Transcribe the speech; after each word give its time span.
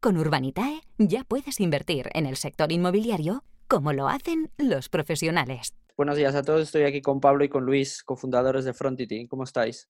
Con 0.00 0.16
Urbanitae 0.16 0.82
ya 0.96 1.24
puedes 1.24 1.58
invertir 1.58 2.08
en 2.14 2.26
el 2.26 2.36
sector 2.36 2.70
inmobiliario 2.70 3.42
como 3.66 3.92
lo 3.92 4.06
hacen 4.06 4.52
los 4.56 4.88
profesionales. 4.88 5.74
Buenos 5.96 6.16
días 6.16 6.36
a 6.36 6.44
todos, 6.44 6.62
estoy 6.62 6.84
aquí 6.84 7.02
con 7.02 7.20
Pablo 7.20 7.42
y 7.42 7.48
con 7.48 7.64
Luis, 7.64 8.04
cofundadores 8.04 8.64
de 8.64 8.72
Frontity. 8.74 9.26
¿Cómo 9.26 9.42
estáis? 9.42 9.88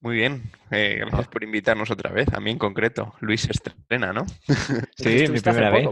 Muy 0.00 0.16
bien, 0.16 0.42
eh, 0.72 0.96
gracias 0.98 1.28
por 1.28 1.44
invitarnos 1.44 1.92
otra 1.92 2.10
vez, 2.10 2.26
a 2.32 2.40
mí 2.40 2.50
en 2.50 2.58
concreto. 2.58 3.14
Luis 3.20 3.48
estrena, 3.48 4.12
¿no? 4.12 4.26
sí, 4.96 5.28
mi 5.28 5.38
primera 5.38 5.70
vez. 5.70 5.88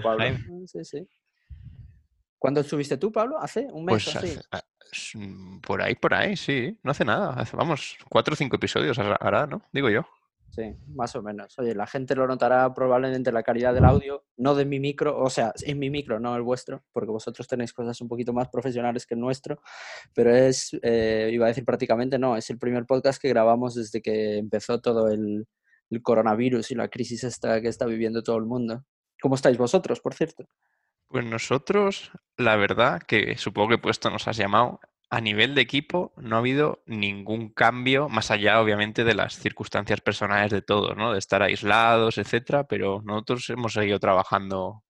Sí, 0.66 0.84
sí. 0.84 1.08
¿Cuándo 2.36 2.64
subiste 2.64 2.96
tú, 2.96 3.12
Pablo? 3.12 3.38
¿Hace 3.38 3.68
un 3.70 3.84
mes? 3.84 3.92
Pues 3.92 4.16
hace, 4.16 4.40
ah, 4.50 4.60
por 5.62 5.82
ahí, 5.82 5.94
por 5.94 6.14
ahí, 6.14 6.36
sí. 6.36 6.76
No 6.82 6.90
hace 6.90 7.04
nada. 7.04 7.34
Hace, 7.34 7.56
vamos, 7.56 7.96
cuatro 8.08 8.34
o 8.34 8.36
cinco 8.36 8.56
episodios 8.56 8.98
ahora, 8.98 9.46
¿no? 9.46 9.62
Digo 9.72 9.88
yo. 9.88 10.04
Sí, 10.60 10.76
más 10.94 11.16
o 11.16 11.22
menos. 11.22 11.58
Oye, 11.58 11.74
la 11.74 11.86
gente 11.86 12.14
lo 12.14 12.26
notará 12.26 12.74
probablemente 12.74 13.32
la 13.32 13.42
calidad 13.42 13.72
del 13.72 13.86
audio, 13.86 14.24
no 14.36 14.54
de 14.54 14.66
mi 14.66 14.78
micro, 14.78 15.18
o 15.18 15.30
sea, 15.30 15.54
en 15.62 15.78
mi 15.78 15.88
micro, 15.88 16.20
no 16.20 16.36
el 16.36 16.42
vuestro, 16.42 16.84
porque 16.92 17.10
vosotros 17.10 17.48
tenéis 17.48 17.72
cosas 17.72 17.98
un 18.02 18.08
poquito 18.08 18.34
más 18.34 18.48
profesionales 18.50 19.06
que 19.06 19.14
el 19.14 19.20
nuestro, 19.20 19.62
pero 20.14 20.34
es, 20.34 20.76
eh, 20.82 21.30
iba 21.32 21.46
a 21.46 21.48
decir 21.48 21.64
prácticamente, 21.64 22.18
no, 22.18 22.36
es 22.36 22.50
el 22.50 22.58
primer 22.58 22.84
podcast 22.84 23.22
que 23.22 23.30
grabamos 23.30 23.74
desde 23.74 24.02
que 24.02 24.36
empezó 24.36 24.80
todo 24.80 25.08
el, 25.08 25.46
coronavirus 26.02 26.70
y 26.70 26.74
la 26.76 26.88
crisis 26.88 27.24
esta 27.24 27.60
que 27.60 27.66
está 27.66 27.84
viviendo 27.84 28.22
todo 28.22 28.36
el 28.36 28.44
mundo. 28.44 28.84
¿Cómo 29.20 29.34
estáis 29.34 29.58
vosotros, 29.58 30.00
por 30.00 30.14
cierto? 30.14 30.44
Pues 31.08 31.24
nosotros, 31.24 32.12
la 32.36 32.54
verdad, 32.54 33.02
que 33.02 33.36
supongo 33.36 33.70
que 33.70 33.78
puesto 33.78 34.08
nos 34.08 34.28
has 34.28 34.36
llamado, 34.36 34.78
a 35.10 35.20
nivel 35.20 35.54
de 35.56 35.62
equipo 35.62 36.12
no 36.16 36.36
ha 36.36 36.38
habido 36.38 36.82
ningún 36.86 37.50
cambio, 37.50 38.08
más 38.08 38.30
allá 38.30 38.60
obviamente 38.60 39.04
de 39.04 39.14
las 39.14 39.34
circunstancias 39.38 40.00
personales 40.00 40.50
de 40.52 40.62
todos, 40.62 40.96
¿no? 40.96 41.12
De 41.12 41.18
estar 41.18 41.42
aislados, 41.42 42.16
etcétera, 42.18 42.64
pero 42.64 43.02
nosotros 43.04 43.50
hemos 43.50 43.72
seguido 43.72 43.98
trabajando 43.98 44.84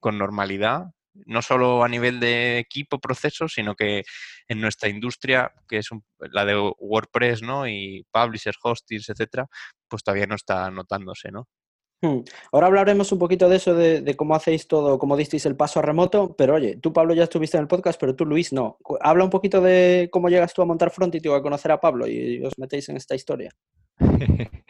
con 0.00 0.18
normalidad, 0.18 0.86
no 1.26 1.42
solo 1.42 1.84
a 1.84 1.88
nivel 1.88 2.20
de 2.20 2.58
equipo, 2.58 2.98
procesos, 3.00 3.52
sino 3.54 3.74
que 3.74 4.04
en 4.48 4.60
nuestra 4.60 4.88
industria, 4.88 5.52
que 5.68 5.78
es 5.78 5.88
la 6.18 6.44
de 6.46 6.56
WordPress, 6.78 7.42
¿no? 7.42 7.68
Y 7.68 8.06
publishers, 8.12 8.58
hostings, 8.62 9.08
etcétera, 9.10 9.46
pues 9.88 10.02
todavía 10.02 10.26
no 10.26 10.36
está 10.36 10.70
notándose, 10.70 11.30
¿no? 11.32 11.46
Hmm. 12.02 12.20
Ahora 12.52 12.66
hablaremos 12.66 13.10
un 13.12 13.18
poquito 13.18 13.48
de 13.48 13.56
eso, 13.56 13.74
de, 13.74 14.16
cómo 14.16 14.34
hacéis 14.34 14.68
todo, 14.68 14.98
cómo 14.98 15.16
disteis 15.16 15.46
el 15.46 15.56
paso 15.56 15.78
a 15.78 15.82
remoto, 15.82 16.34
pero 16.36 16.54
oye, 16.54 16.76
tú 16.76 16.92
Pablo 16.92 17.14
ya 17.14 17.24
estuviste 17.24 17.56
en 17.56 17.62
el 17.62 17.68
podcast, 17.68 17.98
pero 17.98 18.14
tú 18.14 18.26
Luis 18.26 18.52
no. 18.52 18.78
Habla 19.00 19.24
un 19.24 19.30
poquito 19.30 19.60
de 19.62 20.08
cómo 20.12 20.28
llegas 20.28 20.52
tú 20.52 20.60
a 20.62 20.66
montar 20.66 20.90
Frontity 20.90 21.28
o 21.28 21.34
a 21.34 21.42
conocer 21.42 21.72
a 21.72 21.80
Pablo 21.80 22.06
y 22.06 22.44
os 22.44 22.58
metéis 22.58 22.88
en 22.90 22.98
esta 22.98 23.14
historia. 23.14 23.50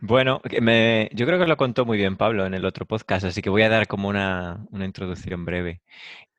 bueno, 0.00 0.42
yo 0.44 1.26
creo 1.26 1.38
que 1.38 1.46
lo 1.46 1.56
contó 1.56 1.86
muy 1.86 1.96
bien 1.96 2.18
Pablo 2.18 2.44
en 2.44 2.52
el 2.52 2.66
otro 2.66 2.84
podcast, 2.84 3.24
así 3.24 3.40
que 3.40 3.50
voy 3.50 3.62
a 3.62 3.70
dar 3.70 3.86
como 3.86 4.08
una, 4.08 4.66
introducción 4.72 5.46
breve. 5.46 5.80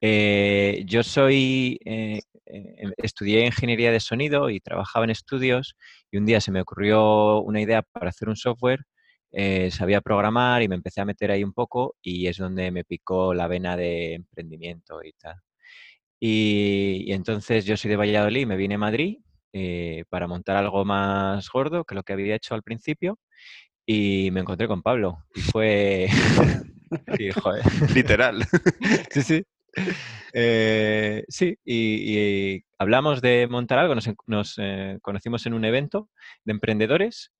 Eh, 0.02 0.84
yo 0.86 1.02
soy, 1.02 1.80
eh, 1.84 2.22
eh, 2.46 2.92
estudié 2.98 3.46
ingeniería 3.46 3.92
de 3.92 4.00
sonido 4.00 4.52
y 4.52 4.60
trabajaba 4.60 5.06
en 5.06 5.12
estudios 5.12 5.76
y 6.12 6.18
un 6.18 6.28
día 6.28 6.42
se 6.42 6.52
me 6.52 6.62
ocurrió 6.62 7.42
una 7.42 7.60
idea 7.60 7.82
para 7.82 8.10
hacer 8.10 8.30
un 8.30 8.36
software 8.36 8.86
eh, 9.32 9.72
sabía 9.72 10.02
programar 10.02 10.62
y 10.62 10.68
me 10.68 10.76
empecé 10.76 11.02
a 11.02 11.06
meter 11.06 11.32
ahí 11.32 11.44
un 11.44 11.54
poco 11.54 11.96
y 12.02 12.28
es 12.28 12.38
donde 12.38 12.72
me 12.72 12.84
picó 12.84 13.34
la 13.34 13.48
vena 13.48 13.78
de 13.78 14.16
emprendimiento 14.16 15.04
y 15.04 15.14
tal. 15.14 15.36
Y, 16.20 17.12
entonces 17.12 17.66
yo 17.66 17.78
soy 17.78 17.90
de 17.90 17.98
Valladolid, 17.98 18.46
me 18.46 18.58
vine 18.58 18.76
a 18.76 18.78
Madrid 18.78 19.20
eh, 19.54 20.04
para 20.10 20.28
montar 20.28 20.56
algo 20.56 20.86
más 20.86 21.50
gordo 21.50 21.84
que 21.84 21.96
lo 21.96 22.04
que 22.04 22.14
había 22.14 22.36
hecho 22.36 22.56
al 22.56 22.64
principio 22.64 23.20
y 23.86 24.30
me 24.32 24.42
encontré 24.42 24.68
con 24.68 24.82
Pablo 24.82 25.26
y 25.34 25.42
fue... 25.42 26.08
Literal. 27.96 28.46
sí, 29.12 29.22
sí. 29.22 29.44
Eh, 30.34 31.24
sí, 31.30 31.58
y, 31.64 32.64
hablamos 32.78 33.22
de 33.22 33.48
montar 33.50 33.80
algo, 33.80 33.96
nos, 33.96 34.56
conocimos 35.02 35.46
en 35.46 35.54
un 35.54 35.66
evento 35.66 36.10
de 36.44 36.52
emprendedores 36.52 37.32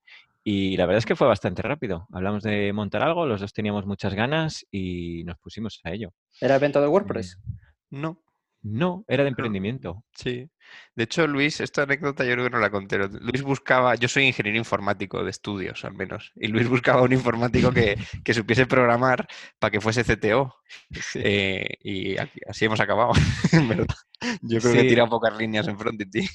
y 0.44 0.78
la 0.78 0.86
verdad 0.86 1.00
es 1.00 1.06
que 1.06 1.16
fue 1.16 1.28
bastante 1.28 1.62
rápido. 1.62 2.08
Hablamos 2.12 2.44
de 2.44 2.74
montar 2.74 3.04
algo, 3.04 3.26
los 3.26 3.42
dos 3.42 3.54
teníamos 3.54 3.86
muchas 3.86 4.14
ganas 4.14 4.66
y 4.72 5.24
nos 5.24 5.38
pusimos 5.38 5.80
a 5.84 5.92
ello. 5.92 6.14
¿Era 6.40 6.56
evento 6.56 6.82
de 6.82 6.88
WordPress? 6.88 7.40
Mm, 7.90 8.02
no. 8.02 8.24
No, 8.64 9.06
era 9.08 9.24
de 9.24 9.30
emprendimiento. 9.30 10.06
Sí. 10.14 10.48
De 10.96 11.06
hecho, 11.06 11.26
Luis, 11.26 11.60
esta 11.62 11.84
anécdota 11.84 12.24
yo 12.24 12.34
creo 12.34 12.46
que 12.46 12.52
no 12.52 12.60
la 12.60 12.70
conté. 12.70 13.00
Luis 13.10 13.42
buscaba, 13.42 13.96
yo 13.96 14.08
soy 14.08 14.26
ingeniero 14.26 14.58
informático 14.58 15.24
de 15.24 15.32
estudios 15.32 15.84
al 15.84 15.96
menos, 15.96 16.32
y 16.36 16.48
Luis 16.48 16.70
buscaba 16.70 17.02
un 17.02 17.12
informático 17.12 17.72
que, 17.72 17.98
supiese 18.34 18.68
programar 18.68 19.28
para 19.58 19.72
que 19.72 19.82
fuese 19.82 20.04
CTO. 20.04 20.54
Eh, 21.16 21.68
y 21.84 22.16
así 22.48 22.66
hemos 22.66 22.80
acabado, 22.80 23.12
Yo 24.42 24.60
creo 24.60 24.74
que 24.74 24.80
he 24.80 24.88
tirado 24.88 25.10
pocas 25.10 25.38
líneas 25.38 25.68
en 25.68 25.78
Frontity. 25.78 26.28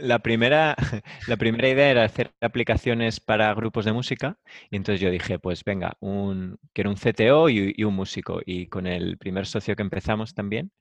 La 0.00 0.18
primera, 0.18 0.76
la 1.28 1.36
primera 1.36 1.68
idea 1.68 1.90
era 1.90 2.04
hacer 2.04 2.32
aplicaciones 2.40 3.20
para 3.20 3.54
grupos 3.54 3.84
de 3.84 3.92
música 3.92 4.38
y 4.70 4.76
entonces 4.76 5.00
yo 5.00 5.10
dije, 5.10 5.38
pues 5.38 5.64
venga, 5.64 5.96
un, 6.00 6.58
quiero 6.72 6.90
un 6.90 6.96
CTO 6.96 7.48
y, 7.48 7.82
un 7.82 7.94
músico. 7.94 8.40
Y 8.44 8.66
con 8.66 8.86
el 8.86 9.16
primer 9.18 9.46
socio 9.46 9.74
que 9.74 9.82
empezamos 9.82 10.34
también, 10.34 10.72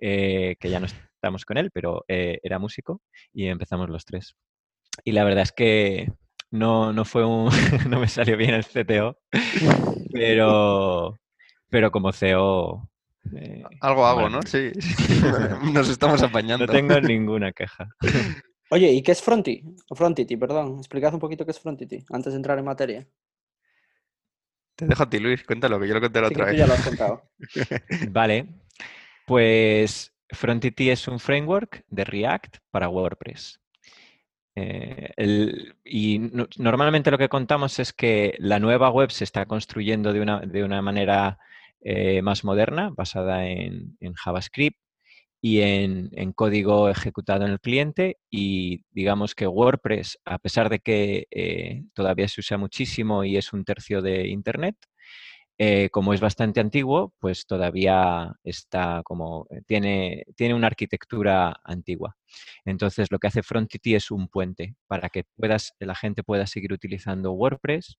eh, 0.00 0.56
que 0.60 0.70
ya 0.70 0.80
no 0.80 0.86
estamos 0.86 1.44
con 1.44 1.56
él, 1.58 1.70
pero 1.72 2.04
eh, 2.08 2.38
era 2.42 2.58
músico 2.58 3.02
y 3.32 3.46
empezamos 3.46 3.90
los 3.90 4.04
tres. 4.04 4.36
Y 5.04 5.12
la 5.12 5.24
verdad 5.24 5.42
es 5.42 5.52
que 5.52 6.12
no, 6.50 6.92
no 6.92 7.04
fue 7.04 7.24
un, 7.24 7.50
no 7.88 7.98
me 7.98 8.08
salió 8.08 8.36
bien 8.36 8.54
el 8.54 8.64
CTO, 8.64 9.18
pero, 10.12 11.18
pero 11.68 11.90
como 11.90 12.12
CEO 12.12 12.88
eh, 13.36 13.62
Algo 13.80 14.06
hago, 14.06 14.28
¿no? 14.28 14.42
Sí, 14.42 14.72
nos 15.72 15.88
estamos 15.88 16.22
apañando. 16.22 16.66
No 16.66 16.72
tengo 16.72 17.00
ninguna 17.00 17.52
queja. 17.52 17.88
Oye, 18.70 18.90
¿y 18.90 19.02
qué 19.02 19.12
es 19.12 19.22
Fronti? 19.22 19.62
Frontity, 19.94 20.36
perdón. 20.36 20.78
Explicad 20.78 21.12
un 21.12 21.20
poquito 21.20 21.44
qué 21.44 21.50
es 21.50 21.60
Frontity 21.60 22.04
antes 22.10 22.32
de 22.32 22.36
entrar 22.38 22.58
en 22.58 22.64
materia. 22.64 23.06
Te 24.74 24.86
dejo 24.86 25.02
a 25.02 25.10
ti, 25.10 25.18
Luis. 25.18 25.44
Cuéntalo, 25.44 25.78
que 25.78 25.88
yo 25.88 25.94
lo 25.94 26.00
conté 26.00 26.20
la 26.20 26.28
otra 26.28 26.46
vez. 26.46 26.56
ya 26.56 26.66
lo 26.66 26.72
has 26.72 26.86
contado. 26.86 27.30
vale. 28.08 28.48
Pues 29.26 30.14
Frontity 30.30 30.90
es 30.90 31.06
un 31.06 31.20
framework 31.20 31.84
de 31.88 32.04
React 32.04 32.56
para 32.70 32.88
WordPress. 32.88 33.60
Eh, 34.54 35.12
y 35.84 36.18
normalmente 36.58 37.10
lo 37.10 37.18
que 37.18 37.28
contamos 37.28 37.78
es 37.78 37.92
que 37.92 38.34
la 38.38 38.58
nueva 38.58 38.90
web 38.90 39.10
se 39.10 39.24
está 39.24 39.46
construyendo 39.46 40.12
de 40.12 40.20
una, 40.20 40.40
de 40.40 40.64
una 40.64 40.82
manera 40.82 41.38
eh, 41.84 42.22
más 42.22 42.44
moderna, 42.44 42.90
basada 42.96 43.46
en, 43.46 43.96
JavaScript 44.14 44.78
y 45.40 45.60
en, 45.60 46.32
código 46.34 46.88
ejecutado 46.88 47.44
en 47.44 47.52
el 47.52 47.60
cliente. 47.60 48.18
Y 48.30 48.84
digamos 48.90 49.34
que 49.34 49.46
WordPress, 49.46 50.18
a 50.24 50.38
pesar 50.38 50.68
de 50.70 50.80
que 50.80 51.26
eh, 51.30 51.84
todavía 51.94 52.28
se 52.28 52.40
usa 52.40 52.58
muchísimo 52.58 53.24
y 53.24 53.36
es 53.36 53.52
un 53.52 53.64
tercio 53.64 54.02
de 54.02 54.28
Internet, 54.28 54.76
eh, 55.58 55.90
como 55.90 56.14
es 56.14 56.20
bastante 56.20 56.60
antiguo, 56.60 57.14
pues 57.20 57.46
todavía 57.46 58.34
está 58.42 59.02
como, 59.04 59.46
tiene, 59.66 60.24
tiene 60.34 60.54
una 60.54 60.66
arquitectura 60.68 61.60
antigua. 61.64 62.16
Entonces, 62.64 63.08
lo 63.10 63.18
que 63.18 63.28
hace 63.28 63.42
Frontity 63.42 63.94
es 63.94 64.10
un 64.10 64.28
puente 64.28 64.74
para 64.86 65.08
que 65.10 65.24
puedas, 65.36 65.74
la 65.78 65.94
gente 65.94 66.22
pueda 66.24 66.46
seguir 66.46 66.72
utilizando 66.72 67.32
WordPress 67.32 67.96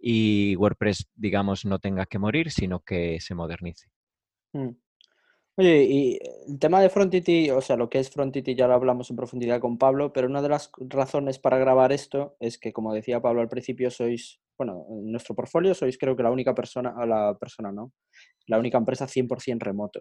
y 0.00 0.56
WordPress, 0.56 1.08
digamos, 1.14 1.64
no 1.64 1.78
tenga 1.78 2.06
que 2.06 2.18
morir, 2.18 2.50
sino 2.50 2.80
que 2.80 3.20
se 3.20 3.34
modernice. 3.34 3.88
Mm. 4.52 4.70
Oye, 5.56 5.84
y 5.84 6.18
el 6.48 6.58
tema 6.58 6.80
de 6.80 6.88
Frontity, 6.88 7.50
o 7.50 7.60
sea, 7.60 7.76
lo 7.76 7.90
que 7.90 7.98
es 7.98 8.08
Frontity 8.08 8.54
ya 8.54 8.66
lo 8.66 8.74
hablamos 8.74 9.10
en 9.10 9.16
profundidad 9.16 9.60
con 9.60 9.76
Pablo, 9.76 10.12
pero 10.12 10.26
una 10.26 10.40
de 10.40 10.48
las 10.48 10.72
razones 10.78 11.38
para 11.38 11.58
grabar 11.58 11.92
esto 11.92 12.34
es 12.40 12.56
que, 12.56 12.72
como 12.72 12.94
decía 12.94 13.20
Pablo 13.20 13.42
al 13.42 13.48
principio, 13.48 13.90
sois, 13.90 14.40
bueno, 14.56 14.86
en 14.88 15.12
nuestro 15.12 15.34
portfolio 15.34 15.74
sois 15.74 15.98
creo 15.98 16.16
que 16.16 16.22
la 16.22 16.30
única 16.30 16.54
persona, 16.54 16.94
la 17.04 17.36
persona 17.38 17.72
no, 17.72 17.92
la 18.46 18.58
única 18.58 18.78
empresa 18.78 19.06
100% 19.06 19.58
remoto. 19.60 20.00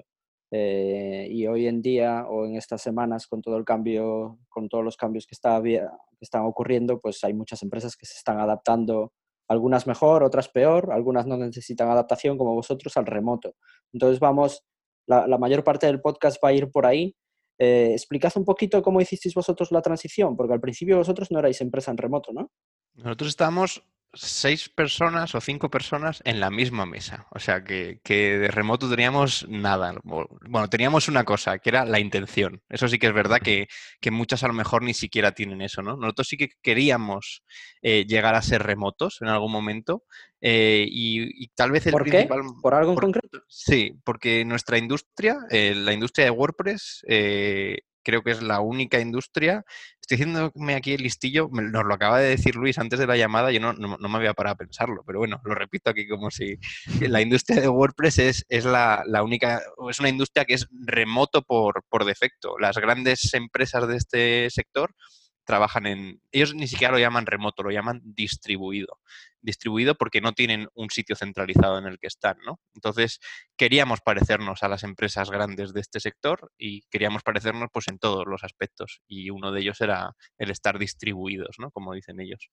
Eh, 0.52 1.28
y 1.30 1.46
hoy 1.46 1.68
en 1.68 1.82
día 1.82 2.26
o 2.28 2.46
en 2.46 2.56
estas 2.56 2.82
semanas 2.82 3.28
con 3.28 3.42
todo 3.42 3.58
el 3.58 3.66
cambio, 3.66 4.40
con 4.48 4.70
todos 4.70 4.84
los 4.84 4.98
cambios 4.98 5.28
que, 5.28 5.36
está, 5.36 5.62
que 5.62 5.82
están 6.22 6.44
ocurriendo, 6.46 7.00
pues 7.00 7.24
hay 7.24 7.34
muchas 7.34 7.62
empresas 7.64 7.98
que 7.98 8.06
se 8.06 8.18
están 8.18 8.40
adaptando 8.40 9.12
algunas 9.50 9.88
mejor, 9.88 10.24
otras 10.24 10.48
peor, 10.48 10.92
algunas 10.92 11.26
no 11.26 11.36
necesitan 11.38 11.90
adaptación 11.90 12.38
como 12.38 12.54
vosotros 12.54 12.96
al 12.98 13.06
remoto. 13.06 13.56
Entonces 13.92 14.20
vamos, 14.20 14.64
la, 15.08 15.38
mayor 15.38 15.64
parte 15.64 15.88
del 15.88 16.02
podcast 16.02 16.42
va 16.44 16.50
a 16.50 16.54
ir 16.54 16.72
por 16.72 16.86
ahí. 16.86 17.16
Eh, 17.58 17.92
explicad 17.92 18.32
un 18.36 18.46
poquito 18.46 18.82
cómo 18.82 19.02
hicisteis 19.02 19.34
vosotros 19.34 19.72
la 19.72 19.82
transición, 19.82 20.38
porque 20.38 20.54
al 20.54 20.62
principio 20.62 20.98
vosotros 20.98 21.30
no 21.32 21.40
erais 21.40 21.60
empresa 21.62 21.92
en 21.92 21.98
remoto, 21.98 22.32
¿no? 22.32 22.52
Nosotros 22.94 23.30
estábamos 23.30 23.84
seis 24.14 24.70
personas 24.70 25.36
o 25.36 25.42
cinco 25.42 25.70
personas 25.70 26.22
en 26.26 26.40
la 26.40 26.50
misma 26.50 26.86
mesa. 26.86 27.28
O 27.32 27.40
sea, 27.40 27.64
que, 27.64 28.00
de 28.06 28.48
remoto 28.50 28.90
teníamos 28.90 29.48
nada. 29.48 29.94
Bueno, 30.04 30.70
teníamos 30.70 31.08
una 31.08 31.24
cosa, 31.24 31.60
que 31.60 31.70
era 31.70 31.86
la 31.86 32.00
intención. 32.00 32.62
Eso 32.70 32.88
sí 32.88 32.98
que 32.98 33.08
es 33.08 33.14
verdad 33.14 33.40
que, 33.40 33.68
muchas 34.12 34.44
a 34.44 34.48
lo 34.48 34.54
mejor 34.54 34.84
ni 34.84 34.94
siquiera 34.94 35.34
tienen 35.34 35.62
eso, 35.62 35.82
¿no? 35.82 35.96
Nosotros 35.96 36.28
sí 36.28 36.38
que 36.38 36.50
queríamos 36.62 37.44
eh, 37.82 38.06
llegar 38.08 38.36
a 38.36 38.42
ser 38.42 38.64
remotos 38.64 39.22
en 39.22 39.28
algún 39.28 39.52
momento. 39.52 40.04
Eh, 40.42 40.86
y, 40.90 41.48
tal 41.50 41.72
vez 41.72 41.86
el 41.86 41.92
¿Por 41.92 42.04
principal... 42.04 42.42
Qué? 42.42 42.48
¿Por 42.62 42.74
algo 42.74 42.94
en 42.94 42.98
concreto? 42.98 43.44
Sí, 43.48 44.00
porque 44.04 44.46
nuestra 44.46 44.78
industria, 44.78 45.38
eh, 45.50 45.76
la 45.76 45.94
industria 45.94 46.26
de 46.26 46.32
WordPress, 46.32 47.06
creo 48.10 48.24
que 48.24 48.32
es 48.32 48.42
la 48.42 48.60
única 48.60 49.00
industria. 49.00 49.64
Estoy 50.02 50.18
diciéndome 50.18 50.74
aquí 50.74 50.94
el 50.94 51.04
listillo, 51.04 51.50
nos 51.52 51.86
lo 51.86 51.94
acaba 51.94 52.20
de 52.20 52.30
decir 52.30 52.56
Luis 52.56 52.80
antes 52.80 52.98
de 52.98 53.06
la 53.06 53.16
llamada, 53.16 53.52
yo 53.52 53.60
no, 53.60 53.74
me 53.98 54.18
había 54.18 54.34
parado 54.34 54.56
a 54.56 54.58
pensarlo, 54.58 55.04
pero 55.06 55.20
bueno, 55.20 55.40
lo 55.44 55.54
repito 55.54 55.92
aquí 55.92 56.08
como 56.08 56.32
si 56.32 56.58
la 57.02 57.22
industria 57.22 57.62
de 57.62 57.68
WordPress 57.70 58.20
es, 58.20 58.46
es 58.50 58.66
la, 58.66 59.04
única, 59.24 59.62
es 59.90 60.00
una 60.00 60.10
industria 60.10 60.46
que 60.46 60.56
es 60.56 60.68
remoto 60.72 61.44
por, 61.44 61.84
por 61.88 62.06
defecto. 62.06 62.58
Las 62.58 62.78
grandes 62.78 63.34
empresas 63.36 63.88
de 63.88 63.98
este 63.98 64.50
sector 64.50 64.96
trabajan 65.46 65.86
en... 65.86 66.22
Ellos 66.32 66.54
ni 66.54 66.68
siquiera 66.68 66.94
lo 66.94 67.00
llaman 67.00 67.26
remoto, 67.26 67.64
lo 67.64 67.72
llaman 67.72 68.02
distribuido. 68.04 69.00
Distribuido 69.42 69.96
porque 69.96 70.22
no 70.22 70.34
tienen 70.34 70.68
un 70.74 70.90
sitio 70.90 71.16
centralizado 71.16 71.78
en 71.78 71.86
el 71.86 72.00
que 72.00 72.08
están, 72.08 72.38
¿no? 72.46 72.60
Entonces, 72.76 73.20
queríamos 73.58 74.02
parecernos 74.02 74.64
a 74.64 74.68
las 74.68 74.84
empresas 74.84 75.30
grandes 75.32 75.74
de 75.74 75.82
este 75.82 76.00
sector 76.00 76.52
y 76.58 76.82
queríamos 76.90 77.24
parecernos 77.24 77.70
pues 77.72 77.88
en 77.88 78.00
todos 78.00 78.26
los 78.28 78.44
aspectos. 78.44 79.02
Y 79.08 79.30
uno 79.30 79.52
de 79.52 79.62
ellos 79.62 79.82
era 79.82 80.16
el 80.38 80.52
estar 80.52 80.80
distribuidos, 80.80 81.56
¿no? 81.60 81.72
Como 81.72 81.94
dicen 81.94 82.20
ellos. 82.20 82.50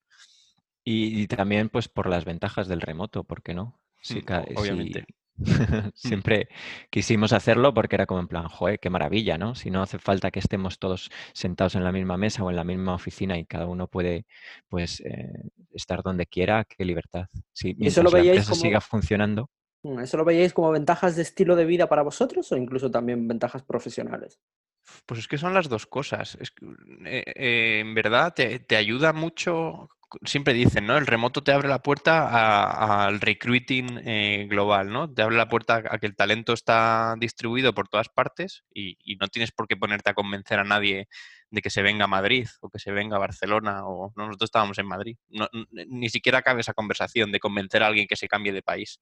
Y, 0.88 1.26
también 1.26 1.68
pues 1.68 1.88
por 1.88 2.08
las 2.08 2.24
ventajas 2.24 2.68
del 2.68 2.80
remoto, 2.80 3.24
¿por 3.24 3.42
qué 3.42 3.54
no? 3.54 3.80
Sí, 4.00 4.22
obviamente. 4.54 5.02
Mm. 5.02 5.25
Siempre 5.94 6.48
quisimos 6.90 7.32
hacerlo 7.32 7.74
porque 7.74 7.96
era 7.96 8.06
como 8.06 8.20
en 8.20 8.28
plan, 8.28 8.48
joder, 8.48 8.78
qué 8.80 8.90
maravilla, 8.90 9.38
¿no? 9.38 9.54
Si 9.54 9.70
no 9.70 9.82
hace 9.82 9.98
falta 9.98 10.30
que 10.30 10.38
estemos 10.38 10.78
todos 10.78 11.10
sentados 11.32 11.74
en 11.74 11.84
la 11.84 11.92
misma 11.92 12.16
mesa 12.16 12.42
o 12.44 12.50
en 12.50 12.56
la 12.56 12.64
misma 12.64 12.94
oficina 12.94 13.38
y 13.38 13.44
cada 13.44 13.66
uno 13.66 13.86
puede, 13.86 14.26
pues, 14.68 15.00
eh, 15.00 15.32
estar 15.72 16.02
donde 16.02 16.26
quiera, 16.26 16.64
qué 16.64 16.84
libertad. 16.84 17.26
Sí, 17.52 17.76
¿Eso 17.80 18.02
lo 18.02 18.10
veíais 18.10 18.48
como... 18.48 18.60
siga 18.60 18.80
funcionando. 18.80 19.50
Mm, 19.82 20.00
¿Eso 20.00 20.16
lo 20.16 20.24
veíais 20.24 20.52
como 20.52 20.70
ventajas 20.70 21.16
de 21.16 21.22
estilo 21.22 21.56
de 21.56 21.64
vida 21.64 21.88
para 21.88 22.02
vosotros 22.02 22.50
o 22.52 22.56
incluso 22.56 22.90
también 22.90 23.28
ventajas 23.28 23.62
profesionales? 23.62 24.40
Pues 25.04 25.20
es 25.20 25.28
que 25.28 25.38
son 25.38 25.52
las 25.52 25.68
dos 25.68 25.86
cosas. 25.86 26.38
Eh, 27.04 27.24
eh, 27.26 27.80
en 27.80 27.94
verdad 27.94 28.32
te, 28.34 28.60
te, 28.60 28.76
ayuda 28.76 29.12
mucho 29.12 29.88
siempre 30.24 30.54
dicen, 30.54 30.86
¿no? 30.86 30.96
El 30.96 31.06
remoto 31.06 31.42
te 31.42 31.52
abre 31.52 31.68
la 31.68 31.82
puerta 31.82 33.04
al 33.06 33.20
recruiting 33.20 34.00
eh, 34.04 34.46
global, 34.48 34.90
¿no? 34.90 35.12
Te 35.12 35.22
abre 35.22 35.36
la 35.36 35.48
puerta 35.48 35.82
a 35.88 35.98
que 35.98 36.06
el 36.06 36.16
talento 36.16 36.52
está 36.52 37.14
distribuido 37.18 37.74
por 37.74 37.88
todas 37.88 38.08
partes 38.08 38.64
y, 38.72 38.96
no 39.20 39.28
tienes 39.28 39.52
por 39.52 39.66
qué 39.66 39.76
ponerte 39.76 40.10
a 40.10 40.14
convencer 40.14 40.58
a 40.58 40.64
nadie 40.64 41.08
de 41.50 41.62
que 41.62 41.70
se 41.70 41.82
venga 41.82 42.04
a 42.04 42.08
Madrid 42.08 42.46
o 42.60 42.68
que 42.68 42.78
se 42.78 42.92
venga 42.92 43.16
a 43.16 43.20
Barcelona 43.20 43.86
o 43.86 44.12
nosotros 44.16 44.48
estábamos 44.48 44.78
en 44.78 44.86
Madrid. 44.86 45.16
ni 45.70 46.08
siquiera 46.10 46.42
cabe 46.42 46.60
esa 46.60 46.74
conversación 46.74 47.32
de 47.32 47.40
convencer 47.40 47.82
a 47.82 47.86
alguien 47.86 48.06
que 48.06 48.16
se 48.16 48.28
cambie 48.28 48.52
de 48.52 48.62
país. 48.62 49.00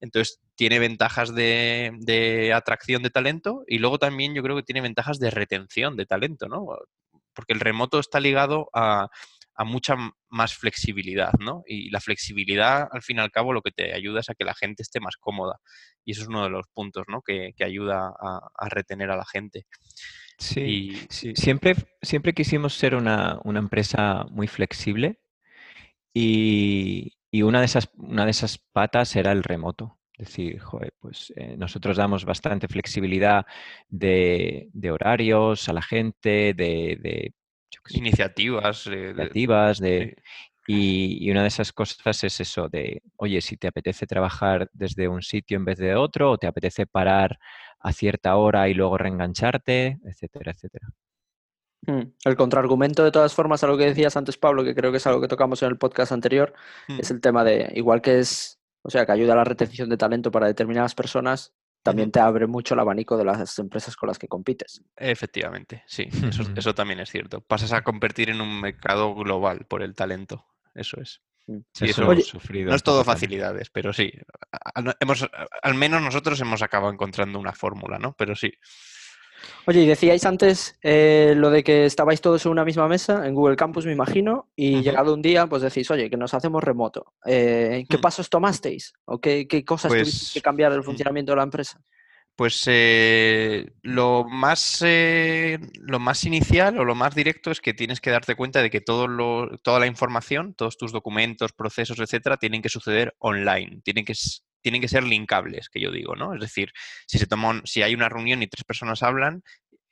Entonces, 0.00 0.40
tiene 0.56 0.78
ventajas 0.78 1.34
de, 1.34 1.92
de 2.00 2.52
atracción 2.52 3.02
de 3.02 3.10
talento 3.10 3.62
y 3.66 3.78
luego 3.78 3.98
también 3.98 4.34
yo 4.34 4.42
creo 4.42 4.56
que 4.56 4.62
tiene 4.62 4.80
ventajas 4.80 5.18
de 5.18 5.30
retención 5.30 5.96
de 5.96 6.06
talento, 6.06 6.48
¿no? 6.48 6.66
Porque 7.34 7.52
el 7.52 7.60
remoto 7.60 7.98
está 7.98 8.20
ligado 8.20 8.68
a 8.74 9.08
a 9.54 9.64
mucha 9.64 9.96
más 10.30 10.54
flexibilidad, 10.54 11.32
¿no? 11.38 11.62
Y 11.66 11.90
la 11.90 12.00
flexibilidad, 12.00 12.88
al 12.90 13.02
fin 13.02 13.18
y 13.18 13.20
al 13.20 13.30
cabo, 13.30 13.52
lo 13.52 13.62
que 13.62 13.70
te 13.70 13.94
ayuda 13.94 14.20
es 14.20 14.30
a 14.30 14.34
que 14.34 14.44
la 14.44 14.54
gente 14.54 14.82
esté 14.82 15.00
más 15.00 15.16
cómoda. 15.16 15.60
Y 16.04 16.12
eso 16.12 16.22
es 16.22 16.28
uno 16.28 16.44
de 16.44 16.50
los 16.50 16.66
puntos, 16.72 17.04
¿no? 17.08 17.22
Que, 17.22 17.52
ayuda 17.62 18.12
a, 18.18 18.68
retener 18.68 19.10
a 19.10 19.16
la 19.16 19.24
gente. 19.24 19.66
Sí, 20.38 21.06
Siempre, 21.10 21.76
siempre 22.00 22.32
quisimos 22.32 22.74
ser 22.74 22.94
una, 22.94 23.40
empresa 23.44 24.24
muy 24.30 24.48
flexible 24.48 25.20
y, 26.12 27.12
una, 27.32 27.60
de 27.60 27.66
esas, 27.66 27.90
una 27.94 28.24
de 28.24 28.30
esas 28.32 28.58
patas 28.58 29.14
era 29.16 29.32
el 29.32 29.42
remoto. 29.42 29.98
Es 30.14 30.28
decir, 30.28 30.60
joder, 30.60 30.94
pues 31.00 31.32
eh, 31.36 31.56
nosotros 31.56 31.96
damos 31.96 32.24
bastante 32.24 32.68
flexibilidad 32.68 33.46
de, 33.88 34.70
horarios 34.90 35.68
a 35.68 35.72
la 35.72 35.82
gente, 35.82 36.54
de 36.54 37.32
iniciativas. 37.90 38.86
Eh, 38.86 39.10
iniciativas 39.10 39.78
de, 39.78 40.16
y, 40.66 41.30
una 41.30 41.42
de 41.42 41.48
esas 41.48 41.72
cosas 41.72 42.24
es 42.24 42.40
eso 42.40 42.68
de, 42.68 43.02
oye, 43.16 43.40
si 43.40 43.56
te 43.56 43.68
apetece 43.68 44.06
trabajar 44.06 44.70
desde 44.72 45.08
un 45.08 45.22
sitio 45.22 45.56
en 45.56 45.64
vez 45.64 45.78
de 45.78 45.94
otro, 45.94 46.32
o 46.32 46.38
te 46.38 46.46
apetece 46.46 46.86
parar 46.86 47.38
a 47.80 47.92
cierta 47.92 48.36
hora 48.36 48.68
y 48.68 48.74
luego 48.74 48.96
reengancharte, 48.96 49.98
etcétera, 50.04 50.52
etcétera. 50.52 50.88
Hmm. 51.84 52.12
El 52.24 52.36
contraargumento, 52.36 53.02
de 53.02 53.10
todas 53.10 53.34
formas, 53.34 53.64
a 53.64 53.66
lo 53.66 53.76
que 53.76 53.86
decías 53.86 54.16
antes, 54.16 54.38
Pablo, 54.38 54.62
que 54.62 54.74
creo 54.74 54.92
que 54.92 54.98
es 54.98 55.06
algo 55.06 55.20
que 55.20 55.26
tocamos 55.26 55.62
en 55.62 55.70
el 55.70 55.78
podcast 55.78 56.12
anterior, 56.12 56.54
hmm. 56.88 57.00
es 57.00 57.10
el 57.10 57.20
tema 57.20 57.42
de, 57.42 57.72
igual 57.74 58.00
que 58.00 58.20
es, 58.20 58.60
o 58.82 58.90
sea, 58.90 59.04
que 59.04 59.12
ayuda 59.12 59.32
a 59.32 59.36
la 59.36 59.44
retención 59.44 59.88
de 59.88 59.96
talento 59.96 60.30
para 60.30 60.46
determinadas 60.46 60.94
personas, 60.94 61.52
también 61.82 62.10
te 62.10 62.20
abre 62.20 62.46
mucho 62.46 62.74
el 62.74 62.80
abanico 62.80 63.16
de 63.16 63.24
las 63.24 63.58
empresas 63.58 63.96
con 63.96 64.08
las 64.08 64.18
que 64.18 64.28
compites. 64.28 64.82
Efectivamente, 64.96 65.82
sí, 65.86 66.08
eso, 66.56 66.74
también 66.74 67.00
es 67.00 67.10
cierto. 67.10 67.40
Pasas 67.40 67.72
a 67.72 67.82
competir 67.82 68.30
en 68.30 68.40
un 68.40 68.60
mercado 68.60 69.14
global 69.14 69.66
por 69.66 69.82
el 69.82 69.94
talento, 69.94 70.46
eso 70.74 71.00
es. 71.00 71.22
Mm. 71.46 71.58
Sí, 71.72 71.86
eso 71.86 72.04
no 72.04 72.74
es 72.74 72.82
todo 72.82 73.04
facilidades, 73.04 73.70
pero 73.70 73.92
sí. 73.92 74.12
Hemos, 75.00 75.28
al 75.62 75.74
menos 75.74 76.00
nosotros 76.00 76.40
hemos 76.40 76.62
acabado 76.62 76.92
encontrando 76.92 77.38
una 77.38 77.52
fórmula, 77.52 77.98
¿no? 77.98 78.14
Pero 78.16 78.36
sí. 78.36 78.52
Oye, 79.66 79.82
y 79.82 79.86
decíais 79.86 80.24
antes 80.24 80.76
eh, 80.82 81.34
lo 81.36 81.50
de 81.50 81.62
que 81.62 81.84
estabais 81.84 82.20
todos 82.20 82.44
en 82.46 82.52
una 82.52 82.64
misma 82.64 82.88
mesa, 82.88 83.26
en 83.26 83.34
Google 83.34 83.56
Campus, 83.56 83.86
me 83.86 83.92
imagino, 83.92 84.48
y 84.56 84.82
llegado 84.82 85.14
un 85.14 85.22
día, 85.22 85.46
pues 85.46 85.62
decís, 85.62 85.90
oye, 85.90 86.10
que 86.10 86.16
nos 86.16 86.34
hacemos 86.34 86.62
remoto. 86.62 87.14
Eh, 87.24 87.84
¿Qué 87.88 87.98
mm. 87.98 88.00
pasos 88.00 88.28
tomasteis? 88.28 88.94
¿O 89.04 89.20
qué, 89.20 89.46
cosas 89.64 89.90
pues, 89.90 90.02
tuvisteis 90.02 90.32
que 90.34 90.42
cambiar 90.42 90.72
el 90.72 90.80
mm. 90.80 90.84
funcionamiento 90.84 91.32
de 91.32 91.36
la 91.36 91.42
empresa? 91.44 91.80
Pues 92.36 92.64
eh, 92.66 93.72
lo, 93.82 94.24
más, 94.24 94.82
lo 94.82 95.98
más 96.00 96.24
inicial 96.24 96.78
o 96.78 96.84
lo 96.84 96.94
más 96.94 97.14
directo 97.14 97.50
es 97.50 97.60
que 97.60 97.74
tienes 97.74 98.00
que 98.00 98.10
darte 98.10 98.34
cuenta 98.34 98.62
de 98.62 98.70
que 98.70 98.80
todo 98.80 99.06
lo, 99.06 99.58
toda 99.58 99.78
la 99.78 99.86
información, 99.86 100.54
todos 100.54 100.78
tus 100.78 100.92
documentos, 100.92 101.52
procesos, 101.52 101.98
etcétera, 102.00 102.38
tienen 102.38 102.62
que 102.62 102.70
suceder 102.70 103.14
online. 103.18 103.80
Tienen 103.84 104.04
que 104.04 104.14
tienen 104.62 104.80
que 104.80 104.88
ser 104.88 105.02
linkables, 105.04 105.68
que 105.68 105.80
yo 105.80 105.90
digo, 105.90 106.14
¿no? 106.14 106.34
Es 106.34 106.40
decir, 106.40 106.72
si 107.06 107.18
se 107.18 107.26
toma 107.26 107.60
si 107.64 107.82
hay 107.82 107.94
una 107.94 108.08
reunión 108.08 108.42
y 108.42 108.46
tres 108.46 108.64
personas 108.64 109.02
hablan 109.02 109.42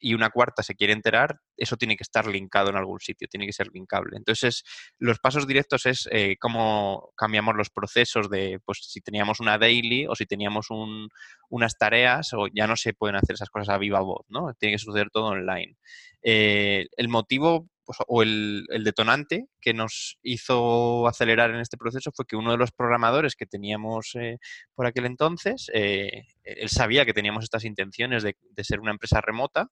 y 0.01 0.15
una 0.15 0.31
cuarta 0.31 0.63
se 0.63 0.75
quiere 0.75 0.93
enterar, 0.93 1.39
eso 1.57 1.77
tiene 1.77 1.97
que 1.97 2.03
estar 2.03 2.27
linkado 2.27 2.71
en 2.71 2.77
algún 2.77 3.01
sitio, 3.01 3.29
tiene 3.29 3.47
que 3.47 3.53
ser 3.53 3.69
linkable. 3.73 4.17
Entonces, 4.17 4.65
los 4.99 5.19
pasos 5.19 5.47
directos 5.47 5.87
es 5.87 6.09
eh, 6.11 6.37
cómo 6.41 7.13
cambiamos 7.17 7.55
los 7.55 7.71
procesos 7.71 8.31
de, 8.31 8.61
pues, 8.65 8.79
si 8.83 9.01
teníamos 9.01 9.41
una 9.41 9.59
daily 9.59 10.07
o 10.09 10.15
si 10.15 10.27
teníamos 10.27 10.69
unas 11.51 11.77
tareas, 11.79 12.33
o 12.33 12.47
ya 12.53 12.67
no 12.67 12.77
se 12.77 12.95
pueden 12.95 13.17
hacer 13.17 13.35
esas 13.35 13.51
cosas 13.51 13.69
a 13.69 13.79
viva 13.79 14.01
voz, 14.01 14.25
¿no? 14.29 14.55
Tiene 14.55 14.75
que 14.75 14.79
suceder 14.79 15.11
todo 15.11 15.27
online. 15.27 15.77
Eh, 16.23 16.87
el 16.97 17.09
motivo 17.09 17.69
pues, 17.91 17.99
o 18.07 18.23
el, 18.23 18.67
detonante 18.85 19.49
que 19.61 19.75
nos 19.75 20.17
hizo 20.23 21.09
acelerar 21.09 21.51
en 21.51 21.59
este 21.59 21.77
proceso 21.77 22.13
fue 22.15 22.25
que 22.25 22.37
uno 22.37 22.53
de 22.53 22.57
los 22.57 22.71
programadores 22.71 23.35
que 23.35 23.47
teníamos 23.47 24.13
eh, 24.15 24.39
por 24.77 24.87
aquel 24.87 25.07
entonces, 25.07 25.69
eh, 25.75 26.29
él 26.45 26.69
sabía 26.69 27.05
que 27.05 27.13
teníamos 27.13 27.43
estas 27.43 27.65
intenciones 27.65 28.23
de, 28.23 28.37
ser 28.63 28.79
una 28.79 28.93
empresa 28.93 29.21
remota 29.21 29.71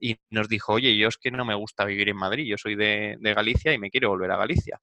y 0.00 0.16
nos 0.30 0.48
dijo, 0.48 0.72
oye, 0.72 0.96
yo 0.96 1.06
es 1.06 1.16
que 1.16 1.30
no 1.30 1.44
me 1.44 1.54
gusta 1.54 1.84
vivir 1.84 2.08
en 2.08 2.16
Madrid, 2.16 2.44
yo 2.44 2.58
soy 2.58 2.74
de, 2.74 3.16
Galicia 3.20 3.72
y 3.72 3.78
me 3.78 3.90
quiero 3.90 4.08
volver 4.08 4.32
a 4.32 4.36
Galicia. 4.36 4.80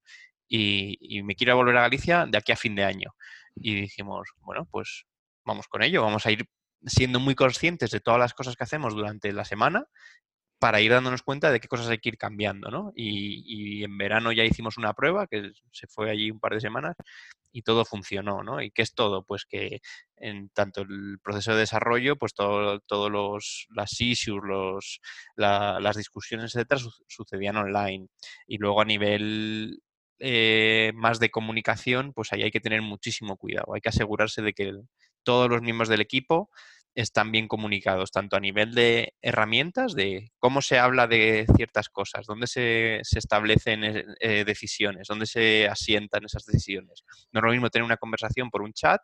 Y, 0.48 0.96
y, 1.00 1.22
me 1.22 1.34
quiero 1.34 1.56
volver 1.56 1.76
a 1.76 1.82
Galicia 1.82 2.24
de 2.26 2.38
aquí 2.38 2.52
a 2.52 2.56
fin 2.56 2.74
de 2.74 2.84
año. 2.84 3.12
Y 3.54 3.74
dijimos, 3.82 4.30
bueno, 4.40 4.66
pues 4.70 5.04
vamos 5.44 5.68
con 5.68 5.82
ello, 5.82 6.00
vamos 6.00 6.24
a 6.24 6.30
ir 6.30 6.46
siendo 6.86 7.20
muy 7.20 7.34
conscientes 7.34 7.90
de 7.90 8.00
todas 8.00 8.18
las 8.18 8.32
cosas 8.32 8.56
que 8.56 8.64
hacemos 8.64 8.94
durante 8.94 9.30
la 9.32 9.44
semana 9.44 9.84
para 10.58 10.80
ir 10.80 10.90
dándonos 10.90 11.22
cuenta 11.22 11.52
de 11.52 11.60
qué 11.60 11.68
cosas 11.68 11.88
hay 11.88 11.98
que 11.98 12.10
ir 12.10 12.18
cambiando, 12.18 12.70
¿no? 12.70 12.92
Y, 12.94 13.84
en 13.84 13.96
verano 13.98 14.32
ya 14.32 14.44
hicimos 14.44 14.76
una 14.76 14.92
prueba 14.94 15.26
que 15.26 15.52
se 15.72 15.86
fue 15.86 16.10
allí 16.10 16.30
un 16.30 16.40
par 16.40 16.54
de 16.54 16.60
semanas 16.60 16.96
y 17.52 17.62
todo 17.62 17.84
funcionó, 17.84 18.42
¿no? 18.42 18.60
¿Y 18.60 18.70
qué 18.70 18.82
es 18.82 18.94
todo? 18.94 19.24
Pues 19.24 19.44
que 19.46 19.80
en 20.16 20.48
tanto 20.50 20.82
el 20.82 21.18
proceso 21.22 21.52
de 21.52 21.60
desarrollo, 21.60 22.16
pues 22.16 22.34
todos 22.34 22.80
todo 22.86 23.10
los 23.10 23.66
las 23.70 24.00
issues, 24.00 24.42
los, 24.44 25.00
las 25.36 25.96
discusiones, 25.96 26.54
etcétera, 26.54 26.80
sucedían 27.06 27.56
online. 27.56 28.08
Y 28.46 28.58
luego 28.58 28.80
a 28.80 28.84
nivel 28.84 29.80
eh, 30.18 30.92
más 30.94 31.20
de 31.20 31.30
comunicación, 31.30 32.12
pues 32.12 32.32
ahí 32.32 32.42
hay 32.42 32.50
que 32.50 32.60
tener 32.60 32.82
muchísimo 32.82 33.36
cuidado. 33.36 33.74
Hay 33.74 33.80
que 33.80 33.90
asegurarse 33.90 34.42
de 34.42 34.52
que 34.52 34.72
todos 35.22 35.48
los 35.50 35.62
miembros 35.62 35.88
del 35.88 36.00
equipo 36.00 36.50
están 37.00 37.30
bien 37.30 37.46
comunicados, 37.46 38.10
tanto 38.10 38.36
a 38.36 38.40
nivel 38.40 38.74
de 38.74 39.14
herramientas, 39.22 39.94
de 39.94 40.32
cómo 40.40 40.60
se 40.60 40.80
habla 40.80 41.06
de 41.06 41.46
ciertas 41.56 41.88
cosas, 41.88 42.26
dónde 42.26 42.48
se, 42.48 43.00
establecen 43.16 43.84
eh, 43.84 44.04
eh, 44.18 44.44
decisiones, 44.44 45.06
dónde 45.06 45.26
se 45.26 45.68
asientan 45.68 46.24
esas 46.24 46.44
decisiones. 46.44 47.04
No 47.30 47.38
es 47.38 47.44
lo 47.44 47.52
mismo 47.52 47.70
tener 47.70 47.84
una 47.84 47.98
conversación 47.98 48.50
por 48.50 48.62
un 48.62 48.72
chat 48.72 49.00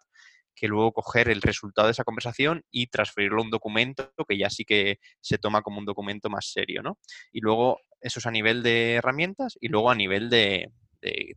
que 0.56 0.66
luego 0.66 0.92
coger 0.92 1.28
el 1.28 1.40
resultado 1.40 1.86
de 1.86 1.92
esa 1.92 2.02
conversación 2.02 2.64
y 2.68 2.88
transferirlo 2.88 3.40
a 3.40 3.44
un 3.44 3.50
documento 3.50 4.12
que 4.28 4.38
ya 4.38 4.50
sí 4.50 4.64
que 4.64 4.98
se 5.20 5.38
toma 5.38 5.62
como 5.62 5.78
un 5.78 5.84
documento 5.84 6.28
más 6.28 6.50
serio, 6.50 6.82
¿no? 6.82 6.98
Y 7.30 7.42
luego 7.42 7.78
eso 8.00 8.18
es 8.18 8.26
a 8.26 8.32
nivel 8.32 8.64
de 8.64 8.94
herramientas 8.94 9.56
y 9.60 9.68
luego 9.68 9.92
a 9.92 9.94
nivel 9.94 10.30
de, 10.30 10.72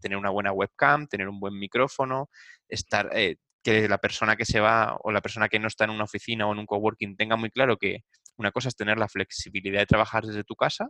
tener 0.02 0.18
una 0.18 0.30
buena 0.32 0.54
webcam, 0.54 1.08
tener 1.08 1.28
un 1.28 1.40
buen 1.40 1.60
micrófono, 1.60 2.30
estar, 2.68 3.10
eh, 3.14 3.36
que 3.68 3.90
la 3.90 3.98
persona 3.98 4.38
que 4.38 4.46
se 4.46 4.62
va 4.62 4.96
o 5.04 5.12
la 5.12 5.20
persona 5.20 5.50
que 5.50 5.60
no 5.60 5.68
está 5.68 5.84
en 5.84 5.90
una 5.90 6.06
oficina 6.06 6.48
o 6.48 6.54
en 6.54 6.60
un 6.60 6.66
coworking 6.66 7.18
tenga 7.18 7.36
muy 7.36 7.50
claro 7.50 7.76
que 7.76 8.06
una 8.38 8.54
cosa 8.54 8.70
es 8.70 8.78
tener 8.78 8.98
la 8.98 9.10
flexibilidad 9.10 9.82
de 9.82 9.86
trabajar 9.86 10.26
desde 10.26 10.46
tu 10.46 10.56
casa, 10.56 10.88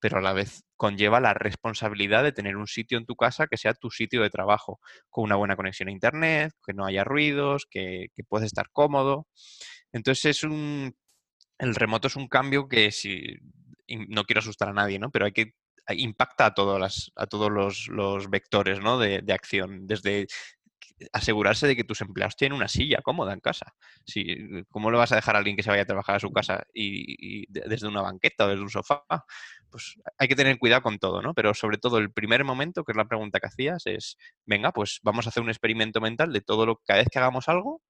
pero 0.00 0.18
a 0.18 0.20
la 0.20 0.32
vez 0.32 0.64
conlleva 0.74 1.20
la 1.20 1.32
responsabilidad 1.32 2.24
de 2.24 2.32
tener 2.32 2.56
un 2.56 2.66
sitio 2.66 2.98
en 2.98 3.06
tu 3.06 3.14
casa 3.14 3.46
que 3.46 3.56
sea 3.56 3.72
tu 3.72 3.92
sitio 3.92 4.20
de 4.20 4.30
trabajo, 4.30 4.80
con 5.10 5.22
una 5.22 5.36
buena 5.36 5.54
conexión 5.54 5.90
a 5.90 5.92
Internet, 5.92 6.54
que 6.66 6.74
no 6.74 6.86
haya 6.86 7.04
ruidos, 7.04 7.66
que, 7.70 8.08
que 8.16 8.24
estar 8.44 8.66
cómodo. 8.72 9.28
Entonces 9.92 10.24
es 10.24 10.42
un... 10.42 10.96
El 11.56 11.76
remoto 11.76 12.08
es 12.08 12.16
un 12.16 12.26
cambio 12.26 12.66
que 12.66 12.90
si... 12.90 13.22
No 14.08 14.24
quiero 14.24 14.40
asustar 14.40 14.70
a 14.70 14.72
nadie, 14.72 14.98
¿no? 14.98 15.12
Pero 15.12 15.26
hay 15.26 15.32
que 15.32 15.52
impacta 15.94 16.46
a, 16.46 16.54
todas 16.54 16.80
las, 16.80 17.12
a 17.16 17.26
todos 17.26 17.50
los, 17.50 17.88
los 17.88 18.28
vectores 18.28 18.80
¿no? 18.80 18.98
de, 18.98 19.22
de, 19.22 19.32
acción, 19.32 19.86
desde 19.86 20.26
asegurarse 21.12 21.66
de 21.66 21.76
que 21.76 21.84
tus 21.84 22.00
empleados 22.00 22.36
tienen 22.36 22.56
una 22.56 22.68
silla 22.68 23.00
cómoda 23.02 23.32
en 23.32 23.40
casa. 23.40 23.74
Si, 24.04 24.64
¿Cómo 24.70 24.90
le 24.90 24.98
vas 24.98 25.12
a 25.12 25.16
dejar 25.16 25.36
a 25.36 25.38
alguien 25.38 25.56
que 25.56 25.62
se 25.62 25.70
vaya 25.70 25.82
a 25.82 25.86
trabajar 25.86 26.16
a 26.16 26.20
su 26.20 26.32
casa 26.32 26.64
y, 26.74 27.46
desde 27.50 27.88
una 27.88 28.02
banqueta 28.02 28.46
o 28.46 28.48
desde 28.48 28.62
un 28.62 28.70
sofá? 28.70 29.04
Pues 29.70 29.96
hay 30.18 30.28
que 30.28 30.36
tener 30.36 30.58
cuidado 30.58 30.82
con 30.82 30.98
todo, 30.98 31.22
¿no? 31.22 31.34
Pero 31.34 31.54
sobre 31.54 31.78
todo 31.78 31.98
el 31.98 32.12
primer 32.12 32.44
momento, 32.44 32.84
que 32.84 32.92
es 32.92 32.96
la 32.96 33.06
pregunta 33.06 33.40
que 33.40 33.46
hacías, 33.46 33.86
es, 33.86 34.16
venga, 34.44 34.72
pues 34.72 35.00
vamos 35.02 35.26
a 35.26 35.30
hacer 35.30 35.42
un 35.42 35.50
experimento 35.50 36.00
mental 36.00 36.32
de 36.32 36.40
todo 36.40 36.66
lo 36.66 36.76
que 36.76 36.84
cada 36.86 37.00
vez 37.00 37.08
que 37.10 37.18
hagamos 37.18 37.48
algo, 37.48 37.82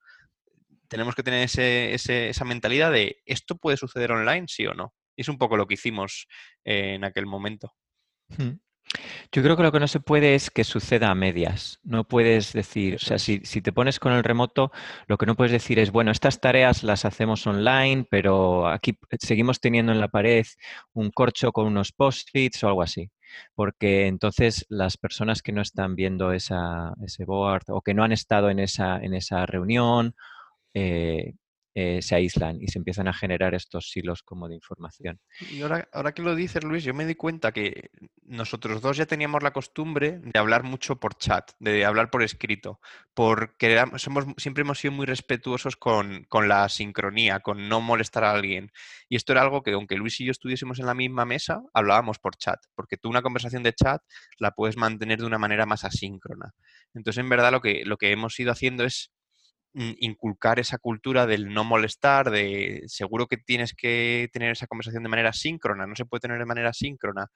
tenemos 0.89 1.15
que 1.15 1.23
tener 1.23 1.45
ese, 1.45 1.95
esa 1.95 2.45
mentalidad 2.45 2.93
de, 2.93 3.23
¿esto 3.27 3.57
puede 3.57 3.77
suceder 3.77 4.13
online, 4.13 4.47
sí 4.49 4.67
o 4.67 4.75
no? 4.75 4.95
Y 5.17 5.23
es 5.23 5.29
un 5.29 5.39
poco 5.39 5.57
lo 5.57 5.67
que 5.67 5.75
hicimos 5.75 6.27
eh, 6.65 6.95
en 6.95 7.05
aquel 7.05 7.27
momento. 7.27 7.75
Hmm. 8.29 8.59
Yo 9.33 9.43
creo 9.43 9.57
que 9.57 9.63
lo 9.63 9.73
que 9.73 9.81
no 9.81 9.89
se 9.89 10.01
puede 10.01 10.35
es 10.35 10.51
que 10.51 10.65
suceda 10.65 11.11
a 11.11 11.15
medias. 11.15 11.81
No 11.83 12.05
puedes 12.05 12.53
decir, 12.53 12.97
o 12.97 12.99
sea, 12.99 13.19
si, 13.19 13.41
te 13.41 13.73
pones 13.73 13.99
con 13.99 14.13
el 14.13 14.25
remoto, 14.25 14.73
lo 15.07 15.19
que 15.19 15.27
no 15.27 15.37
puedes 15.37 15.53
decir 15.53 15.79
es, 15.79 15.91
bueno, 15.91 16.11
estas 16.11 16.41
tareas 16.41 16.83
las 16.83 17.05
hacemos 17.05 17.47
online, 17.47 18.07
pero 18.11 18.69
aquí 18.69 18.99
seguimos 19.21 19.61
teniendo 19.61 19.93
en 19.93 20.01
la 20.01 20.09
pared 20.09 20.47
un 20.95 21.11
corcho 21.11 21.53
con 21.53 21.67
unos 21.67 21.93
post-its 21.93 22.65
o 22.65 22.69
algo 22.69 22.83
así. 22.83 23.11
Porque 23.55 24.07
entonces 24.07 24.65
las 24.69 24.97
personas 24.97 25.43
que 25.43 25.53
no 25.53 25.61
están 25.63 25.95
viendo 25.95 26.33
esa, 26.33 26.95
ese 27.05 27.25
board 27.25 27.65
o 27.69 27.83
que 27.83 27.95
no 27.95 28.05
han 28.05 28.13
estado 28.13 28.51
en 28.51 28.59
esa, 28.59 28.99
en 28.99 29.15
esa 29.15 29.45
reunión, 29.47 30.15
eh, 30.75 31.35
eh, 31.75 32.03
se 32.03 32.15
aíslan 32.15 32.59
y 32.61 32.69
se 32.69 32.79
empiezan 32.79 33.09
a 33.09 33.13
generar 33.13 33.55
estos 33.55 33.91
silos 33.91 34.23
como 34.23 34.49
de 34.49 34.55
información. 34.55 35.21
Y 35.51 35.63
ahora, 35.63 35.89
ahora 35.93 36.13
que 36.13 36.23
lo 36.23 36.35
dices, 36.35 36.65
Luis, 36.65 36.83
yo 36.83 36.95
me 36.95 37.07
di 37.07 37.15
cuenta 37.15 37.53
que 37.53 37.91
nosotros 38.25 38.81
dos 38.83 38.97
ya 38.97 39.07
teníamos 39.07 39.43
la 39.43 39.53
costumbre 39.53 40.19
de 40.23 40.39
hablar 40.39 40.65
mucho 40.65 40.97
por 40.97 41.17
chat, 41.17 41.53
de 41.59 41.85
hablar 41.85 42.11
por 42.11 42.23
escrito, 42.23 42.81
porque 43.15 43.81
somos, 43.97 44.27
siempre 44.37 44.63
hemos 44.63 44.79
sido 44.79 44.93
muy 44.93 45.07
respetuosos 45.07 45.77
con, 45.77 46.25
con 46.29 46.49
la 46.49 46.69
sincronía, 46.69 47.41
con 47.41 47.69
no 47.69 47.81
molestar 47.81 48.25
a 48.25 48.33
alguien. 48.33 48.73
Y 49.09 49.17
esto 49.17 49.33
era 49.33 49.43
algo 49.43 49.63
que 49.63 49.73
aunque 49.73 49.97
Luis 49.97 50.21
y 50.21 50.25
yo 50.25 50.33
estuviésemos 50.33 50.79
en 50.79 50.87
la 50.87 50.95
misma 50.95 51.25
mesa, 51.25 51.63
hablábamos 51.73 52.19
por 52.19 52.37
chat, 52.37 52.59
porque 52.75 52.97
tú 52.97 53.09
una 53.09 53.23
conversación 53.23 53.63
de 53.63 53.73
chat 53.73 54.03
la 54.39 54.53
puedes 54.53 54.77
mantener 54.77 55.21
de 55.21 55.27
una 55.27 55.39
manera 55.39 55.67
más 55.67 55.85
asíncrona. 55.85 56.55
Entonces, 56.95 57.21
en 57.21 57.29
verdad, 57.29 57.53
lo 57.53 57.61
que, 57.61 57.85
lo 57.85 57.97
que 57.97 58.11
hemos 58.11 58.39
ido 58.41 58.53
haciendo 58.53 58.85
es 58.85 59.13
inculcar 59.75 60.59
esa 60.59 60.79
cultura 60.79 61.27
del 61.27 61.53
no 61.53 61.63
molestar, 61.63 62.31
de 62.31 62.83
seguro 62.87 63.27
que 63.27 63.37
tienes 63.37 63.75
que 63.75 64.29
tener 64.33 64.51
esa 64.51 64.67
conversación 64.67 65.03
de 65.03 65.09
manera 65.09 65.33
síncrona, 65.33 65.87
no 65.87 65.95
se 65.95 66.05
puede 66.05 66.23
tener 66.23 66.39
de 66.39 66.47
manera 66.47 66.73
síncrona, 66.73 67.27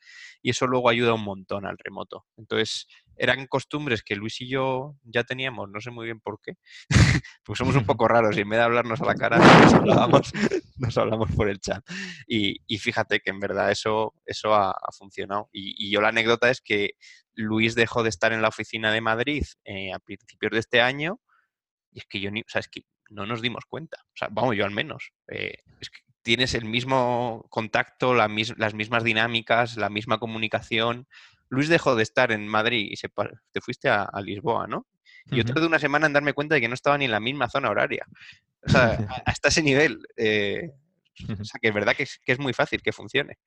y 0.40 0.50
eso 0.50 0.66
luego 0.66 0.88
ayuda 0.88 1.14
un 1.14 1.24
montón 1.24 1.66
al 1.66 1.78
remoto. 1.78 2.24
Entonces, 2.36 2.86
eran 3.16 3.46
costumbres 3.46 4.02
que 4.02 4.16
Luis 4.16 4.40
y 4.40 4.48
yo 4.48 4.96
ya 5.04 5.24
teníamos, 5.24 5.68
no 5.70 5.80
sé 5.80 5.90
muy 5.90 6.06
bien 6.06 6.20
por 6.20 6.40
qué, 6.42 6.54
pues 7.44 7.58
somos 7.58 7.76
un 7.76 7.84
poco 7.84 8.08
raros 8.08 8.36
y 8.36 8.40
en 8.40 8.48
vez 8.48 8.58
de 8.58 8.64
hablarnos 8.64 9.00
a 9.00 9.06
la 9.06 9.14
cara, 9.14 9.38
nos 10.78 10.98
hablamos, 10.98 11.30
por 11.32 11.48
el 11.48 11.60
chat. 11.60 11.84
Y, 12.26 12.58
fíjate 12.78 13.20
que 13.20 13.30
en 13.30 13.38
verdad 13.38 13.70
eso, 13.70 14.14
eso 14.26 14.54
ha, 14.54 14.74
funcionado. 14.98 15.48
Y, 15.52 15.92
yo 15.92 16.00
la 16.00 16.08
anécdota 16.08 16.50
es 16.50 16.60
que 16.60 16.92
Luis 17.34 17.74
dejó 17.74 18.02
de 18.02 18.08
estar 18.08 18.32
en 18.32 18.42
la 18.42 18.48
oficina 18.48 18.90
de 18.92 19.00
Madrid 19.00 19.44
eh, 19.64 19.92
a 19.92 19.98
principios 19.98 20.52
de 20.52 20.58
este 20.58 20.80
año 20.80 21.20
y 21.92 22.00
es 22.00 22.06
que 22.06 22.20
yo 22.20 22.30
ni, 22.30 22.40
o 22.40 22.48
sea, 22.48 22.60
es 22.60 22.68
que 22.68 22.84
no 23.10 23.26
nos 23.26 23.42
dimos 23.42 23.64
cuenta. 23.66 23.98
O 24.06 24.16
sea, 24.16 24.28
vamos, 24.30 24.56
yo 24.56 24.64
al 24.64 24.70
menos. 24.70 25.12
Eh, 25.28 25.58
es 25.80 25.90
que 25.90 26.00
tienes 26.22 26.54
el 26.54 26.64
mismo 26.64 27.46
contacto, 27.50 28.14
las 28.14 28.74
mismas 28.74 29.04
dinámicas, 29.04 29.76
la 29.76 29.90
misma 29.90 30.18
comunicación. 30.18 31.06
Luis 31.48 31.68
dejó 31.68 31.94
de 31.94 32.02
estar 32.02 32.32
en 32.32 32.48
Madrid 32.48 32.88
y 32.90 32.96
se, 32.96 33.08
te 33.52 33.60
fuiste 33.60 33.88
a, 33.90 34.10
Lisboa, 34.22 34.66
¿no? 34.66 34.86
Y 35.30 35.36
yo 35.36 35.44
tardé 35.44 35.66
una 35.66 35.78
semana 35.78 36.06
en 36.06 36.12
darme 36.12 36.32
cuenta 36.32 36.54
de 36.54 36.60
que 36.60 36.68
no 36.68 36.74
estaba 36.74 36.98
ni 36.98 37.04
en 37.04 37.10
la 37.10 37.20
misma 37.20 37.48
zona 37.48 37.70
horaria. 37.70 38.06
O 38.66 38.70
sea, 38.70 38.96
hasta 39.26 39.48
ese 39.48 39.62
nivel. 39.62 40.00
Eh, 40.16 40.70
o 41.28 41.44
sea, 41.44 41.60
que 41.60 41.68
es 41.68 41.74
verdad 41.74 41.94
que 41.94 42.04
es, 42.04 42.20
que 42.24 42.32
es, 42.32 42.38
muy 42.38 42.52
fácil 42.52 42.82
que 42.82 42.92
funcione. 42.92 43.38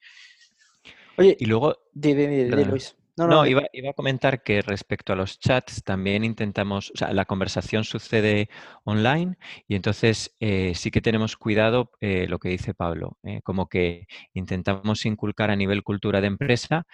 Oye, 1.17 1.35
y 1.39 1.45
luego... 1.45 1.77
Dime, 1.93 2.47
Luis. 2.65 2.95
No, 3.17 3.45
iba, 3.45 3.61
a 3.61 3.93
comentar 3.93 4.43
que 4.43 4.61
respecto 4.61 5.13
a 5.13 5.15
los 5.15 5.39
chats 5.39 5.83
también 5.83 6.25
intentamos, 6.25 6.91
o 6.91 6.97
sea, 6.97 7.13
la 7.13 7.23
conversación 7.23 7.85
sucede 7.85 8.49
online 8.83 9.37
y 9.69 9.75
entonces 9.75 10.35
eh, 10.41 10.73
sí 10.75 10.91
que 10.91 10.99
tenemos 10.99 11.37
cuidado 11.37 11.91
eh, 12.01 12.27
lo 12.27 12.39
que 12.39 12.49
dice 12.49 12.73
Pablo, 12.73 13.17
eh, 13.23 13.41
como 13.43 13.69
que 13.69 14.07
intentamos 14.33 15.05
inculcar 15.05 15.49
a 15.49 15.55
nivel 15.55 15.81
cultura 15.83 16.19
de 16.19 16.27
empresa 16.27 16.85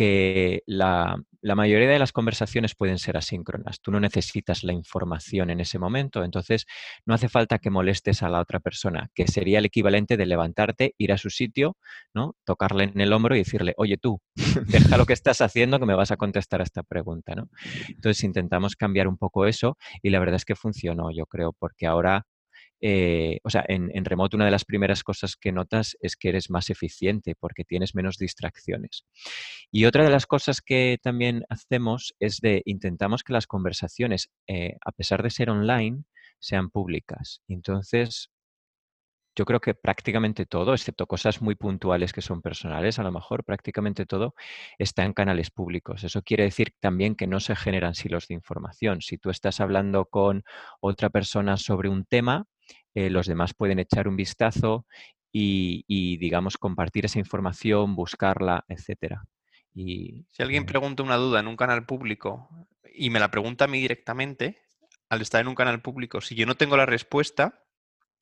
que 0.00 0.62
la, 0.64 1.22
mayoría 1.42 1.86
de 1.86 1.98
las 1.98 2.12
conversaciones 2.12 2.74
pueden 2.74 2.98
ser 2.98 3.18
asíncronas. 3.18 3.82
Tú 3.82 3.90
no 3.90 4.00
necesitas 4.00 4.64
la 4.64 4.72
información 4.72 5.50
en 5.50 5.60
ese 5.60 5.78
momento, 5.78 6.24
entonces 6.24 6.64
no 7.04 7.12
hace 7.12 7.28
falta 7.28 7.58
que 7.58 7.68
molestes 7.68 8.22
a 8.22 8.30
la 8.30 8.40
otra 8.40 8.60
persona, 8.60 9.10
que 9.14 9.26
sería 9.26 9.58
el 9.58 9.66
equivalente 9.66 10.16
de 10.16 10.24
levantarte, 10.24 10.94
ir 10.96 11.12
a 11.12 11.18
su 11.18 11.28
sitio, 11.28 11.76
¿no? 12.14 12.34
tocarle 12.46 12.84
en 12.84 12.98
el 12.98 13.12
hombro 13.12 13.34
y 13.34 13.40
decirle, 13.40 13.74
oye 13.76 13.98
tú, 13.98 14.22
deja 14.68 14.96
lo 14.96 15.04
que 15.04 15.12
estás 15.12 15.42
haciendo 15.42 15.78
que 15.78 15.84
me 15.84 15.94
vas 15.94 16.10
a 16.10 16.16
contestar 16.16 16.62
a 16.62 16.64
esta 16.64 16.82
pregunta. 16.82 17.34
¿no? 17.34 17.50
Entonces 17.90 18.24
intentamos 18.24 18.76
cambiar 18.76 19.06
un 19.06 19.18
poco 19.18 19.44
eso 19.44 19.76
y 20.00 20.08
la 20.08 20.18
verdad 20.18 20.36
es 20.36 20.46
que 20.46 20.56
funcionó, 20.56 21.10
yo 21.10 21.26
creo, 21.26 21.52
porque 21.52 21.86
ahora 21.86 22.24
eh, 22.80 23.40
o 23.44 23.50
sea, 23.50 23.64
en, 23.68 24.04
remoto 24.04 24.36
una 24.36 24.46
de 24.46 24.50
las 24.50 24.64
primeras 24.64 25.04
cosas 25.04 25.36
que 25.36 25.52
notas 25.52 25.96
es 26.00 26.16
que 26.16 26.30
eres 26.30 26.50
más 26.50 26.70
eficiente 26.70 27.34
porque 27.38 27.64
tienes 27.64 27.94
menos 27.94 28.16
distracciones. 28.16 29.04
Y 29.70 29.84
otra 29.84 30.04
de 30.04 30.10
las 30.10 30.26
cosas 30.26 30.60
que 30.60 30.98
también 31.02 31.44
hacemos 31.48 32.14
es 32.18 32.38
de 32.40 32.62
intentamos 32.64 33.22
que 33.22 33.32
las 33.32 33.46
conversaciones, 33.46 34.30
eh, 34.46 34.76
a 34.84 34.92
pesar 34.92 35.22
de 35.22 35.30
ser 35.30 35.50
online, 35.50 36.04
sean 36.38 36.70
públicas. 36.70 37.42
Entonces, 37.48 38.30
yo 39.36 39.44
creo 39.44 39.60
que 39.60 39.74
prácticamente 39.74 40.44
todo, 40.44 40.74
excepto 40.74 41.06
cosas 41.06 41.40
muy 41.40 41.54
puntuales 41.54 42.12
que 42.12 42.20
son 42.20 42.42
personales, 42.42 42.98
a 42.98 43.02
lo 43.02 43.12
mejor 43.12 43.44
prácticamente 43.44 44.04
todo 44.06 44.34
está 44.78 45.04
en 45.04 45.12
canales 45.12 45.50
públicos. 45.50 46.02
Eso 46.04 46.22
quiere 46.22 46.44
decir 46.44 46.74
también 46.80 47.14
que 47.14 47.26
no 47.26 47.40
se 47.40 47.54
generan 47.56 47.94
silos 47.94 48.26
de 48.26 48.34
información. 48.34 49.00
Si 49.02 49.18
tú 49.18 49.30
estás 49.30 49.60
hablando 49.60 50.06
con 50.06 50.42
otra 50.80 51.10
persona 51.10 51.56
sobre 51.56 51.88
un 51.88 52.04
tema, 52.04 52.46
eh, 52.94 53.10
los 53.10 53.26
demás 53.26 53.54
pueden 53.54 53.78
echar 53.78 54.08
un 54.08 54.16
vistazo 54.16 54.86
y, 55.32 56.16
digamos, 56.16 56.58
compartir 56.58 57.04
esa 57.04 57.20
información, 57.20 57.94
buscarla, 57.94 58.64
etcétera. 58.68 59.24
Y, 59.72 60.26
si 60.28 60.42
alguien 60.42 60.64
eh 60.64 60.66
pregunta 60.66 61.04
una 61.04 61.16
duda 61.16 61.38
en 61.38 61.46
un 61.46 61.56
canal 61.56 61.86
público 61.86 62.48
y 62.92 63.10
me 63.10 63.20
la 63.20 63.30
pregunta 63.30 63.66
a 63.66 63.68
mí 63.68 63.80
directamente, 63.80 64.58
al 65.08 65.20
estar 65.20 65.40
en 65.40 65.48
un 65.48 65.54
canal 65.54 65.80
público, 65.80 66.20
si 66.20 66.34
yo 66.34 66.46
no 66.46 66.56
tengo 66.56 66.76
la 66.76 66.86
respuesta, 66.86 67.62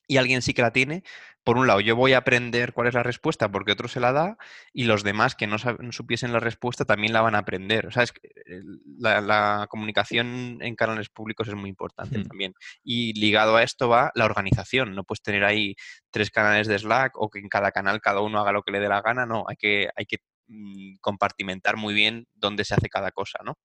y 0.09 0.17
alguien 0.17 0.43
sí 0.43 0.55
que 0.55 0.63
la 0.63 0.73
tiene, 0.73 1.05
por 1.45 1.57
un 1.57 1.67
lado, 1.67 1.81
yo 1.81 1.97
voy 1.97 2.13
a 2.13 2.19
aprender 2.19 2.75
cuál 2.75 2.89
es 2.89 2.95
la 2.95 3.03
respuesta 3.03 3.51
porque 3.51 3.73
otro 3.73 3.89
se 3.89 4.01
la 4.01 4.13
da 4.13 4.37
y 4.73 4.85
los 4.85 5.03
demás 5.03 5.35
que 5.35 5.47
no, 5.47 5.57
supiesen 5.59 6.33
la 6.33 6.41
respuesta 6.41 6.85
también 6.85 7.13
la 7.13 7.23
van 7.23 7.35
a 7.35 7.39
aprender. 7.39 7.87
O 7.87 7.91
sea, 7.91 8.03
es 8.03 8.13
que 8.13 8.29
eh, 8.29 8.61
la, 8.99 9.67
comunicación 9.71 10.59
en 10.61 10.77
canales 10.77 11.09
públicos 11.09 11.49
es 11.49 11.55
muy 11.55 11.71
importante 11.71 12.23
también. 12.25 12.53
Y 12.85 13.19
ligado 13.19 13.57
a 13.57 13.63
esto 13.63 13.89
va 13.89 14.11
la 14.15 14.27
organización. 14.27 14.95
No 14.95 15.05
puedes 15.05 15.23
tener 15.23 15.45
ahí 15.45 15.75
tres 16.11 16.31
canales 16.31 16.67
de 16.67 16.79
Slack 16.79 17.13
o 17.17 17.31
que 17.31 17.39
en 17.39 17.49
cada 17.49 17.71
canal 17.71 18.01
cada 18.01 18.21
uno 18.21 18.41
haga 18.41 18.53
lo 18.53 18.63
que 18.63 18.73
le 18.73 18.81
dé 18.81 18.89
la 18.89 19.01
gana. 19.01 19.25
No, 19.25 19.45
hay 19.49 19.57
que, 19.57 19.89
hay 19.97 20.05
que 20.05 20.19
mm, 20.49 20.97
compartimentar 21.01 21.79
muy 21.79 21.95
bien 21.95 22.27
dónde 22.35 22.65
se 22.65 22.75
hace 22.75 22.91
cada 22.91 23.11
cosa, 23.11 23.39
¿no? 23.43 23.57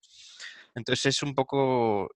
Entonces 0.75 1.05
es 1.07 1.23
un 1.23 1.35
poco, 1.35 2.09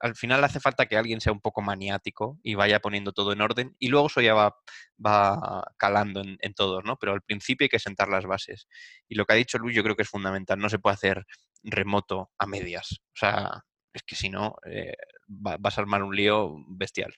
al 0.00 0.14
final 0.16 0.42
hace 0.44 0.60
falta 0.60 0.86
que 0.86 0.96
alguien 0.96 1.20
sea 1.20 1.32
un 1.32 1.40
poco 1.40 1.62
maniático 1.62 2.38
y 2.42 2.54
vaya 2.54 2.80
poniendo 2.80 3.12
todo 3.12 3.32
en 3.32 3.40
orden 3.40 3.76
y 3.78 3.88
luego 3.88 4.06
eso 4.08 4.20
ya 4.20 4.34
va, 4.34 4.56
va 5.04 5.64
calando 5.76 6.20
en, 6.20 6.36
en 6.40 6.54
todos, 6.54 6.82
¿no? 6.84 6.96
Pero 6.96 7.12
al 7.12 7.22
principio 7.22 7.64
hay 7.64 7.68
que 7.68 7.78
sentar 7.78 8.08
las 8.08 8.24
bases. 8.26 8.66
Y 9.08 9.14
lo 9.14 9.24
que 9.24 9.32
ha 9.34 9.36
dicho 9.36 9.58
Luis 9.58 9.76
yo 9.76 9.82
creo 9.82 9.96
que 9.96 10.02
es 10.02 10.08
fundamental, 10.08 10.58
no 10.58 10.68
se 10.68 10.78
puede 10.78 10.94
hacer 10.94 11.24
remoto 11.62 12.30
a 12.38 12.46
medias. 12.46 13.00
O 13.14 13.16
sea, 13.18 13.64
es 13.92 14.02
que 14.02 14.16
si 14.16 14.28
no, 14.28 14.56
eh, 14.66 14.94
va- 15.28 15.56
vas 15.58 15.78
a 15.78 15.82
armar 15.82 16.02
un 16.02 16.14
lío 16.16 16.56
bestial. 16.68 17.14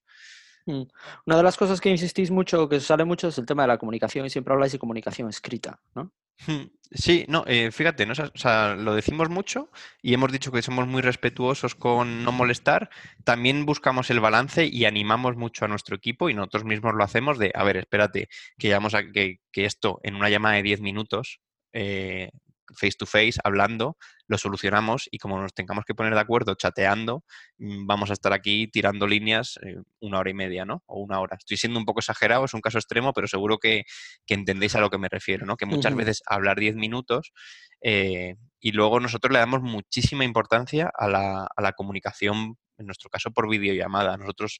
Mm. 0.66 0.82
Una 1.26 1.36
de 1.36 1.42
las 1.42 1.56
cosas 1.56 1.80
que 1.80 1.90
insistís 1.90 2.30
mucho, 2.30 2.68
que 2.68 2.80
sale 2.80 3.04
mucho, 3.04 3.28
es 3.28 3.38
el 3.38 3.46
tema 3.46 3.62
de 3.62 3.68
la 3.68 3.78
comunicación 3.78 4.26
y 4.26 4.30
siempre 4.30 4.54
habláis 4.54 4.72
de 4.72 4.78
comunicación 4.78 5.28
escrita, 5.28 5.80
¿no? 5.94 6.12
Sí, 6.90 7.24
no, 7.28 7.44
eh, 7.46 7.72
fíjate, 7.72 8.06
¿no? 8.06 8.12
O 8.12 8.38
sea, 8.38 8.74
lo 8.76 8.94
decimos 8.94 9.28
mucho 9.28 9.70
y 10.00 10.14
hemos 10.14 10.30
dicho 10.30 10.52
que 10.52 10.62
somos 10.62 10.86
muy 10.86 11.02
respetuosos 11.02 11.74
con 11.74 12.22
no 12.22 12.30
molestar. 12.30 12.88
También 13.24 13.66
buscamos 13.66 14.10
el 14.10 14.20
balance 14.20 14.66
y 14.66 14.84
animamos 14.84 15.36
mucho 15.36 15.64
a 15.64 15.68
nuestro 15.68 15.96
equipo 15.96 16.30
y 16.30 16.34
nosotros 16.34 16.64
mismos 16.64 16.94
lo 16.94 17.02
hacemos 17.02 17.38
de, 17.38 17.50
a 17.54 17.64
ver, 17.64 17.78
espérate, 17.78 18.28
que 18.58 18.74
a 18.74 18.80
que, 19.12 19.40
que 19.50 19.64
esto 19.64 19.98
en 20.04 20.14
una 20.14 20.28
llamada 20.28 20.54
de 20.56 20.62
10 20.62 20.80
minutos, 20.82 21.40
eh, 21.72 22.30
face 22.76 22.96
to 22.98 23.06
face, 23.06 23.34
hablando, 23.44 23.96
lo 24.26 24.38
solucionamos 24.38 25.08
y 25.10 25.18
como 25.18 25.40
nos 25.40 25.54
tengamos 25.54 25.84
que 25.84 25.94
poner 25.94 26.14
de 26.14 26.20
acuerdo 26.20 26.54
chateando, 26.54 27.24
mm, 27.58 27.86
vamos 27.86 28.10
a 28.10 28.12
estar 28.14 28.32
aquí 28.32 28.68
tirando 28.68 29.06
líneas 29.06 29.58
eh, 29.62 29.76
una 30.00 30.18
hora 30.18 30.30
y 30.30 30.34
media, 30.34 30.64
¿no? 30.64 30.82
O 30.86 31.00
una 31.00 31.20
hora. 31.20 31.36
Estoy 31.36 31.56
siendo 31.56 31.78
un 31.78 31.84
poco 31.84 32.00
exagerado, 32.00 32.44
es 32.44 32.54
un 32.54 32.60
caso 32.60 32.78
extremo, 32.78 33.12
pero 33.12 33.26
seguro 33.26 33.58
que, 33.58 33.84
que 34.26 34.34
entendéis 34.34 34.74
a 34.74 34.80
lo 34.80 34.90
que 34.90 34.98
me 34.98 35.08
refiero, 35.08 35.46
¿no? 35.46 35.56
Que 35.56 35.66
muchas 35.66 35.94
veces 35.94 36.22
hablar 36.26 36.58
10 36.58 36.76
minutos 36.76 37.32
eh, 37.80 38.36
y 38.60 38.72
luego 38.72 38.98
nosotros 38.98 39.32
le 39.32 39.38
damos 39.38 39.60
muchísima 39.60 40.24
importancia 40.24 40.90
a 40.96 41.08
la, 41.08 41.46
a 41.54 41.62
la 41.62 41.72
comunicación, 41.72 42.56
en 42.78 42.86
nuestro 42.86 43.10
caso 43.10 43.30
por 43.30 43.48
videollamada. 43.48 44.16
Nosotros 44.16 44.58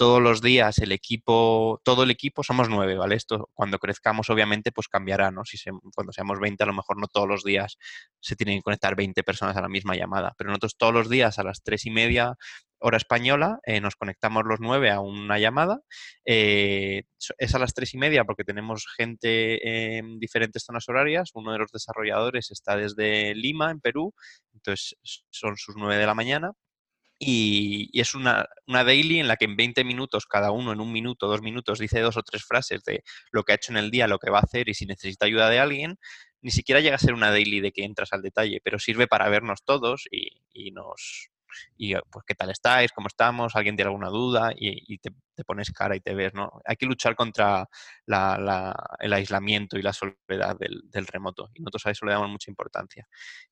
todos 0.00 0.22
los 0.22 0.40
días 0.40 0.78
el 0.78 0.92
equipo, 0.92 1.78
todo 1.84 2.04
el 2.04 2.10
equipo 2.10 2.42
somos 2.42 2.70
nueve, 2.70 2.96
¿vale? 2.96 3.16
Esto 3.16 3.50
cuando 3.52 3.78
crezcamos 3.78 4.30
obviamente 4.30 4.72
pues 4.72 4.88
cambiará, 4.88 5.30
¿no? 5.30 5.44
Si 5.44 5.58
cuando 5.94 6.14
seamos 6.14 6.40
20 6.40 6.62
a 6.62 6.66
lo 6.66 6.72
mejor 6.72 6.98
no 6.98 7.06
todos 7.06 7.28
los 7.28 7.44
días 7.44 7.76
se 8.18 8.34
tienen 8.34 8.56
que 8.56 8.62
conectar 8.62 8.96
20 8.96 9.22
personas 9.24 9.58
a 9.58 9.60
la 9.60 9.68
misma 9.68 9.94
llamada, 9.96 10.32
pero 10.38 10.48
nosotros 10.48 10.78
todos 10.78 10.94
los 10.94 11.10
días 11.10 11.38
a 11.38 11.42
las 11.42 11.62
tres 11.62 11.84
y 11.84 11.90
media 11.90 12.38
hora 12.78 12.96
española 12.96 13.58
eh, 13.66 13.82
nos 13.82 13.94
conectamos 13.94 14.44
los 14.46 14.58
nueve 14.58 14.88
a 14.90 15.00
una 15.00 15.38
llamada. 15.38 15.80
eh, 16.24 17.02
es 17.36 17.54
a 17.54 17.58
las 17.58 17.74
tres 17.74 17.92
y 17.92 17.98
media 17.98 18.24
porque 18.24 18.44
tenemos 18.44 18.86
gente 18.96 19.98
en 19.98 20.18
diferentes 20.18 20.64
zonas 20.64 20.88
horarias. 20.88 21.32
Uno 21.34 21.52
de 21.52 21.58
los 21.58 21.72
desarrolladores 21.72 22.50
está 22.50 22.74
desde 22.74 23.34
Lima, 23.34 23.70
en 23.70 23.80
Perú, 23.80 24.14
entonces 24.54 24.96
son 25.28 25.58
sus 25.58 25.76
nueve 25.76 25.98
de 25.98 26.06
la 26.06 26.14
mañana 26.14 26.52
y, 27.22 27.90
es 28.00 28.14
una, 28.14 28.48
una 28.66 28.82
daily 28.82 29.20
en 29.20 29.28
la 29.28 29.36
que 29.36 29.44
en 29.44 29.54
20 29.54 29.84
minutos, 29.84 30.26
cada 30.26 30.50
uno 30.52 30.72
en 30.72 30.80
un 30.80 30.90
minuto, 30.90 31.28
dos 31.28 31.42
minutos, 31.42 31.78
dice 31.78 32.00
dos 32.00 32.16
o 32.16 32.22
tres 32.22 32.44
frases 32.44 32.82
de 32.84 33.04
lo 33.30 33.44
que 33.44 33.52
ha 33.52 33.56
hecho 33.56 33.72
en 33.72 33.76
el 33.76 33.90
día, 33.90 34.08
lo 34.08 34.18
que 34.18 34.30
va 34.30 34.38
a 34.38 34.42
hacer 34.42 34.70
y 34.70 34.74
si 34.74 34.86
necesita 34.86 35.26
ayuda 35.26 35.50
de 35.50 35.58
alguien. 35.58 35.98
Ni 36.40 36.50
siquiera 36.50 36.80
llega 36.80 36.96
a 36.96 36.98
ser 36.98 37.12
una 37.12 37.30
daily 37.30 37.60
de 37.60 37.72
que 37.72 37.84
entras 37.84 38.14
al 38.14 38.22
detalle, 38.22 38.60
pero 38.64 38.78
sirve 38.78 39.06
para 39.06 39.28
vernos 39.28 39.62
todos 39.64 40.06
y, 40.10 40.40
y 40.54 40.70
nos... 40.70 41.28
Y 41.76 41.94
eh, 41.94 42.00
pues, 42.10 42.24
¿qué 42.26 42.34
tal 42.34 42.50
estáis? 42.50 42.92
¿Cómo 42.92 43.08
estamos? 43.08 43.56
¿Alguien 43.56 43.76
tiene 43.76 43.88
alguna 43.88 44.08
duda? 44.08 44.52
Y, 44.56 44.98
te, 44.98 45.12
pones 45.46 45.70
cara 45.72 45.96
y 45.96 46.00
te 46.00 46.14
ves, 46.14 46.34
¿no? 46.34 46.60
Hay 46.66 46.76
que 46.76 46.86
luchar 46.86 47.16
contra 47.16 47.66
el 48.06 49.12
aislamiento 49.12 49.78
y 49.78 49.82
la 49.82 49.92
soledad 49.92 50.56
del, 50.58 51.06
remoto. 51.06 51.48
Y 51.54 51.62
nosotros 51.62 51.86
a 51.86 51.90
eso 51.90 52.06
le 52.06 52.12
damos 52.12 52.30
mucha 52.30 52.50
importancia. 52.50 53.06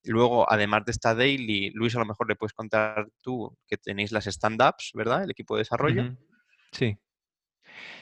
Luego, 0.04 0.50
además 0.50 0.84
de 0.84 0.92
esta 0.92 1.14
daily, 1.14 1.70
Luis, 1.70 1.96
a 1.96 2.00
lo 2.00 2.06
mejor 2.06 2.28
le 2.28 2.36
puedes 2.36 2.52
contar 2.52 3.08
tú 3.22 3.56
que 3.66 3.78
tenéis 3.78 4.12
las 4.12 4.26
stand-ups, 4.26 4.92
¿verdad? 4.94 5.24
El 5.24 5.30
equipo 5.30 5.56
de 5.56 5.60
desarrollo. 5.60 6.16
Sí. 6.72 6.98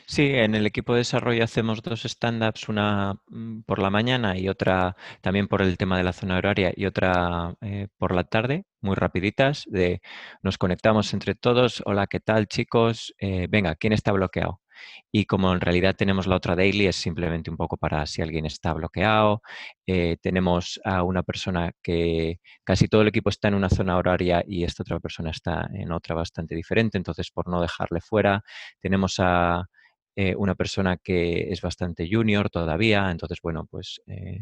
Sí, 0.07 0.23
en 0.35 0.55
el 0.55 0.67
equipo 0.67 0.93
de 0.93 0.99
desarrollo 0.99 1.43
hacemos 1.45 1.83
dos 1.83 2.05
stand-ups, 2.05 2.69
una 2.69 3.15
mm, 3.29 3.63
por 3.63 3.79
la 3.81 3.91
mañana 3.91 4.37
y 4.39 4.49
otra 4.49 4.97
también 5.21 5.49
por 5.49 5.63
el 5.63 5.77
tema 5.77 5.97
de 5.99 6.05
la 6.05 6.13
zona 6.13 6.37
horaria 6.39 6.73
y 6.75 6.87
otra 6.87 7.55
eh, 7.61 7.89
por 7.99 8.15
la 8.15 8.25
tarde, 8.25 8.65
muy 8.81 8.95
rapiditas, 8.95 9.65
de 9.67 10.01
nos 10.43 10.59
conectamos 10.59 11.13
entre 11.13 11.35
todos, 11.35 11.83
hola, 11.87 12.07
¿qué 12.07 12.21
tal 12.21 12.47
chicos? 12.47 13.15
Eh, 13.19 13.47
venga, 13.51 13.75
¿quién 13.77 13.93
está 13.93 14.13
bloqueado? 14.13 14.61
Y 15.13 15.25
como 15.27 15.53
en 15.53 15.61
realidad 15.61 15.95
tenemos 15.97 16.27
la 16.27 16.37
otra 16.37 16.57
daily, 16.57 16.87
es 16.87 16.97
simplemente 16.97 17.51
un 17.51 17.57
poco 17.57 17.77
para 17.77 18.07
si 18.07 18.23
alguien 18.23 18.47
está 18.47 18.73
bloqueado. 18.73 19.43
Eh, 19.87 20.17
tenemos 20.21 20.81
a 20.85 21.03
una 21.03 21.23
persona 21.23 21.73
que 21.83 22.41
casi 22.65 22.89
todo 22.89 23.03
el 23.03 23.09
equipo 23.09 23.31
está 23.31 23.49
en 23.49 23.55
una 23.55 23.69
zona 23.71 23.97
horaria 23.97 24.45
y 24.47 24.65
esta 24.65 24.83
otra 24.83 25.01
persona 25.01 25.31
está 25.31 25.69
en 25.75 25.93
otra 25.93 26.15
bastante 26.15 26.55
diferente, 26.55 26.99
entonces 26.99 27.31
por 27.31 27.49
no 27.49 27.61
dejarle 27.61 28.01
fuera, 28.01 28.43
tenemos 28.81 29.17
a 29.19 29.67
eh, 30.17 30.35
una 30.37 30.55
persona 30.55 30.97
que 30.97 31.51
es 31.53 31.61
bastante 31.61 32.09
junior 32.11 32.51
todavía, 32.51 33.11
entonces 33.11 33.39
bueno, 33.43 33.67
pues... 33.71 34.01
eh, 34.07 34.41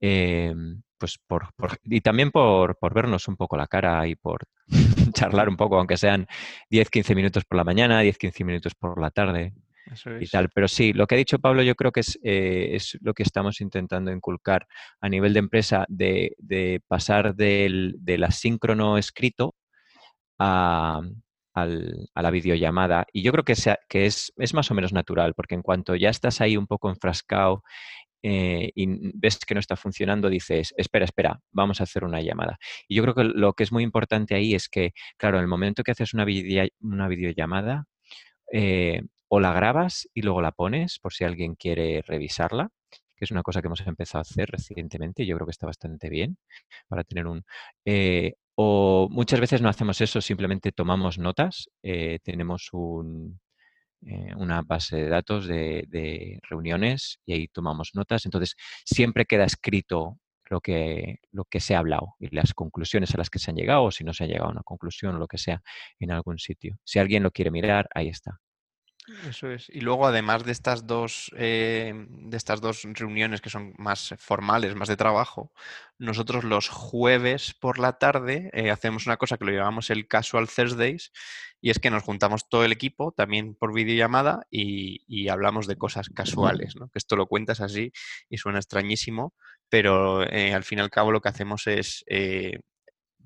em, 0.00 0.82
pues 1.02 1.18
por, 1.26 1.52
por- 1.56 1.76
y 1.82 2.00
también 2.00 2.30
por, 2.30 2.76
por 2.78 2.94
vernos 2.94 3.26
un 3.26 3.36
poco 3.36 3.56
la 3.56 3.66
cara 3.66 4.06
y 4.06 4.14
por 4.14 4.44
charlar 5.14 5.48
un 5.48 5.56
poco, 5.56 5.76
aunque 5.76 5.96
sean 5.96 6.28
10-15 6.70 7.16
minutos 7.16 7.44
por 7.44 7.56
la 7.56 7.64
mañana, 7.64 8.00
10-15 8.02 8.44
minutos 8.44 8.76
por 8.76 9.00
la 9.00 9.10
tarde 9.10 9.52
Eso 9.90 10.10
y 10.20 10.28
tal. 10.28 10.48
Pero 10.54 10.68
sí, 10.68 10.92
lo 10.92 11.08
que 11.08 11.16
ha 11.16 11.18
dicho 11.18 11.40
Pablo 11.40 11.62
yo 11.64 11.74
creo 11.74 11.90
que 11.90 12.00
es, 12.00 12.20
eh, 12.22 12.70
es 12.76 12.96
lo 13.00 13.14
que 13.14 13.24
estamos 13.24 13.60
intentando 13.60 14.12
inculcar 14.12 14.68
a 15.00 15.08
nivel 15.08 15.32
de 15.32 15.40
empresa, 15.40 15.84
de, 15.88 16.36
de 16.38 16.80
pasar 16.86 17.34
del, 17.34 17.96
del 17.98 18.22
asíncrono 18.22 18.96
escrito 18.96 19.56
a, 20.38 21.00
al- 21.54 22.08
a 22.14 22.22
la 22.22 22.30
videollamada. 22.30 23.06
Y 23.12 23.22
yo 23.22 23.32
creo 23.32 23.44
que, 23.44 23.56
sea- 23.56 23.78
que 23.88 24.06
es, 24.06 24.32
es 24.36 24.54
más 24.54 24.70
o 24.70 24.74
menos 24.74 24.92
natural, 24.92 25.34
porque 25.34 25.56
en 25.56 25.62
cuanto 25.62 25.96
ya 25.96 26.10
estás 26.10 26.40
ahí 26.40 26.56
un 26.56 26.68
poco 26.68 26.88
enfrascado 26.88 27.64
eh, 28.22 28.70
y 28.74 28.86
ves 29.18 29.38
que 29.46 29.54
no 29.54 29.60
está 29.60 29.76
funcionando, 29.76 30.28
dices, 30.28 30.74
espera, 30.76 31.04
espera, 31.04 31.40
vamos 31.50 31.80
a 31.80 31.84
hacer 31.84 32.04
una 32.04 32.20
llamada. 32.20 32.58
Y 32.88 32.96
yo 32.96 33.02
creo 33.02 33.14
que 33.14 33.24
lo 33.24 33.54
que 33.54 33.64
es 33.64 33.72
muy 33.72 33.82
importante 33.84 34.34
ahí 34.34 34.54
es 34.54 34.68
que, 34.68 34.92
claro, 35.16 35.38
en 35.38 35.42
el 35.42 35.48
momento 35.48 35.82
que 35.82 35.92
haces 35.92 36.14
una, 36.14 36.24
videa- 36.24 36.68
una 36.80 37.08
videollamada, 37.08 37.86
eh, 38.52 39.02
o 39.28 39.40
la 39.40 39.52
grabas 39.52 40.08
y 40.14 40.22
luego 40.22 40.42
la 40.42 40.52
pones 40.52 40.98
por 40.98 41.12
si 41.14 41.24
alguien 41.24 41.54
quiere 41.54 42.02
revisarla, 42.06 42.68
que 43.16 43.24
es 43.24 43.30
una 43.30 43.42
cosa 43.42 43.60
que 43.62 43.68
hemos 43.68 43.80
empezado 43.86 44.20
a 44.20 44.22
hacer 44.22 44.50
recientemente 44.50 45.24
yo 45.26 45.36
creo 45.36 45.46
que 45.46 45.52
está 45.52 45.66
bastante 45.66 46.08
bien 46.10 46.36
para 46.88 47.04
tener 47.04 47.26
un... 47.26 47.44
eh, 47.86 48.34
o 48.56 49.08
muchas 49.10 49.40
veces 49.40 49.62
no 49.62 49.68
hacemos 49.70 50.00
eso, 50.02 50.20
simplemente 50.20 50.72
tomamos 50.72 51.18
notas, 51.18 51.70
tenemos 52.22 52.68
un, 52.72 53.40
eh, 54.06 54.34
una 54.36 54.62
base 54.62 54.96
de 54.96 55.08
datos 55.08 55.46
de, 55.46 55.84
de 55.88 56.40
reuniones 56.48 57.20
y 57.24 57.34
ahí 57.34 57.48
tomamos 57.48 57.90
notas, 57.94 58.24
entonces 58.24 58.56
siempre 58.84 59.26
queda 59.26 59.44
escrito 59.44 60.18
lo 60.52 60.60
que, 60.60 61.20
lo 61.30 61.44
que 61.46 61.60
se 61.60 61.74
ha 61.74 61.78
hablado 61.78 62.14
y 62.18 62.34
las 62.34 62.52
conclusiones 62.54 63.14
a 63.14 63.18
las 63.18 63.30
que 63.30 63.38
se 63.38 63.50
han 63.50 63.56
llegado 63.56 63.84
o 63.84 63.90
si 63.90 64.04
no 64.04 64.12
se 64.12 64.24
ha 64.24 64.26
llegado 64.26 64.48
a 64.48 64.52
una 64.52 64.62
conclusión 64.62 65.14
o 65.14 65.18
lo 65.18 65.26
que 65.26 65.38
sea 65.38 65.62
en 65.98 66.10
algún 66.10 66.38
sitio. 66.38 66.76
Si 66.84 66.98
alguien 66.98 67.22
lo 67.22 67.30
quiere 67.30 67.50
mirar, 67.50 67.88
ahí 67.94 68.08
está. 68.08 68.38
Eso 69.28 69.50
es. 69.50 69.68
Y 69.68 69.80
luego, 69.80 70.06
además 70.06 70.44
de 70.44 70.52
estas 70.52 70.86
dos, 70.86 71.32
eh, 71.36 71.92
de 72.08 72.36
estas 72.36 72.60
dos 72.60 72.84
reuniones 72.84 73.40
que 73.40 73.50
son 73.50 73.74
más 73.76 74.14
formales, 74.18 74.76
más 74.76 74.88
de 74.88 74.96
trabajo, 74.96 75.52
nosotros 75.98 76.44
los 76.44 76.68
jueves 76.68 77.52
por 77.52 77.80
la 77.80 77.98
tarde 77.98 78.50
eh, 78.52 78.70
hacemos 78.70 79.06
una 79.06 79.16
cosa 79.16 79.38
que 79.38 79.44
lo 79.44 79.50
llamamos 79.52 79.90
el 79.90 80.06
Casual 80.06 80.48
Thursdays, 80.48 81.10
y 81.60 81.70
es 81.70 81.80
que 81.80 81.90
nos 81.90 82.04
juntamos 82.04 82.48
todo 82.48 82.64
el 82.64 82.70
equipo, 82.72 83.10
también 83.12 83.56
por 83.56 83.74
videollamada, 83.74 84.46
y, 84.50 85.02
y 85.08 85.28
hablamos 85.28 85.66
de 85.66 85.76
cosas 85.76 86.08
casuales, 86.08 86.76
¿no? 86.76 86.88
Que 86.88 86.98
esto 86.98 87.16
lo 87.16 87.26
cuentas 87.26 87.60
así 87.60 87.92
y 88.28 88.38
suena 88.38 88.58
extrañísimo, 88.58 89.34
pero 89.68 90.22
eh, 90.30 90.54
al 90.54 90.62
fin 90.64 90.78
y 90.78 90.82
al 90.82 90.90
cabo 90.90 91.10
lo 91.10 91.20
que 91.20 91.28
hacemos 91.28 91.66
es 91.66 92.04
eh, 92.06 92.60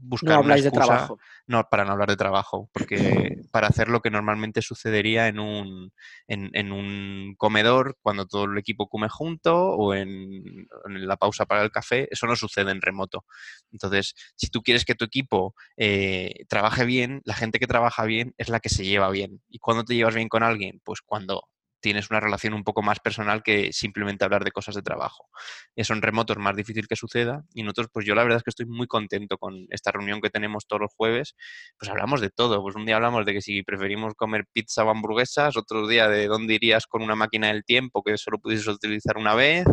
No 0.01 0.09
buscar 0.09 0.33
una 0.33 0.39
habláis 0.39 0.65
de 0.65 0.71
trabajo. 0.71 1.19
No, 1.47 1.69
para 1.71 1.85
no 1.85 1.93
hablar 1.93 2.09
de 2.09 2.17
trabajo, 2.17 2.69
porque 2.73 2.97
para 3.53 3.69
hacer 3.69 3.89
lo 3.89 4.01
que 4.01 4.11
normalmente 4.11 4.63
sucedería 4.63 5.29
en 5.29 5.39
un, 5.39 5.93
en, 6.27 6.51
en 6.55 6.73
un 6.73 7.35
comedor 7.37 7.97
cuando 8.03 8.27
todo 8.27 8.45
el 8.45 8.59
equipo 8.59 8.89
come 8.89 9.09
junto 9.09 9.57
o 9.57 9.95
en, 9.95 10.69
en 10.87 11.07
la 11.07 11.17
pausa 11.17 11.47
para 11.47 11.63
el 11.63 11.71
café, 11.71 12.09
eso 12.11 12.27
no 12.27 12.37
sucede 12.37 12.71
en 12.71 12.83
remoto. 12.83 13.25
Entonces, 13.73 14.15
si 14.35 14.49
tú 14.49 14.63
quieres 14.63 14.85
que 14.85 14.95
tu 14.95 15.05
equipo 15.05 15.55
eh, 15.77 16.45
trabaje 16.49 16.85
bien, 16.85 17.23
la 17.25 17.35
gente 17.35 17.59
que 17.59 17.67
trabaja 17.67 18.05
bien 18.05 18.35
es 18.39 18.49
la 18.49 18.61
que 18.61 18.69
se 18.69 18.85
lleva 18.85 19.11
bien. 19.11 19.43
¿Y 19.49 19.59
cuándo 19.59 19.85
te 19.85 19.95
llevas 19.95 20.15
bien 20.15 20.29
con 20.29 20.43
alguien? 20.43 20.81
Pues 20.85 21.01
cuando 21.01 21.43
tienes 21.87 22.11
una 22.11 22.19
relación 22.19 22.53
un 22.53 22.65
poco 22.65 22.83
más 22.83 22.99
personal 22.99 23.45
que 23.45 23.73
simplemente 23.73 24.25
hablar 24.25 24.43
de 24.43 24.51
cosas 24.51 24.75
de 24.75 24.83
trabajo. 24.83 25.29
Eso 25.77 25.93
en 25.93 26.03
remoto 26.03 26.33
es 26.33 26.39
más 26.41 26.57
difícil 26.57 26.89
que 26.89 26.97
suceda 26.97 27.45
y 27.55 27.63
nosotros, 27.63 27.91
pues 27.93 28.05
yo 28.05 28.17
la 28.17 28.25
verdad 28.25 28.39
es 28.39 28.43
que 28.43 28.51
estoy 28.51 28.67
muy 28.67 28.89
contento 28.89 29.39
con 29.39 29.69
esta 29.71 29.93
reunión 29.93 30.21
que 30.21 30.29
tenemos 30.29 30.67
todos 30.67 30.81
los 30.81 30.91
jueves, 30.97 31.37
pues 31.79 31.89
hablamos 31.89 32.21
de 32.21 32.31
todo, 32.31 32.61
pues 32.61 32.75
un 32.75 32.87
día 32.87 32.97
hablamos 32.97 33.25
de 33.25 33.35
que 33.35 33.41
si 33.41 33.63
preferimos 33.63 34.15
comer 34.15 34.47
pizza 34.53 34.83
o 34.83 34.91
hamburguesas, 34.91 35.57
otro 35.57 35.87
día 35.87 36.09
de 36.09 36.27
dónde 36.27 36.55
irías 36.55 36.89
con 36.89 37.03
una 37.03 37.15
máquina 37.15 37.47
del 37.53 37.63
tiempo 37.63 38.03
que 38.03 38.19
solo 38.19 38.41
pudieses 38.41 38.67
utilizar 38.67 39.17
una 39.17 39.37
vez, 39.37 39.65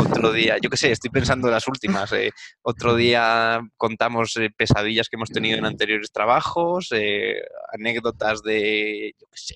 otro 0.00 0.32
día, 0.32 0.56
yo 0.60 0.68
qué 0.68 0.76
sé, 0.76 0.90
estoy 0.90 1.10
pensando 1.10 1.46
en 1.46 1.54
las 1.54 1.68
últimas, 1.68 2.12
eh, 2.12 2.32
otro 2.62 2.96
día 2.96 3.60
contamos 3.76 4.36
eh, 4.38 4.50
pesadillas 4.50 5.08
que 5.08 5.14
hemos 5.14 5.30
tenido 5.30 5.58
en 5.58 5.64
anteriores 5.64 6.10
trabajos, 6.10 6.88
eh, 6.90 7.40
anécdotas 7.72 8.42
de, 8.42 9.14
yo 9.16 9.28
qué 9.30 9.38
sé, 9.38 9.54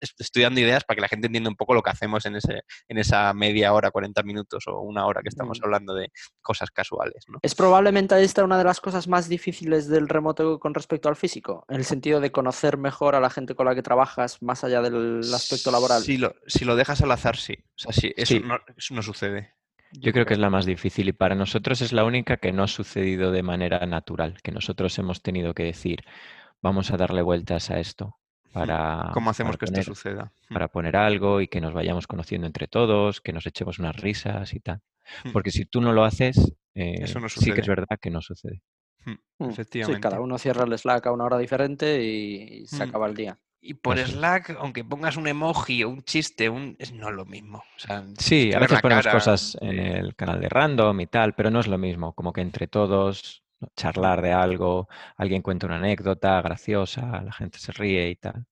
estoy 0.00 0.42
dando 0.42 0.60
ideas 0.60 0.84
para 0.84 0.96
que 0.96 1.00
la 1.02 1.08
gente 1.08 1.26
entienda 1.26 1.50
un 1.50 1.56
poco 1.56 1.74
lo 1.74 1.82
que 1.82 1.90
hacemos 1.90 2.24
en, 2.26 2.36
ese, 2.36 2.62
en 2.88 2.98
esa 2.98 3.32
media 3.34 3.72
hora, 3.72 3.90
40 3.90 4.22
minutos 4.22 4.64
o 4.66 4.80
una 4.80 5.06
hora 5.06 5.22
que 5.22 5.28
estamos 5.28 5.60
hablando 5.62 5.94
de 5.94 6.10
cosas 6.40 6.70
casuales. 6.70 7.24
¿no? 7.28 7.38
¿Es 7.42 7.54
probablemente 7.54 8.20
esta 8.22 8.44
una 8.44 8.58
de 8.58 8.64
las 8.64 8.80
cosas 8.80 9.08
más 9.08 9.28
difíciles 9.28 9.88
del 9.88 10.08
remoto 10.08 10.58
con 10.58 10.74
respecto 10.74 11.08
al 11.08 11.16
físico? 11.16 11.64
En 11.68 11.76
el 11.76 11.84
sentido 11.84 12.20
de 12.20 12.32
conocer 12.32 12.78
mejor 12.78 13.14
a 13.14 13.20
la 13.20 13.30
gente 13.30 13.54
con 13.54 13.66
la 13.66 13.74
que 13.74 13.82
trabajas 13.82 14.42
más 14.42 14.64
allá 14.64 14.82
del 14.82 15.22
aspecto 15.34 15.70
laboral. 15.70 16.02
Si 16.02 16.16
lo, 16.16 16.34
si 16.46 16.64
lo 16.64 16.76
dejas 16.76 17.02
al 17.02 17.12
azar, 17.12 17.36
sí. 17.36 17.54
O 17.58 17.78
sea, 17.78 17.92
sí, 17.92 18.12
eso, 18.16 18.38
No, 18.40 18.58
eso 18.76 18.94
no 18.94 19.02
sucede. 19.02 19.54
Yo 19.92 20.12
creo 20.12 20.26
que 20.26 20.34
es 20.34 20.38
la 20.38 20.50
más 20.50 20.66
difícil 20.66 21.08
y 21.08 21.12
para 21.12 21.34
nosotros 21.34 21.80
es 21.80 21.92
la 21.92 22.04
única 22.04 22.36
que 22.36 22.52
no 22.52 22.62
ha 22.62 22.68
sucedido 22.68 23.32
de 23.32 23.42
manera 23.42 23.86
natural, 23.86 24.38
que 24.42 24.52
nosotros 24.52 24.98
hemos 24.98 25.22
tenido 25.22 25.54
que 25.54 25.62
decir, 25.62 26.04
vamos 26.60 26.90
a 26.90 26.98
darle 26.98 27.22
vueltas 27.22 27.70
a 27.70 27.80
esto 27.80 28.17
para... 28.52 29.10
¿Cómo 29.12 29.30
hacemos 29.30 29.56
para 29.56 29.58
que 29.58 29.66
poner, 29.66 29.80
esto 29.80 29.94
suceda? 29.94 30.32
Para 30.48 30.68
poner 30.68 30.96
algo 30.96 31.40
y 31.40 31.48
que 31.48 31.60
nos 31.60 31.72
vayamos 31.74 32.06
conociendo 32.06 32.46
entre 32.46 32.68
todos, 32.68 33.20
que 33.20 33.32
nos 33.32 33.46
echemos 33.46 33.78
unas 33.78 33.96
risas 33.96 34.54
y 34.54 34.60
tal. 34.60 34.80
Porque 35.32 35.50
si 35.50 35.64
tú 35.64 35.80
no 35.80 35.92
lo 35.92 36.04
haces, 36.04 36.36
eh, 36.74 36.96
Eso 37.02 37.18
no 37.20 37.28
sí 37.28 37.50
que 37.52 37.60
es 37.60 37.66
verdad 37.66 37.98
que 38.00 38.10
no 38.10 38.20
sucede. 38.20 38.62
Mm, 39.04 39.50
Efectivamente. 39.50 39.96
Sí, 39.98 40.02
cada 40.02 40.20
uno 40.20 40.38
cierra 40.38 40.64
el 40.64 40.76
Slack 40.78 41.06
a 41.06 41.12
una 41.12 41.24
hora 41.24 41.38
diferente 41.38 42.02
y, 42.04 42.66
se 42.66 42.84
Mm. 42.84 42.88
acaba 42.88 43.06
el 43.06 43.14
día. 43.14 43.38
Y 43.60 43.74
por 43.74 43.98
Eso. 43.98 44.12
Slack, 44.12 44.50
aunque 44.60 44.84
pongas 44.84 45.16
un 45.16 45.26
emoji 45.26 45.82
o 45.82 45.88
un 45.88 46.02
chiste, 46.02 46.48
un... 46.48 46.76
es 46.78 46.92
no 46.92 47.10
lo 47.10 47.24
mismo. 47.24 47.58
O 47.58 47.78
sea, 47.78 48.04
Sí, 48.18 48.52
a 48.52 48.60
veces 48.60 48.80
ponemos 48.80 49.04
cara, 49.04 49.16
cosas 49.16 49.56
en 49.60 49.78
el 49.80 50.14
canal 50.14 50.40
de 50.40 50.48
random 50.48 51.00
y 51.00 51.06
tal, 51.06 51.34
pero 51.34 51.50
no 51.50 51.58
es 51.60 51.66
lo 51.66 51.78
mismo, 51.78 52.12
como 52.12 52.32
que 52.32 52.40
entre 52.40 52.68
todos 52.68 53.42
charlar 53.76 54.22
de 54.22 54.32
algo, 54.32 54.88
alguien 55.16 55.42
cuenta 55.42 55.66
una 55.66 55.76
anécdota 55.76 56.40
graciosa, 56.42 57.22
la 57.22 57.32
gente 57.32 57.58
se 57.58 57.72
ríe 57.72 58.08
y 58.10 58.16
tal. 58.16 58.46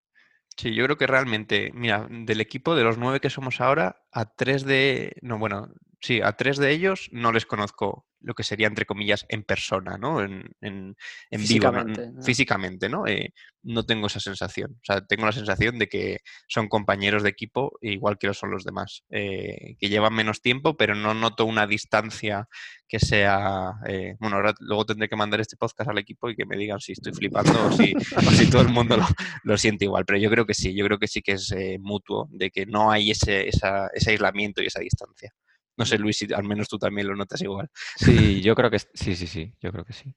Sí, 0.57 0.75
yo 0.75 0.85
creo 0.85 0.97
que 0.97 1.07
realmente, 1.07 1.71
mira, 1.75 2.07
del 2.11 2.41
equipo 2.41 2.75
de 2.75 2.83
los 2.85 2.97
nueve 2.97 3.21
que 3.21 3.29
somos 3.31 3.61
ahora, 3.61 4.03
a 4.11 4.25
tres 4.25 4.65
de, 4.65 5.17
no, 5.21 5.39
bueno, 5.39 5.69
sí, 6.01 6.21
a 6.23 6.33
tres 6.33 6.57
de 6.57 6.71
ellos 6.71 7.09
no 7.13 7.31
les 7.33 7.45
conozco 7.45 8.06
lo 8.21 8.35
que 8.35 8.43
sería, 8.43 8.67
entre 8.67 8.87
comillas, 8.87 9.25
en 9.29 9.43
persona, 9.45 9.99
¿no? 9.99 10.21
En, 10.23 10.51
en, 10.61 10.97
en 11.31 11.47
vivo, 11.47 11.71
¿no? 11.73 11.79
Físicamente, 11.85 12.11
¿no? 12.13 12.23
físicamente, 12.23 12.89
¿no? 12.89 13.07
Eh, 13.07 13.33
no 13.63 13.85
tengo 13.85 14.07
esa 14.07 14.21
sensación. 14.21 14.73
O 14.73 14.85
sea, 14.85 15.05
tengo 15.07 15.27
la 15.27 15.33
sensación 15.33 15.79
de 15.79 15.89
que 15.89 16.19
son 16.49 16.69
compañeros 16.69 17.23
de 17.23 17.31
equipo 17.31 17.77
igual 17.83 18.17
que 18.19 18.29
lo 18.29 18.35
son 18.35 18.51
los 18.51 18.65
demás, 18.65 19.03
eh, 19.11 19.77
que 19.79 19.89
llevan 19.89 20.15
menos 20.15 20.41
tiempo, 20.41 20.77
pero 20.77 20.95
no 20.95 21.15
noto 21.15 21.45
una 21.45 21.67
distancia 21.67 22.49
que 22.89 23.01
sea... 23.01 23.73
eh, 23.89 24.15
bueno, 24.21 24.37
ahora 24.37 24.55
luego 24.61 24.87
tendré 24.87 25.09
que 25.09 25.17
mandar 25.17 25.41
este 25.41 25.57
podcast 25.57 25.91
al 25.91 25.99
equipo 25.99 26.31
y 26.31 26.37
que 26.37 26.47
me 26.47 26.57
digan 26.57 26.79
si 26.81 26.93
estoy 26.93 27.13
flipando 27.13 27.67
o 27.67 27.73
si, 27.73 27.93
o 28.17 28.31
si 28.31 28.49
todo 28.49 28.63
el 28.63 28.69
mundo 28.69 28.97
lo, 28.97 29.07
lo 29.43 29.59
siente 29.59 29.85
igual, 29.85 30.05
pero 30.07 30.19
yo 30.19 30.31
creo 30.31 30.47
que 30.47 30.55
sí, 30.55 30.75
yo 30.75 30.85
creo 30.87 30.99
que 30.99 31.09
sí 31.09 31.23
que 31.23 31.33
es 31.33 31.53
mutuo, 31.81 32.29
de 32.31 32.51
que 32.51 32.67
no 32.67 32.91
hay 32.93 33.11
ese, 33.11 33.49
esa- 33.49 33.89
ese 33.95 34.11
aislamiento 34.13 34.63
y 34.63 34.67
esa 34.67 34.81
distancia. 34.81 35.33
No 35.77 35.85
sé, 35.85 35.99
Luis, 35.99 36.19
si 36.19 36.33
al 36.33 36.45
menos 36.45 36.69
tú 36.69 36.79
también 36.79 37.07
lo 37.09 37.17
notas 37.17 37.41
igual. 37.43 37.71
Sí, 37.97 38.41
yo 38.43 38.55
creo 38.55 38.71
que 38.71 38.79
sí, 38.95 39.15
sí, 39.17 39.27
sí, 39.27 39.53
yo 39.61 39.73
creo 39.73 39.85
que 39.85 39.93
sí. 39.93 40.15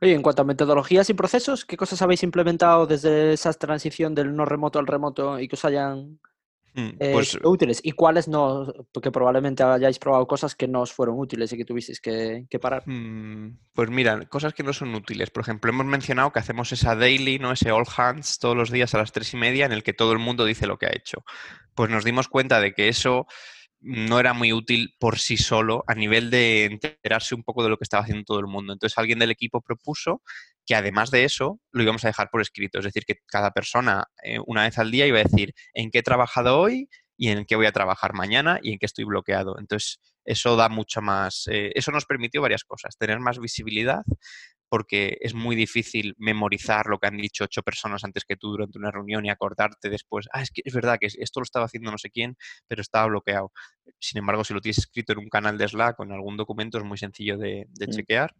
Oye, 0.00 0.12
en 0.14 0.22
cuanto 0.22 0.42
a 0.42 0.44
metodologías 0.44 1.08
y 1.10 1.14
procesos, 1.14 1.64
¿qué 1.64 1.76
cosas 1.76 2.02
habéis 2.02 2.22
implementado 2.22 2.86
desde 2.86 3.32
esa 3.32 3.52
transición 3.54 4.14
del 4.14 4.34
no 4.36 4.44
remoto 4.44 4.78
al 4.78 4.86
remoto 4.86 5.38
y 5.40 5.48
que 5.48 5.56
os 5.56 5.64
hayan 5.64 6.18
Mm, 6.74 6.88
eh, 7.00 7.12
Pues 7.12 7.30
sido 7.30 7.50
útiles? 7.50 7.80
¿Y 7.82 7.92
cuáles 7.92 8.28
no? 8.28 8.72
Porque 8.92 9.10
probablemente 9.10 9.62
hayáis 9.62 9.98
probado 9.98 10.26
cosas 10.26 10.54
que 10.54 10.68
no 10.68 10.82
os 10.82 10.92
fueron 10.92 11.18
útiles 11.18 11.52
y 11.52 11.56
que 11.56 11.64
tuvisteis 11.64 12.00
que, 12.00 12.46
que 12.50 12.58
parar. 12.58 12.84
Mm, 12.86 13.56
Pues 13.74 13.90
mira, 13.90 14.26
cosas 14.28 14.54
que 14.54 14.62
no 14.62 14.72
son 14.72 14.94
útiles. 14.94 15.30
Por 15.30 15.42
ejemplo, 15.42 15.70
hemos 15.70 15.86
mencionado 15.86 16.32
que 16.32 16.38
hacemos 16.38 16.70
esa 16.72 16.94
daily, 16.94 17.38
¿no? 17.38 17.52
Ese 17.52 17.72
all 17.72 17.84
hands 17.96 18.38
todos 18.38 18.56
los 18.56 18.70
días 18.70 18.94
a 18.94 18.98
las 18.98 19.12
tres 19.12 19.32
y 19.34 19.36
media 19.36 19.66
en 19.66 19.72
el 19.72 19.82
que 19.82 19.92
todo 19.92 20.12
el 20.12 20.18
mundo 20.18 20.44
dice 20.44 20.66
lo 20.66 20.78
que 20.78 20.86
ha 20.86 20.94
hecho. 20.94 21.24
Pues 21.74 21.90
nos 21.90 22.04
dimos 22.04 22.28
cuenta 22.28 22.60
de 22.60 22.74
que 22.74 22.88
eso 22.88 23.26
no 23.86 24.18
era 24.18 24.34
muy 24.34 24.52
útil 24.52 24.94
por 24.98 25.18
sí 25.18 25.36
solo 25.36 25.84
a 25.86 25.94
nivel 25.94 26.28
de 26.28 26.64
enterarse 26.64 27.36
un 27.36 27.44
poco 27.44 27.62
de 27.62 27.70
lo 27.70 27.78
que 27.78 27.84
estaba 27.84 28.02
haciendo 28.02 28.24
todo 28.24 28.40
el 28.40 28.46
mundo. 28.46 28.72
Entonces 28.72 28.98
alguien 28.98 29.20
del 29.20 29.30
equipo 29.30 29.60
propuso 29.60 30.22
que 30.66 30.74
además 30.74 31.12
de 31.12 31.24
eso 31.24 31.60
lo 31.70 31.84
íbamos 31.84 32.04
a 32.04 32.08
dejar 32.08 32.28
por 32.30 32.40
escrito. 32.40 32.78
Es 32.80 32.84
decir, 32.84 33.04
que 33.04 33.20
cada 33.26 33.52
persona 33.52 34.04
eh, 34.24 34.38
una 34.44 34.64
vez 34.64 34.78
al 34.78 34.90
día 34.90 35.06
iba 35.06 35.20
a 35.20 35.22
decir 35.22 35.54
en 35.72 35.92
qué 35.92 35.98
he 35.98 36.02
trabajado 36.02 36.58
hoy 36.58 36.88
y 37.16 37.28
en 37.28 37.44
qué 37.44 37.54
voy 37.54 37.66
a 37.66 37.72
trabajar 37.72 38.12
mañana 38.12 38.58
y 38.60 38.72
en 38.72 38.78
qué 38.78 38.86
estoy 38.86 39.04
bloqueado. 39.04 39.56
Entonces 39.58 40.00
eso 40.24 40.56
da 40.56 40.68
mucho 40.68 41.00
más, 41.00 41.46
eh, 41.48 41.70
eso 41.76 41.92
nos 41.92 42.06
permitió 42.06 42.42
varias 42.42 42.64
cosas, 42.64 42.98
tener 42.98 43.20
más 43.20 43.38
visibilidad, 43.38 44.02
porque 44.68 45.18
es 45.20 45.34
muy 45.34 45.56
difícil 45.56 46.14
memorizar 46.18 46.86
lo 46.86 46.98
que 46.98 47.06
han 47.06 47.16
dicho 47.16 47.44
ocho 47.44 47.62
personas 47.62 48.04
antes 48.04 48.24
que 48.24 48.36
tú 48.36 48.50
durante 48.50 48.78
una 48.78 48.90
reunión 48.90 49.24
y 49.24 49.30
acordarte 49.30 49.88
después, 49.88 50.26
ah, 50.32 50.42
es 50.42 50.50
que 50.50 50.62
es 50.64 50.74
verdad 50.74 50.98
que 51.00 51.06
esto 51.06 51.40
lo 51.40 51.44
estaba 51.44 51.66
haciendo 51.66 51.90
no 51.90 51.98
sé 51.98 52.10
quién, 52.10 52.36
pero 52.66 52.82
estaba 52.82 53.06
bloqueado. 53.06 53.52
Sin 53.98 54.18
embargo, 54.18 54.44
si 54.44 54.54
lo 54.54 54.60
tienes 54.60 54.78
escrito 54.78 55.12
en 55.12 55.20
un 55.20 55.28
canal 55.28 55.56
de 55.58 55.68
Slack 55.68 56.00
o 56.00 56.04
en 56.04 56.12
algún 56.12 56.36
documento 56.36 56.78
es 56.78 56.84
muy 56.84 56.98
sencillo 56.98 57.38
de, 57.38 57.66
de 57.70 57.86
Mm. 57.86 57.90
chequear. 57.90 58.34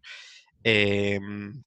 Em, 0.63 1.63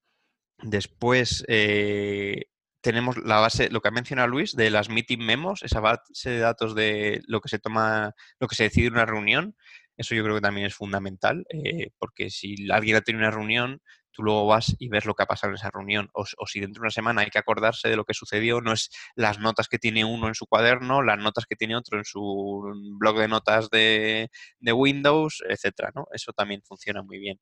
después, 0.62 1.44
eh, 1.48 2.46
tenemos 2.82 3.16
la 3.18 3.40
base, 3.40 3.70
lo 3.70 3.80
que 3.80 3.88
ha 3.88 3.92
mencionado 3.92 4.28
Luis, 4.28 4.56
de 4.56 4.70
las 4.70 4.88
meeting 4.88 5.18
memos, 5.18 5.62
esa 5.62 5.80
base 5.80 6.30
de 6.30 6.38
datos 6.38 6.74
de 6.74 7.20
lo 7.26 7.40
que 7.40 7.48
se 7.48 7.58
toma, 7.58 8.14
lo 8.38 8.48
que 8.48 8.54
se 8.56 8.64
decide 8.64 8.86
en 8.86 8.94
una 8.94 9.06
reunión. 9.06 9.56
Eso 9.96 10.14
yo 10.14 10.22
creo 10.24 10.36
que 10.36 10.40
también 10.40 10.66
es 10.66 10.74
fundamental, 10.74 11.44
eh, 11.50 11.90
porque 11.98 12.30
si 12.30 12.70
alguien 12.70 12.96
ha 12.96 13.02
tenido 13.02 13.20
una 13.22 13.30
reunión, 13.30 13.82
tú 14.12 14.22
luego 14.22 14.46
vas 14.46 14.74
y 14.78 14.88
ves 14.88 15.04
lo 15.04 15.14
que 15.14 15.22
ha 15.22 15.26
pasado 15.26 15.50
en 15.50 15.56
esa 15.56 15.70
reunión. 15.70 16.08
O, 16.14 16.22
o 16.22 16.46
si 16.46 16.60
dentro 16.60 16.80
de 16.80 16.86
una 16.86 16.90
semana 16.90 17.22
hay 17.22 17.30
que 17.30 17.38
acordarse 17.38 17.88
de 17.88 17.96
lo 17.96 18.04
que 18.04 18.14
sucedió, 18.14 18.60
no 18.60 18.72
es 18.72 18.90
las 19.14 19.38
notas 19.38 19.68
que 19.68 19.78
tiene 19.78 20.04
uno 20.04 20.28
en 20.28 20.34
su 20.34 20.46
cuaderno, 20.46 21.02
las 21.02 21.18
notas 21.18 21.46
que 21.46 21.56
tiene 21.56 21.76
otro 21.76 21.98
en 21.98 22.04
su 22.04 22.62
blog 22.98 23.18
de 23.18 23.28
notas 23.28 23.70
de, 23.70 24.30
de 24.58 24.72
Windows, 24.72 25.42
etcétera, 25.48 25.92
¿no? 25.94 26.06
Eso 26.12 26.32
también 26.32 26.62
funciona 26.62 27.02
muy 27.02 27.18
bien. 27.18 27.40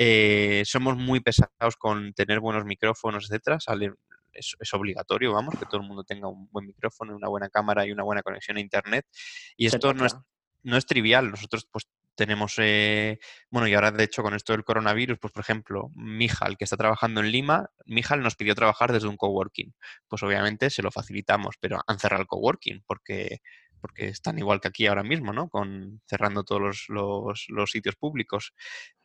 Eh, 0.00 0.62
somos 0.64 0.96
muy 0.96 1.18
pesados 1.18 1.76
con 1.76 2.12
tener 2.12 2.38
buenos 2.38 2.64
micrófonos, 2.64 3.24
etcétera. 3.24 3.58
Sale, 3.58 3.94
es, 4.32 4.54
es, 4.60 4.74
obligatorio, 4.74 5.32
vamos, 5.32 5.56
que 5.58 5.66
todo 5.66 5.80
el 5.80 5.88
mundo 5.88 6.04
tenga 6.04 6.28
un 6.28 6.48
buen 6.52 6.66
micrófono, 6.66 7.16
una 7.16 7.28
buena 7.28 7.48
cámara 7.48 7.84
y 7.84 7.90
una 7.90 8.04
buena 8.04 8.22
conexión 8.22 8.58
a 8.58 8.60
internet. 8.60 9.06
Y 9.56 9.66
esto 9.66 9.92
no 9.94 10.06
es, 10.06 10.16
no 10.62 10.76
es 10.76 10.86
trivial. 10.86 11.30
Nosotros, 11.30 11.66
pues, 11.70 11.88
tenemos, 12.18 12.56
eh, 12.58 13.20
bueno, 13.50 13.68
y 13.68 13.74
ahora 13.74 13.92
de 13.92 14.04
hecho 14.04 14.22
con 14.24 14.34
esto 14.34 14.52
del 14.52 14.64
coronavirus, 14.64 15.18
pues 15.20 15.32
por 15.32 15.42
ejemplo, 15.42 15.90
Mijal, 15.94 16.58
que 16.58 16.64
está 16.64 16.76
trabajando 16.76 17.20
en 17.20 17.30
Lima, 17.30 17.70
Mijal 17.86 18.22
nos 18.22 18.34
pidió 18.36 18.56
trabajar 18.56 18.92
desde 18.92 19.08
un 19.08 19.16
coworking. 19.16 19.72
Pues 20.08 20.22
obviamente 20.24 20.68
se 20.70 20.82
lo 20.82 20.90
facilitamos, 20.90 21.54
pero 21.60 21.80
han 21.86 21.98
cerrado 22.00 22.22
el 22.22 22.26
coworking 22.28 22.82
porque, 22.86 23.38
porque 23.80 24.08
están 24.08 24.38
igual 24.38 24.60
que 24.60 24.68
aquí 24.68 24.86
ahora 24.88 25.04
mismo, 25.04 25.32
¿no? 25.32 25.48
Con 25.48 26.02
cerrando 26.06 26.42
todos 26.44 26.60
los, 26.60 26.84
los, 26.88 27.46
los 27.50 27.70
sitios 27.70 27.94
públicos. 27.96 28.52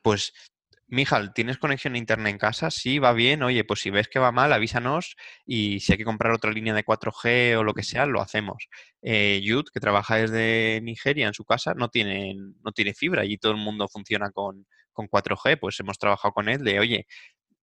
Pues 0.02 0.34
Mijal, 0.94 1.34
¿tienes 1.34 1.58
conexión 1.58 1.96
a 1.96 1.98
internet 1.98 2.32
en 2.34 2.38
casa? 2.38 2.70
Sí, 2.70 3.00
va 3.00 3.14
bien. 3.14 3.42
Oye, 3.42 3.64
pues 3.64 3.80
si 3.82 3.90
ves 3.90 4.08
que 4.08 4.20
va 4.20 4.32
mal, 4.32 4.54
avísanos 4.54 5.16
y 5.46 5.80
si 5.80 5.92
hay 5.92 5.98
que 5.98 6.06
comprar 6.06 6.32
otra 6.34 6.52
línea 6.52 6.74
de 6.76 6.84
4G 6.84 7.56
o 7.58 7.64
lo 7.64 7.74
que 7.74 7.82
sea, 7.82 8.06
lo 8.06 8.22
hacemos. 8.22 8.68
Eh, 9.02 9.42
Yud, 9.44 9.66
que 9.74 9.80
trabaja 9.80 10.18
desde 10.18 10.82
Nigeria 10.84 11.26
en 11.28 11.34
su 11.34 11.46
casa, 11.46 11.74
no 11.74 11.90
tiene, 11.90 12.36
no 12.64 12.72
tiene 12.74 12.94
fibra 12.94 13.26
y 13.26 13.38
todo 13.40 13.54
el 13.54 13.58
mundo 13.58 13.88
funciona 13.88 14.30
con, 14.30 14.68
con 14.92 15.08
4G. 15.08 15.58
Pues 15.60 15.80
hemos 15.80 15.98
trabajado 15.98 16.32
con 16.32 16.48
él 16.48 16.64
de, 16.64 16.80
oye, 16.80 17.08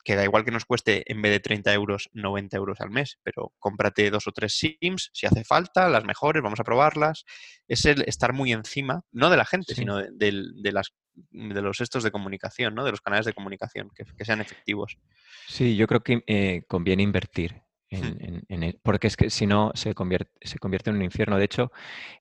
que 0.05 0.17
da 0.17 0.25
igual 0.25 0.45
que 0.45 0.51
nos 0.51 0.65
cueste 0.65 1.11
en 1.11 1.21
vez 1.23 1.33
de 1.33 1.41
30 1.41 1.73
euros, 1.75 2.11
90 2.13 2.57
euros 2.57 2.81
al 2.81 2.91
mes, 2.91 3.19
pero 3.23 3.53
cómprate 3.59 4.11
dos 4.11 4.27
o 4.27 4.33
tres 4.33 4.55
SIMs 4.59 5.11
si 5.13 5.27
hace 5.27 5.45
falta, 5.45 5.89
las 5.89 6.05
mejores, 6.05 6.43
vamos 6.43 6.61
a 6.61 6.65
probarlas. 6.65 7.25
Es 7.69 7.85
el 7.85 8.03
estar 8.03 8.33
muy 8.33 8.53
encima, 8.53 9.03
no 9.13 9.31
de 9.31 9.37
la 9.37 9.45
gente, 9.45 9.75
sí. 9.75 9.81
sino 9.81 9.97
de, 9.97 10.09
de, 10.13 10.45
de, 10.63 10.73
las, 10.73 10.95
de 11.15 11.63
los 11.63 11.81
estos 11.81 12.03
de 12.03 12.11
comunicación, 12.11 12.75
¿no? 12.75 12.85
de 12.85 12.91
los 12.91 13.01
canales 13.01 13.27
de 13.27 13.33
comunicación, 13.33 13.91
que, 13.95 14.05
que 14.05 14.25
sean 14.25 14.41
efectivos. 14.41 14.99
Sí, 15.47 15.77
yo 15.77 15.87
creo 15.87 16.03
que 16.03 16.23
eh, 16.27 16.63
conviene 16.69 17.03
invertir. 17.03 17.63
En, 17.93 18.03
hmm. 18.03 18.17
en, 18.21 18.43
en 18.49 18.63
el, 18.63 18.81
porque 18.83 19.09
es 19.09 19.17
que 19.17 19.31
si 19.31 19.47
no 19.47 19.73
se 19.75 19.95
convierte, 19.95 20.31
se 20.43 20.59
convierte 20.59 20.91
en 20.91 20.97
un 20.97 21.03
infierno. 21.03 21.37
De 21.39 21.45
hecho, 21.45 21.73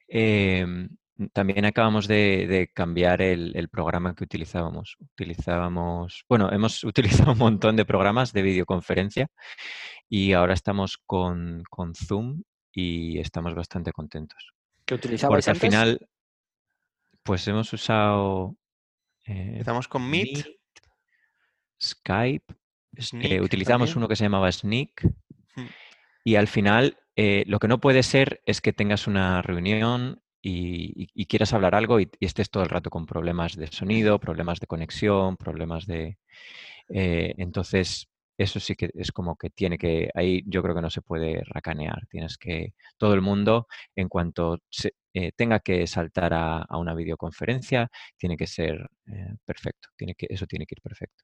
eh, 0.08 0.66
también 1.34 1.66
acabamos 1.66 2.08
de, 2.08 2.48
de 2.48 2.68
cambiar 2.74 3.22
el, 3.22 3.52
el, 3.56 3.70
programa 3.70 4.16
que 4.16 4.24
utilizábamos. 4.24 4.96
Utilizábamos, 5.00 6.26
bueno, 6.28 6.52
hemos 6.52 6.84
utilizado 7.24 7.34
un 7.34 7.38
montón 7.38 7.76
de 7.76 7.86
programas 7.86 8.34
de 8.34 8.42
videoconferencia 8.42 9.28
y 10.08 10.34
ahora 10.34 10.54
estamos 10.54 10.98
con, 10.98 11.64
con 11.70 11.94
Zoom 11.96 12.44
y 12.72 13.20
estamos 13.20 13.56
bastante 13.56 13.92
contentos. 13.92 14.54
¿Qué 14.86 14.96
utilizabais 14.96 15.46
Porque 15.46 15.52
al 15.52 15.72
final, 15.72 16.10
pues 17.24 17.48
hemos 17.48 17.72
usado 17.74 18.56
eh, 19.26 19.52
Empezamos 19.54 19.88
con 19.88 20.10
Meet, 20.10 20.36
Meet, 20.36 20.48
Skype, 21.82 22.56
eh, 23.22 23.42
utilizamos 23.42 23.90
también. 23.90 23.98
uno 23.98 24.08
que 24.08 24.16
se 24.16 24.24
llamaba 24.24 24.52
Sneak 24.52 25.06
Mm. 25.56 25.68
y 26.24 26.36
al 26.36 26.48
final 26.48 26.98
eh, 27.16 27.44
lo 27.48 27.60
que 27.60 27.68
no 27.68 27.80
puede 27.80 28.04
ser 28.04 28.42
es 28.46 28.62
que 28.62 28.74
tengas 28.74 29.08
una 29.08 29.42
reunión 29.42 30.22
y, 30.42 31.26
quieras 31.26 31.54
hablar 31.54 31.76
algo 31.76 32.00
y, 32.00 32.10
estés 32.20 32.50
todo 32.50 32.64
el 32.64 32.70
rato 32.70 32.90
con 32.90 33.06
problemas 33.06 33.56
de 33.56 33.68
sonido, 33.68 34.20
problemas 34.20 34.60
de 34.60 34.68
conexión, 34.68 35.38
problemas 35.38 35.86
de... 35.86 36.18
eh, 36.90 37.34
entonces, 37.38 38.08
eso 38.38 38.60
sí 38.60 38.76
que 38.76 38.90
es 38.94 39.12
como 39.12 39.36
que 39.36 39.50
tiene 39.50 39.78
que... 39.78 40.10
Ahí 40.16 40.44
yo 40.46 40.64
creo 40.64 40.74
que 40.76 40.82
no 40.82 40.90
se 40.90 41.02
puede 41.02 41.44
racanear. 41.46 42.08
Tienes 42.10 42.38
que... 42.38 42.74
Todo 42.98 43.14
el 43.14 43.22
mundo, 43.22 43.68
en 43.96 44.08
cuanto 44.08 44.60
se- 44.70 44.94
eh, 45.14 45.32
tenga 45.36 45.60
que 45.60 45.86
saltar 45.88 46.34
a, 46.34 46.66
una 46.78 46.94
videoconferencia, 46.94 47.90
tiene 48.18 48.38
que 48.38 48.48
ser 48.48 48.90
eh, 49.08 49.36
perfecto. 49.46 49.90
Tiene 49.98 50.16
que, 50.16 50.28
eso 50.30 50.46
tiene 50.48 50.66
que 50.66 50.76
ir 50.78 50.82
perfecto. 50.82 51.24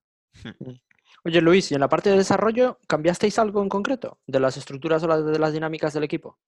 Oye, 1.23 1.41
Luis, 1.41 1.71
¿y 1.71 1.75
en 1.75 1.79
la 1.79 1.87
parte 1.87 2.09
de 2.09 2.17
desarrollo 2.17 2.79
cambiasteis 2.87 3.39
algo 3.39 3.61
en 3.63 3.69
concreto 3.69 4.19
de 4.27 4.39
las 4.39 4.57
estructuras 4.57 5.01
o 5.03 5.23
de 5.23 5.39
las 5.39 5.53
dinámicas 5.53 5.93
del 5.93 6.03
equipo? 6.03 6.39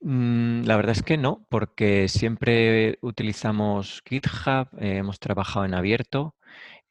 Mm, 0.00 0.64
La 0.64 0.76
verdad 0.76 0.92
es 0.96 1.02
que 1.02 1.16
no, 1.16 1.46
porque 1.48 2.08
siempre 2.08 2.98
utilizamos 3.02 4.02
GitHub, 4.06 4.68
eh, 4.80 4.98
hemos 4.98 5.18
trabajado 5.18 5.64
en 5.64 5.74
abierto. 5.74 6.36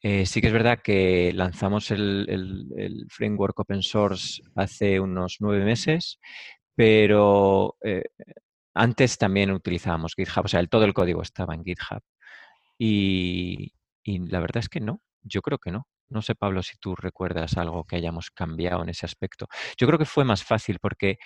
Eh, 0.02 0.26
sí 0.26 0.40
que 0.40 0.48
es 0.48 0.52
verdad 0.52 0.80
que 0.82 1.32
lanzamos 1.34 1.90
el, 1.90 3.06
framework 3.10 3.58
open 3.60 3.82
source 3.82 4.42
hace 4.56 5.00
unos 5.00 5.38
nueve 5.40 5.64
meses, 5.64 6.20
pero 6.76 7.76
eh, 7.84 8.04
antes 8.74 9.18
también 9.18 9.52
utilizábamos 9.52 10.14
GitHub, 10.16 10.46
o 10.46 10.48
sea, 10.48 10.64
todo 10.66 10.84
el 10.84 10.94
código 10.94 11.22
estaba 11.22 11.54
en 11.54 11.64
GitHub. 11.64 12.02
Y, 12.78 13.72
la 14.06 14.40
verdad 14.40 14.58
es 14.58 14.68
que 14.68 14.80
no, 14.80 15.02
yo 15.22 15.42
creo 15.42 15.58
que 15.58 15.72
no. 15.72 15.88
No 16.08 16.22
sé, 16.22 16.34
Pablo, 16.36 16.62
si 16.62 16.76
tú 16.78 16.94
recuerdas 16.96 17.56
algo 17.58 17.84
que 17.84 17.96
hayamos 17.96 18.30
cambiado 18.30 18.82
en 18.82 18.90
ese 18.90 19.06
aspecto. 19.06 19.48
Yo 19.78 19.86
creo 19.88 19.98
que 19.98 20.04
fue 20.06 20.24
más 20.24 20.44
fácil 20.44 20.78
porque 20.80 21.18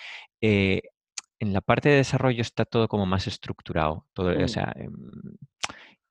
en 1.41 1.53
la 1.55 1.61
parte 1.63 1.89
de 1.91 1.97
desarrollo 1.97 2.43
está 2.43 2.65
todo 2.67 2.89
como 2.89 3.07
más 3.07 3.27
estructurado. 3.27 4.07
Todo, 4.15 4.31
o 4.31 4.35
Mm. 4.45 4.49
sea, 4.49 4.73
em, 4.77 4.93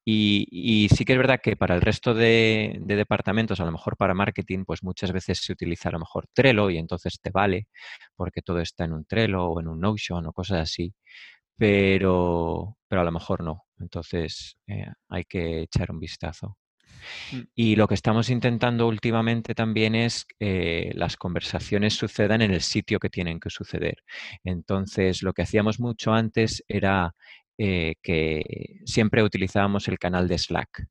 y, 0.05 0.47
y 0.51 0.89
sí 0.89 1.05
que 1.05 1.13
es 1.13 1.19
verdad 1.19 1.39
que 1.43 1.55
para 1.55 1.75
el 1.75 1.81
resto 1.81 2.13
de, 2.15 2.77
de 2.81 2.95
departamentos, 2.95 3.59
a 3.59 3.65
lo 3.65 3.71
mejor 3.71 3.95
para 3.97 4.13
marketing, 4.15 4.65
pues 4.65 4.83
muchas 4.83 5.11
veces 5.11 5.39
se 5.39 5.53
utiliza 5.53 5.89
a 5.89 5.91
lo 5.93 5.99
mejor 5.99 6.25
Trello 6.33 6.69
y 6.71 6.77
entonces 6.77 7.19
te 7.21 7.29
vale 7.31 7.67
porque 8.15 8.41
todo 8.41 8.59
está 8.59 8.85
en 8.85 8.93
un 8.93 9.05
Trello 9.05 9.45
o 9.45 9.59
en 9.59 9.67
un 9.67 9.79
Notion 9.79 10.25
o 10.27 10.33
cosas 10.33 10.59
así, 10.61 10.93
pero, 11.57 12.77
pero 12.87 13.01
a 13.01 13.05
lo 13.05 13.11
mejor 13.11 13.43
no. 13.43 13.63
Entonces 13.79 14.57
eh, 14.67 14.87
hay 15.09 15.25
que 15.25 15.61
echar 15.63 15.91
un 15.91 15.99
vistazo. 15.99 16.57
Mm. 17.31 17.39
Y 17.55 17.75
lo 17.75 17.87
que 17.87 17.95
estamos 17.95 18.29
intentando 18.29 18.87
últimamente 18.87 19.55
también 19.55 19.95
es 19.95 20.25
que 20.39 20.91
las 20.95 21.17
conversaciones 21.17 21.93
sucedan 21.93 22.41
en 22.41 22.51
el 22.51 22.61
sitio 22.61 22.99
que 22.99 23.09
tienen 23.09 23.39
que 23.39 23.49
suceder. 23.49 24.03
Entonces, 24.43 25.23
lo 25.23 25.33
que 25.33 25.43
hacíamos 25.43 25.79
mucho 25.79 26.13
antes 26.13 26.63
era 26.67 27.13
eh, 27.57 27.95
que 28.01 28.79
siempre 28.85 29.23
utilizábamos 29.23 29.87
el 29.87 29.99
canal 29.99 30.27
de 30.27 30.37
Slack. 30.37 30.87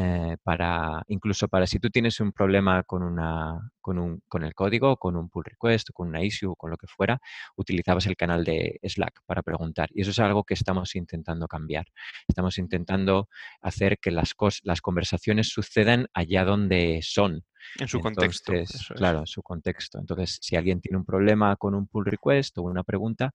Eh, 0.00 0.36
para, 0.44 1.02
incluso 1.08 1.48
para 1.48 1.66
si 1.66 1.80
tú 1.80 1.90
tienes 1.90 2.20
un 2.20 2.30
problema 2.30 2.84
con, 2.84 3.02
una, 3.02 3.72
con, 3.80 3.98
un, 3.98 4.22
con 4.28 4.44
el 4.44 4.54
código, 4.54 4.96
con 4.96 5.16
un 5.16 5.28
pull 5.28 5.44
request, 5.44 5.88
con 5.92 6.06
una 6.08 6.22
issue, 6.22 6.54
con 6.56 6.70
lo 6.70 6.76
que 6.76 6.86
fuera, 6.86 7.20
utilizabas 7.56 8.06
el 8.06 8.14
canal 8.14 8.44
de 8.44 8.78
Slack 8.84 9.22
para 9.26 9.42
preguntar. 9.42 9.88
Y 9.92 10.02
eso 10.02 10.12
es 10.12 10.18
algo 10.20 10.44
que 10.44 10.54
estamos 10.54 10.94
intentando 10.94 11.48
cambiar. 11.48 11.86
Estamos 12.28 12.58
intentando 12.58 13.28
hacer 13.60 13.98
que 13.98 14.12
las, 14.12 14.36
cos- 14.36 14.60
las 14.62 14.80
conversaciones 14.80 15.48
sucedan 15.48 16.06
allá 16.14 16.44
donde 16.44 17.00
son. 17.02 17.42
En 17.80 17.88
su 17.88 18.00
contexto. 18.00 18.52
Entonces, 18.52 18.80
eso 18.80 18.94
es. 18.94 18.98
Claro, 19.00 19.18
en 19.20 19.26
su 19.26 19.42
contexto. 19.42 19.98
Entonces, 19.98 20.38
si 20.40 20.54
alguien 20.54 20.80
tiene 20.80 20.96
un 20.98 21.04
problema 21.04 21.56
con 21.56 21.74
un 21.74 21.88
pull 21.88 22.04
request 22.06 22.56
o 22.58 22.62
una 22.62 22.84
pregunta, 22.84 23.32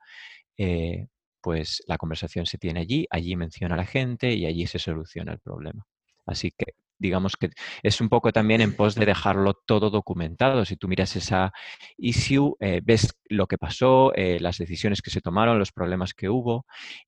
eh, 0.58 1.08
pues 1.42 1.84
la 1.88 1.98
conversación 1.98 2.46
se 2.46 2.58
tiene 2.58 2.80
allí, 2.80 3.06
allí 3.10 3.36
menciona 3.36 3.76
a 3.76 3.78
la 3.78 3.86
gente 3.86 4.34
y 4.34 4.46
allí 4.46 4.66
se 4.66 4.80
soluciona 4.80 5.34
el 5.34 5.40
problema. 5.40 5.86
Así 6.26 6.52
que 6.58 6.74
digamos 7.00 7.36
que 7.36 7.50
es 7.82 8.00
un 8.00 8.08
poco 8.08 8.32
también 8.32 8.62
en 8.62 8.76
pos 8.76 8.96
de 8.96 9.06
dejarlo 9.06 9.54
todo 9.56 9.90
documentado. 9.90 10.64
Si 10.64 10.78
tú 10.78 10.88
miras 10.88 11.16
esa 11.18 11.52
issue, 11.98 12.56
eh, 12.60 12.82
ves 12.84 13.14
lo 13.30 13.48
que 13.48 13.58
pasó, 13.58 14.14
eh, 14.16 14.40
las 14.40 14.58
decisiones 14.58 15.02
que 15.02 15.10
se 15.12 15.20
tomaron, 15.22 15.60
los 15.60 15.72
problemas 15.74 16.14
que 16.14 16.30
hubo 16.30 16.66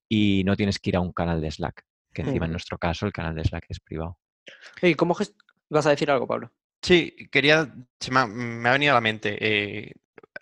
y 0.08 0.42
no 0.44 0.54
tienes 0.56 0.78
que 0.78 0.90
ir 0.90 0.96
a 0.96 1.00
un 1.00 1.12
canal 1.12 1.40
de 1.40 1.50
Slack, 1.50 1.84
que 2.12 2.22
encima 2.22 2.44
en 2.44 2.50
Mm. 2.50 2.52
nuestro 2.52 2.78
caso 2.78 3.06
el 3.06 3.12
canal 3.12 3.34
de 3.34 3.44
Slack 3.44 3.66
es 3.70 3.80
privado. 3.80 4.18
¿Y 4.82 4.94
cómo 4.94 5.14
gest- 5.14 5.34
vas 5.70 5.86
a 5.86 5.90
decir 5.90 6.10
algo, 6.10 6.26
Pablo? 6.26 6.52
Sí, 6.82 7.14
quería, 7.32 7.74
se 7.98 8.10
me 8.10 8.20
ha, 8.20 8.26
me 8.26 8.68
ha 8.68 8.72
venido 8.72 8.92
a 8.92 8.96
la 8.96 9.00
mente. 9.00 9.38
eh, 9.40 9.92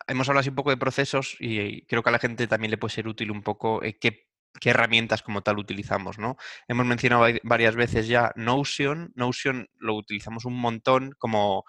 hemos 0.09 0.29
hablado 0.29 0.41
así 0.41 0.49
un 0.51 0.57
poco 0.57 0.71
de 0.71 0.77
procesos 0.77 1.37
y 1.39 1.83
creo 1.87 2.03
que 2.03 2.09
a 2.09 2.13
la 2.13 2.19
gente 2.19 2.47
también 2.49 2.71
le 2.73 2.77
puede 2.79 2.93
ser 2.95 3.07
útil 3.09 3.31
un 3.31 3.43
poco 3.43 3.83
eh, 3.83 3.97
qué, 3.99 4.27
qué 4.61 4.71
herramientas 4.71 5.23
como 5.23 5.43
tal 5.43 5.59
utilizamos, 5.59 6.19
¿no? 6.19 6.37
Hemos 6.69 6.87
mencionado 6.87 7.23
vari- 7.29 7.41
varias 7.45 7.77
veces 7.77 8.09
ya 8.09 8.33
Notion. 8.37 9.13
Notion 9.15 9.69
lo 9.79 9.95
utilizamos 9.95 10.45
un 10.45 10.55
montón 10.61 11.15
como 11.19 11.65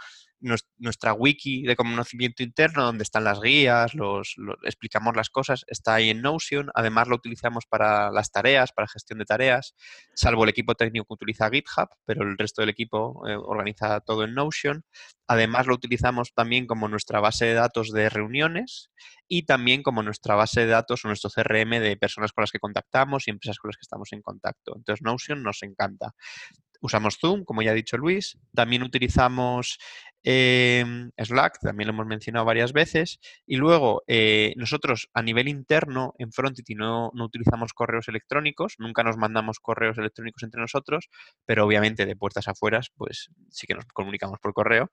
nuestra 0.77 1.13
wiki 1.13 1.63
de 1.63 1.75
conocimiento 1.75 2.43
interno, 2.43 2.83
donde 2.83 3.03
están 3.03 3.23
las 3.23 3.41
guías, 3.41 3.93
los, 3.95 4.33
lo- 4.37 4.57
explicamos 4.63 5.15
las 5.15 5.29
cosas, 5.29 5.63
está 5.67 5.95
ahí 5.95 6.09
en 6.09 6.21
Notion. 6.21 6.69
Además 6.75 7.07
lo 7.07 7.15
utilizamos 7.15 7.65
para 7.67 8.11
las 8.11 8.31
tareas, 8.31 8.71
para 8.71 8.87
gestión 8.87 9.19
de 9.19 9.25
tareas, 9.25 9.75
salvo 10.13 10.43
el 10.43 10.49
equipo 10.49 10.75
técnico 10.75 11.05
que 11.07 11.13
utiliza 11.15 11.49
GitHub, 11.49 11.89
pero 12.05 12.23
el 12.23 12.37
resto 12.37 12.61
del 12.61 12.69
equipo 12.69 13.27
eh, 13.27 13.35
organiza 13.35 13.99
todo 14.01 14.23
en 14.23 14.33
Notion. 14.35 14.83
Además, 15.27 15.65
lo 15.65 15.73
utilizamos 15.73 16.33
también 16.35 16.67
como 16.67 16.87
nuestra 16.87 17.19
base 17.19 17.45
de 17.45 17.53
datos 17.55 17.91
de 17.91 18.09
reuniones 18.09 18.91
y 19.27 19.43
también 19.47 19.81
como 19.81 20.03
nuestra 20.03 20.35
base 20.35 20.61
de 20.61 20.67
datos 20.67 21.03
o 21.03 21.07
nuestro 21.07 21.31
CRM 21.31 21.79
de 21.79 21.97
personas 21.97 22.31
con 22.31 22.43
las 22.43 22.51
que 22.51 22.59
contactamos 22.59 23.27
y 23.27 23.31
empresas 23.31 23.57
con 23.57 23.69
las 23.69 23.77
que 23.77 23.81
estamos 23.83 24.13
en 24.13 24.21
contacto. 24.21 24.73
Entonces, 24.75 25.01
Notion 25.03 25.41
nos 25.41 25.63
encanta. 25.63 26.13
Usamos 26.81 27.17
Zoom, 27.19 27.43
como 27.45 27.63
ya 27.63 27.71
ha 27.71 27.73
dicho 27.73 27.97
Luis. 27.97 28.37
También 28.53 28.83
utilizamos 28.83 29.79
em, 30.25 31.11
Slack, 31.17 31.59
también 31.61 31.87
lo 31.87 31.93
hemos 31.93 32.07
mencionado 32.07 32.45
varias 32.45 32.73
veces. 32.73 33.19
Y 33.45 33.57
luego, 33.57 34.03
eh, 34.07 34.53
nosotros 34.57 35.09
a 35.13 35.21
nivel 35.21 35.47
interno 35.47 36.13
en 36.17 36.31
Frontity 36.31 36.75
no, 36.75 37.11
no 37.13 37.25
utilizamos 37.25 37.73
correos 37.73 38.07
electrónicos, 38.07 38.75
nunca 38.79 39.03
nos 39.03 39.17
mandamos 39.17 39.59
correos 39.59 39.97
electrónicos 39.97 40.43
entre 40.43 40.61
nosotros, 40.61 41.09
pero 41.45 41.65
obviamente 41.65 42.05
de 42.05 42.15
puertas 42.15 42.47
afuera, 42.47 42.81
pues 42.97 43.29
sí 43.49 43.67
que 43.67 43.75
nos 43.75 43.85
comunicamos 43.85 44.39
por 44.39 44.53
correo. 44.53 44.91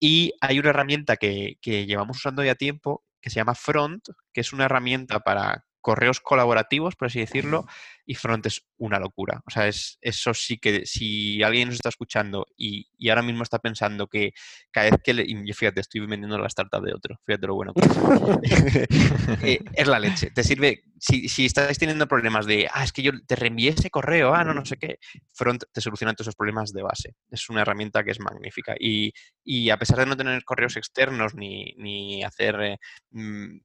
Y 0.00 0.32
hay 0.40 0.58
una 0.58 0.70
herramienta 0.70 1.16
que, 1.16 1.56
que 1.60 1.86
llevamos 1.86 2.16
usando 2.16 2.42
ya 2.42 2.54
tiempo 2.54 3.04
que 3.20 3.30
se 3.30 3.36
llama 3.36 3.54
Front, 3.54 4.08
que 4.32 4.40
es 4.40 4.52
una 4.52 4.64
herramienta 4.64 5.20
para 5.20 5.64
correos 5.82 6.20
colaborativos, 6.20 6.96
por 6.96 7.06
así 7.06 7.20
decirlo, 7.20 7.66
y 8.06 8.14
Front 8.14 8.46
es 8.46 8.62
una 8.78 8.98
locura. 8.98 9.42
O 9.46 9.50
sea, 9.50 9.68
es, 9.68 9.98
eso 10.00 10.32
sí 10.32 10.58
que 10.58 10.86
si 10.86 11.42
alguien 11.42 11.68
nos 11.68 11.74
está 11.76 11.90
escuchando 11.90 12.46
y, 12.56 12.88
y 12.96 13.10
ahora 13.10 13.22
mismo 13.22 13.42
está 13.42 13.58
pensando 13.58 14.06
que 14.06 14.32
cada 14.70 14.90
vez 14.90 15.00
que 15.04 15.12
le... 15.12 15.24
y 15.24 15.46
yo, 15.46 15.54
fíjate, 15.54 15.80
estoy 15.80 16.00
vendiendo 16.00 16.38
la 16.38 16.46
startup 16.46 16.82
de 16.82 16.94
otro, 16.94 17.20
fíjate 17.26 17.46
lo 17.46 17.54
bueno 17.54 17.74
que 17.74 17.80
es. 17.82 18.88
Eh, 19.42 19.58
es 19.74 19.86
la 19.88 19.98
leche. 19.98 20.30
Te 20.30 20.44
sirve, 20.44 20.84
si, 20.98 21.28
si 21.28 21.46
estáis 21.46 21.78
teniendo 21.78 22.06
problemas 22.06 22.46
de, 22.46 22.68
ah, 22.72 22.84
es 22.84 22.92
que 22.92 23.02
yo 23.02 23.12
te 23.26 23.34
reenvié 23.34 23.70
ese 23.70 23.90
correo, 23.90 24.34
ah, 24.34 24.44
no, 24.44 24.54
no 24.54 24.64
sé 24.64 24.76
qué, 24.76 24.98
Front 25.32 25.64
te 25.72 25.80
soluciona 25.80 26.12
todos 26.14 26.28
esos 26.28 26.36
problemas 26.36 26.72
de 26.72 26.82
base. 26.82 27.14
Es 27.30 27.48
una 27.50 27.62
herramienta 27.62 28.04
que 28.04 28.12
es 28.12 28.20
magnífica. 28.20 28.74
Y, 28.78 29.12
y 29.44 29.70
a 29.70 29.78
pesar 29.78 29.98
de 29.98 30.06
no 30.06 30.16
tener 30.16 30.44
correos 30.44 30.76
externos 30.76 31.34
ni, 31.34 31.74
ni 31.76 32.22
hacer... 32.22 32.60
eh, 32.60 32.78
mm, 33.10 33.58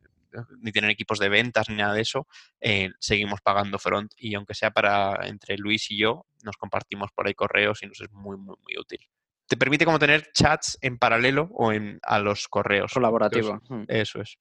ni 0.60 0.72
tener 0.72 0.90
equipos 0.90 1.20
de 1.20 1.30
ventas 1.30 1.70
ni 1.70 1.76
nada 1.76 1.94
de 1.94 2.02
eso, 2.02 2.28
eh, 2.62 2.90
seguimos 3.00 3.42
pagando 3.42 3.80
Front 3.80 4.13
y 4.18 4.36
aunque 4.36 4.54
sea 4.54 4.72
para 4.72 5.28
entre 5.28 5.58
Luis 5.58 5.90
y 5.92 5.98
yo, 5.98 6.26
nos 6.44 6.58
compartimos 6.58 7.12
por 7.12 7.28
ahí 7.28 7.34
correos 7.34 7.84
y 7.84 7.88
nos 7.88 8.02
es 8.02 8.12
muy, 8.12 8.38
muy, 8.38 8.56
muy 8.62 8.78
útil. 8.80 9.00
Te 9.48 9.58
permite 9.58 9.86
como 9.86 10.00
tener 10.00 10.32
chats 10.34 10.78
en 10.82 10.98
paralelo 10.98 11.50
o 11.54 11.72
en, 11.72 12.00
a 12.04 12.20
los 12.20 12.48
correos. 12.48 12.92
Colaborativo. 12.94 13.62
Eso, 13.63 13.76
Mm. 13.76 13.84
eso 13.88 14.22
es. 14.22 14.38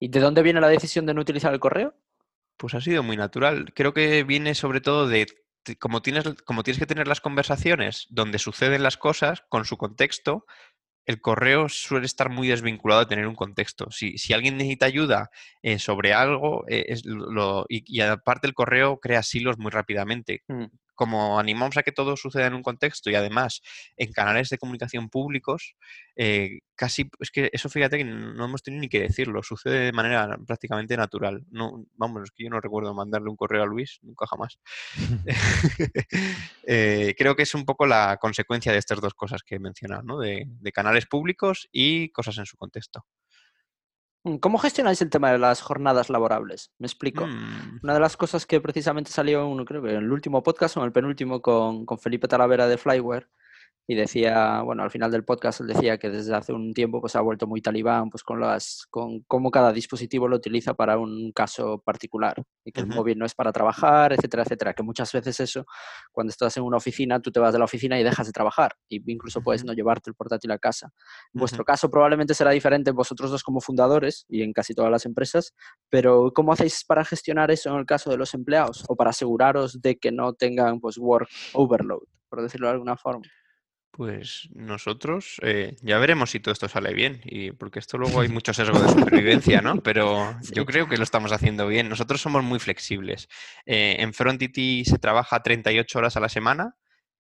¿Y 0.00 0.08
de 0.08 0.20
dónde 0.20 0.42
viene 0.42 0.60
la 0.60 0.68
decisión 0.68 1.06
de 1.06 1.14
no 1.14 1.20
utilizar 1.20 1.52
el 1.52 1.60
correo? 1.60 1.94
Pues 2.56 2.74
ha 2.74 2.80
sido 2.80 3.02
muy 3.02 3.16
natural. 3.16 3.72
Creo 3.74 3.94
que 3.94 4.24
viene 4.24 4.54
sobre 4.54 4.80
todo 4.80 5.08
de 5.08 5.26
como 5.78 6.02
tienes, 6.02 6.24
como 6.44 6.62
tienes 6.62 6.78
que 6.78 6.86
tener 6.86 7.06
las 7.08 7.20
conversaciones 7.20 8.06
donde 8.10 8.38
suceden 8.38 8.82
las 8.82 8.96
cosas 8.96 9.42
con 9.48 9.64
su 9.64 9.76
contexto, 9.76 10.46
el 11.08 11.22
correo 11.22 11.70
suele 11.70 12.04
estar 12.04 12.28
muy 12.28 12.48
desvinculado 12.48 13.00
de 13.00 13.06
tener 13.06 13.26
un 13.26 13.34
contexto. 13.34 13.90
Si, 13.90 14.14
alguien 14.34 14.58
necesita 14.58 14.84
ayuda 14.84 15.30
eh, 15.62 15.78
sobre 15.78 16.12
algo, 16.12 16.66
eh, 16.68 16.84
es 16.88 17.06
lo, 17.06 17.64
y, 17.66 17.82
y 17.86 18.02
aparte 18.02 18.46
el 18.46 18.52
correo 18.52 19.00
crea 19.00 19.22
silos 19.22 19.58
muy 19.58 19.70
rápidamente. 19.70 20.42
Mm. 20.48 20.66
Como 20.98 21.38
animamos 21.38 21.76
a 21.76 21.84
que 21.84 21.92
todo 21.92 22.16
suceda 22.16 22.48
en 22.48 22.54
un 22.54 22.64
contexto 22.64 23.08
y 23.08 23.14
además 23.14 23.62
en 23.96 24.12
canales 24.12 24.48
de 24.48 24.58
comunicación 24.58 25.08
públicos, 25.08 25.76
eh, 26.16 26.58
casi, 26.74 27.08
es 27.20 27.30
que 27.30 27.50
eso 27.52 27.68
fíjate 27.68 27.98
que 27.98 28.04
no 28.04 28.44
hemos 28.44 28.64
tenido 28.64 28.80
ni 28.80 28.88
que 28.88 29.02
decirlo, 29.02 29.44
sucede 29.44 29.78
de 29.78 29.92
manera 29.92 30.36
prácticamente 30.44 30.96
natural. 30.96 31.44
No, 31.52 31.84
vamos, 31.94 32.24
es 32.24 32.30
que 32.32 32.42
yo 32.42 32.50
no 32.50 32.60
recuerdo 32.60 32.94
mandarle 32.94 33.30
un 33.30 33.36
correo 33.36 33.62
a 33.62 33.66
Luis, 33.66 34.00
nunca 34.02 34.26
jamás. 34.26 34.58
Eh, 36.70 37.14
creo 37.16 37.34
que 37.34 37.44
es 37.44 37.54
un 37.54 37.64
poco 37.64 37.86
la 37.86 38.18
consecuencia 38.20 38.72
de 38.72 38.78
estas 38.78 39.00
dos 39.00 39.14
cosas 39.14 39.42
que 39.42 39.54
he 39.54 39.58
mencionado, 39.58 40.02
¿no? 40.02 40.18
de, 40.18 40.46
canales 40.74 41.06
públicos 41.06 41.66
y 41.72 42.10
cosas 42.10 42.36
en 42.36 42.44
su 42.44 42.58
contexto. 42.58 43.06
¿Cómo 44.36 44.58
gestionáis 44.58 45.00
el 45.00 45.08
tema 45.08 45.32
de 45.32 45.38
las 45.38 45.62
jornadas 45.62 46.10
laborables? 46.10 46.72
Me 46.78 46.86
explico. 46.86 47.26
Mm. 47.26 47.80
Una 47.82 47.94
de 47.94 48.00
las 48.00 48.18
cosas 48.18 48.44
que 48.44 48.60
precisamente 48.60 49.10
salió, 49.10 49.50
creo 49.64 49.82
que 49.82 49.90
en 49.90 49.96
el 49.96 50.12
último 50.12 50.42
podcast 50.42 50.76
o 50.76 50.80
en 50.80 50.86
el 50.86 50.92
penúltimo 50.92 51.40
con, 51.40 51.86
con 51.86 51.98
Felipe 51.98 52.28
Talavera 52.28 52.68
de 52.68 52.76
Flyware, 52.76 53.28
y 53.90 53.94
decía, 53.94 54.60
bueno, 54.60 54.82
al 54.82 54.90
final 54.90 55.10
del 55.10 55.24
podcast 55.24 55.62
él 55.62 55.68
decía 55.68 55.96
que 55.96 56.10
desde 56.10 56.34
hace 56.34 56.52
un 56.52 56.74
tiempo 56.74 57.00
pues 57.00 57.16
ha 57.16 57.22
vuelto 57.22 57.46
muy 57.46 57.62
talibán 57.62 58.10
pues 58.10 58.22
con 58.22 58.38
las 58.38 58.86
con 58.90 59.20
cómo 59.22 59.50
cada 59.50 59.72
dispositivo 59.72 60.28
lo 60.28 60.36
utiliza 60.36 60.74
para 60.74 60.98
un 60.98 61.32
caso 61.32 61.78
particular 61.78 62.42
y 62.66 62.70
que 62.70 62.82
el 62.82 62.86
móvil 62.86 63.18
no 63.18 63.24
es 63.24 63.34
para 63.34 63.50
trabajar, 63.50 64.12
etcétera, 64.12 64.42
etcétera, 64.42 64.74
que 64.74 64.82
muchas 64.82 65.10
veces 65.10 65.40
eso 65.40 65.64
cuando 66.12 66.30
estás 66.30 66.54
en 66.58 66.64
una 66.64 66.76
oficina 66.76 67.18
tú 67.20 67.32
te 67.32 67.40
vas 67.40 67.54
de 67.54 67.58
la 67.58 67.64
oficina 67.64 67.98
y 67.98 68.04
dejas 68.04 68.26
de 68.26 68.32
trabajar 68.34 68.72
y 68.90 69.10
incluso 69.10 69.40
puedes 69.40 69.64
no 69.64 69.72
llevarte 69.72 70.10
el 70.10 70.14
portátil 70.14 70.50
a 70.50 70.58
casa. 70.58 70.92
En 71.32 71.40
vuestro 71.40 71.64
caso 71.64 71.90
probablemente 71.90 72.34
será 72.34 72.50
diferente 72.50 72.90
vosotros 72.90 73.30
dos 73.30 73.42
como 73.42 73.62
fundadores 73.62 74.26
y 74.28 74.42
en 74.42 74.52
casi 74.52 74.74
todas 74.74 74.90
las 74.90 75.06
empresas, 75.06 75.54
pero 75.88 76.30
¿cómo 76.34 76.52
hacéis 76.52 76.84
para 76.84 77.06
gestionar 77.06 77.50
eso 77.50 77.70
en 77.70 77.76
el 77.76 77.86
caso 77.86 78.10
de 78.10 78.18
los 78.18 78.34
empleados 78.34 78.84
o 78.86 78.96
para 78.96 79.10
aseguraros 79.10 79.80
de 79.80 79.96
que 79.96 80.12
no 80.12 80.34
tengan 80.34 80.78
pues 80.78 80.98
work 80.98 81.30
overload, 81.54 82.02
por 82.28 82.42
decirlo 82.42 82.66
de 82.66 82.74
alguna 82.74 82.98
forma? 82.98 83.22
Pues 83.90 84.48
nosotros 84.54 85.40
eh, 85.42 85.74
ya 85.82 85.98
veremos 85.98 86.30
si 86.30 86.40
todo 86.40 86.52
esto 86.52 86.68
sale 86.68 86.94
bien, 86.94 87.20
y 87.24 87.50
porque 87.52 87.78
esto 87.78 87.98
luego 87.98 88.20
hay 88.20 88.28
mucho 88.28 88.54
sesgo 88.54 88.78
de 88.78 88.88
supervivencia, 88.88 89.60
¿no? 89.60 89.82
Pero 89.82 90.36
yo 90.52 90.66
creo 90.66 90.88
que 90.88 90.96
lo 90.96 91.02
estamos 91.02 91.32
haciendo 91.32 91.66
bien. 91.66 91.88
Nosotros 91.88 92.20
somos 92.20 92.44
muy 92.44 92.60
flexibles. 92.60 93.28
Eh, 93.66 93.96
en 93.98 94.14
Frontity 94.14 94.84
se 94.84 94.98
trabaja 94.98 95.42
38 95.42 95.98
horas 95.98 96.16
a 96.16 96.20
la 96.20 96.28
semana 96.28 96.76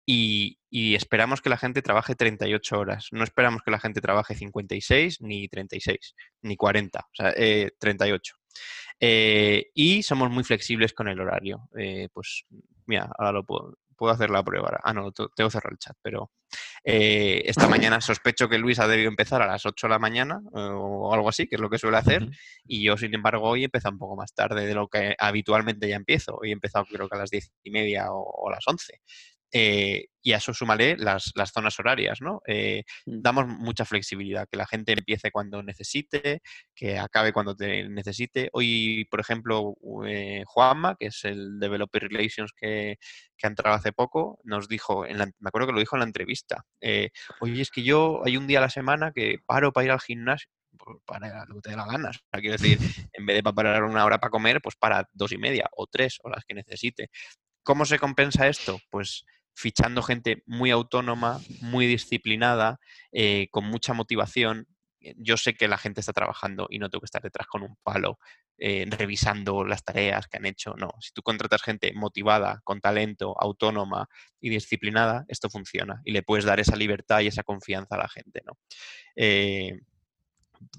y, 0.06 0.58
esperamos 0.70 1.40
que 1.40 1.50
la 1.50 1.56
gente 1.56 1.82
trabaje 1.82 2.14
38 2.14 2.78
horas. 2.78 3.08
No 3.10 3.24
esperamos 3.24 3.62
que 3.62 3.72
la 3.72 3.80
gente 3.80 4.00
trabaje 4.00 4.34
56, 4.34 5.20
ni 5.22 5.48
36, 5.48 6.14
ni 6.42 6.56
40, 6.56 7.00
o 7.00 7.02
sea, 7.12 7.34
38. 7.78 8.34
Eh, 9.00 9.70
y 9.74 10.02
somos 10.04 10.30
muy 10.30 10.44
flexibles 10.44 10.92
con 10.92 11.08
el 11.08 11.20
horario. 11.20 11.68
pues 12.12 12.44
mira, 12.86 13.10
ahora 13.18 13.32
lo 13.32 13.44
puedo, 13.44 13.76
puedo 14.00 14.14
hacer 14.14 14.30
la 14.30 14.42
prueba. 14.42 14.80
Ah, 14.82 14.94
no, 14.94 15.12
tengo 15.12 15.50
cerrar 15.50 15.72
el 15.72 15.78
chat, 15.78 15.94
pero 16.00 16.32
eh, 16.84 17.42
esta 17.44 17.68
mañana 17.68 18.00
sospecho 18.00 18.48
que 18.48 18.56
Luis 18.56 18.78
ha 18.78 18.88
debido 18.88 19.10
empezar 19.10 19.42
a 19.42 19.46
las 19.46 19.66
8 19.66 19.86
de 19.86 19.90
la 19.90 19.98
mañana 19.98 20.40
eh, 20.56 20.70
o 20.72 21.12
algo 21.12 21.28
así, 21.28 21.46
que 21.46 21.56
es 21.56 21.60
lo 21.60 21.68
que 21.68 21.76
suele 21.76 21.98
hacer, 21.98 22.26
y 22.64 22.82
yo, 22.82 22.96
sin 22.96 23.14
embargo, 23.14 23.46
hoy 23.46 23.60
he 23.60 23.64
empezado 23.66 23.92
un 23.92 23.98
poco 23.98 24.16
más 24.16 24.32
tarde 24.32 24.64
de 24.66 24.74
lo 24.74 24.88
que 24.88 25.14
habitualmente 25.18 25.86
ya 25.86 25.96
empiezo. 25.96 26.38
Hoy 26.40 26.48
he 26.48 26.52
empezado 26.54 26.86
creo 26.86 27.10
que 27.10 27.16
a 27.16 27.20
las 27.20 27.30
10 27.30 27.52
y 27.62 27.70
media 27.70 28.10
o, 28.10 28.22
o 28.22 28.48
a 28.48 28.52
las 28.52 28.66
11. 28.66 29.02
Eh, 29.52 30.06
y 30.22 30.32
a 30.32 30.36
eso 30.36 30.52
súmale 30.52 30.96
las, 30.98 31.32
las 31.34 31.50
zonas 31.50 31.78
horarias, 31.78 32.20
¿no? 32.20 32.42
Eh, 32.46 32.84
mm. 33.06 33.22
damos 33.22 33.46
mucha 33.46 33.84
flexibilidad, 33.84 34.46
que 34.50 34.58
la 34.58 34.66
gente 34.66 34.92
empiece 34.92 35.30
cuando 35.30 35.62
necesite, 35.62 36.42
que 36.74 36.98
acabe 36.98 37.32
cuando 37.32 37.56
te 37.56 37.88
necesite. 37.88 38.50
Hoy, 38.52 39.06
por 39.10 39.20
ejemplo, 39.20 39.74
eh, 40.06 40.44
Juanma, 40.46 40.96
que 40.98 41.06
es 41.06 41.24
el 41.24 41.58
Developer 41.58 42.02
Relations 42.02 42.52
que, 42.52 42.98
que 43.36 43.46
ha 43.46 43.50
entrado 43.50 43.76
hace 43.76 43.92
poco, 43.92 44.38
nos 44.44 44.68
dijo, 44.68 45.06
en 45.06 45.16
me 45.16 45.48
acuerdo 45.48 45.68
que 45.68 45.74
lo 45.74 45.80
dijo 45.80 45.96
en 45.96 46.00
la 46.00 46.06
entrevista, 46.06 46.64
oye, 47.40 47.62
es 47.62 47.70
que 47.70 47.82
yo 47.82 48.20
hay 48.24 48.36
un 48.36 48.46
día 48.46 48.58
a 48.58 48.62
la 48.62 48.70
semana 48.70 49.12
que 49.12 49.38
paro 49.46 49.72
para 49.72 49.84
ir 49.86 49.90
al 49.90 50.00
gimnasio, 50.00 50.50
pues, 50.78 50.98
para 51.04 51.44
lo 51.46 51.56
que 51.56 51.60
te 51.62 51.70
dé 51.70 51.76
la 51.76 51.86
gana. 51.86 52.10
quiero 52.32 52.56
decir, 52.56 52.78
en 53.12 53.26
vez 53.26 53.36
de 53.36 53.42
para 53.42 53.54
parar 53.54 53.84
una 53.84 54.04
hora 54.04 54.18
para 54.18 54.30
comer, 54.30 54.60
pues 54.60 54.76
para 54.76 55.08
dos 55.12 55.32
y 55.32 55.38
media 55.38 55.68
o 55.72 55.86
tres 55.86 56.18
horas 56.22 56.44
que 56.46 56.54
necesite. 56.54 57.10
¿Cómo 57.62 57.84
se 57.84 57.98
compensa 57.98 58.48
esto? 58.48 58.78
Pues 58.90 59.24
fichando 59.54 60.02
gente 60.02 60.42
muy 60.46 60.70
autónoma, 60.70 61.40
muy 61.60 61.86
disciplinada, 61.86 62.80
eh, 63.12 63.48
con 63.50 63.64
mucha 63.66 63.92
motivación. 63.92 64.66
Eh, 65.00 65.14
yo 65.18 65.36
sé 65.36 65.54
que 65.54 65.68
la 65.68 65.78
gente 65.78 66.00
está 66.00 66.12
trabajando 66.12 66.66
y 66.70 66.78
no 66.78 66.88
tengo 66.88 67.00
que 67.00 67.06
estar 67.06 67.22
detrás 67.22 67.46
con 67.46 67.62
un 67.62 67.76
palo 67.82 68.18
eh, 68.58 68.86
revisando 68.90 69.64
las 69.64 69.84
tareas 69.84 70.28
que 70.28 70.36
han 70.36 70.46
hecho. 70.46 70.74
No, 70.76 70.90
si 71.00 71.12
tú 71.12 71.22
contratas 71.22 71.62
gente 71.62 71.92
motivada, 71.94 72.60
con 72.64 72.80
talento, 72.80 73.34
autónoma 73.40 74.08
y 74.40 74.50
disciplinada, 74.50 75.24
esto 75.28 75.48
funciona 75.48 76.02
y 76.04 76.12
le 76.12 76.22
puedes 76.22 76.44
dar 76.44 76.60
esa 76.60 76.76
libertad 76.76 77.20
y 77.20 77.28
esa 77.28 77.42
confianza 77.42 77.94
a 77.94 77.98
la 77.98 78.08
gente. 78.08 78.42
¿no? 78.44 78.58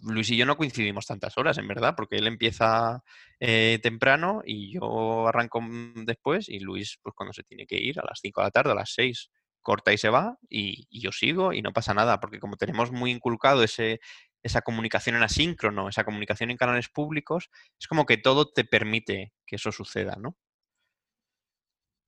Luis 0.04 0.30
y 0.30 0.38
yo 0.38 0.46
no 0.46 0.58
coincidimos 0.58 1.06
tantas 1.06 1.38
horas, 1.38 1.58
en 1.58 1.68
verdad, 1.68 1.96
porque 1.96 2.18
él 2.18 2.28
empieza 2.28 3.04
eh, 3.40 3.80
temprano 3.82 4.42
y 4.46 4.74
yo 4.74 5.28
arranco 5.28 5.62
después 6.06 6.50
y 6.50 6.60
Luis, 6.60 7.00
pues 7.02 7.16
cuando 7.16 7.34
se 7.34 7.44
tiene 7.44 7.66
que 7.66 7.78
ir, 7.78 8.00
a 8.00 8.06
las 8.06 8.20
5 8.22 8.42
de 8.42 8.48
la 8.48 8.52
tarde, 8.52 8.72
a 8.72 8.76
las 8.76 8.94
6, 8.94 9.32
corta 9.62 9.94
y 9.94 9.98
se 9.98 10.10
va 10.10 10.38
y, 10.50 10.88
yo 11.00 11.12
sigo 11.12 11.54
y 11.54 11.62
no 11.62 11.74
pasa 11.74 11.94
nada, 11.94 12.20
porque 12.20 12.40
como 12.40 12.58
tenemos 12.58 12.92
muy 12.92 13.12
inculcado 13.12 13.64
ese, 13.64 14.00
esa 14.44 14.62
comunicación 14.62 15.16
en 15.16 15.24
asíncrono, 15.24 15.90
esa 15.90 16.04
comunicación 16.04 16.52
en 16.52 16.58
canales 16.58 16.90
públicos, 16.90 17.50
es 17.80 17.88
como 17.88 18.06
que 18.06 18.18
todo 18.18 18.52
te 18.52 18.64
permite 18.66 19.34
que 19.46 19.56
eso 19.56 19.72
suceda, 19.72 20.16
¿no? 20.18 20.38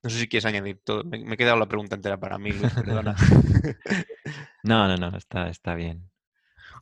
No 0.04 0.10
sé 0.10 0.20
si 0.20 0.28
quieres 0.28 0.46
añadir 0.46 0.82
todo. 0.84 1.06
Me, 1.06 1.24
me 1.24 1.36
he 1.36 1.38
quedado 1.38 1.58
la 1.58 1.68
pregunta 1.68 1.96
entera 1.96 2.20
para 2.20 2.38
mí, 2.38 2.52
Luis, 2.52 2.74
perdona. 2.74 3.16
no, 4.64 4.88
no, 4.90 4.98
no, 4.98 5.18
está, 5.18 5.48
está 5.48 5.76
bien. 5.76 6.13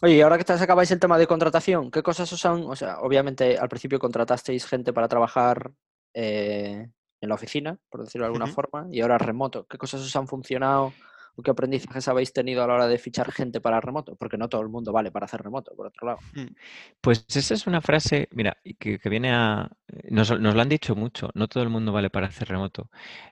Oye, 0.02 0.16
y 0.16 0.22
ahora 0.22 0.38
que 0.38 0.54
acabáis 0.54 0.92
el 0.92 1.00
tema 1.00 1.18
de 1.18 1.28
contratación, 1.28 1.92
¿qué 1.92 2.02
cosas 2.02 2.32
os 2.32 2.46
han, 2.46 2.64
o 2.64 2.76
sea, 2.76 3.00
obviamente 3.02 3.58
al 3.58 3.70
principio 3.70 4.00
contratasteis 4.00 4.66
gente 4.66 4.94
para 4.94 5.08
trabajar 5.08 5.72
eh, 6.14 6.88
en 7.22 7.30
la 7.30 7.36
oficina, 7.36 7.78
por 7.90 8.04
decirlo 8.04 8.26
de 8.26 8.34
alguna 8.34 8.48
forma, 8.48 8.88
y 8.90 9.02
ahora 9.02 9.18
remoto. 9.18 9.68
¿Qué 9.68 9.78
cosas 9.78 10.02
os 10.02 10.16
han 10.16 10.28
funcionado? 10.28 10.94
¿O 11.36 11.44
qué 11.44 11.52
aprendizajes 11.52 12.08
habéis 12.08 12.34
tenido 12.34 12.64
a 12.64 12.68
la 12.68 12.74
hora 12.74 12.88
de 12.88 12.98
fichar 12.98 13.32
gente 13.32 13.62
para 13.62 13.80
remoto? 13.80 14.16
Porque 14.16 14.38
no 14.38 14.50
todo 14.50 14.62
el 14.62 14.70
mundo 14.70 14.92
vale 14.92 15.12
para 15.12 15.26
hacer 15.26 15.42
remoto, 15.42 15.74
por 15.76 15.88
otro 15.88 16.08
lado. 16.08 16.20
Mm. 16.34 16.54
Pues 17.00 17.26
esa 17.36 17.54
es 17.54 17.68
una 17.68 17.82
frase, 17.82 18.28
mira, 18.32 18.58
que, 18.80 19.00
viene 19.06 19.32
a... 19.32 19.70
Nos, 20.10 20.30
lo 20.30 20.62
han 20.62 20.70
dicho 20.70 20.96
mucho, 20.96 21.30
no 21.34 21.48
todo 21.48 21.64
el 21.64 21.70
mundo 21.70 21.92
vale 21.92 22.10
para 22.10 22.28
hacer 22.28 22.50
remoto. 22.50 22.90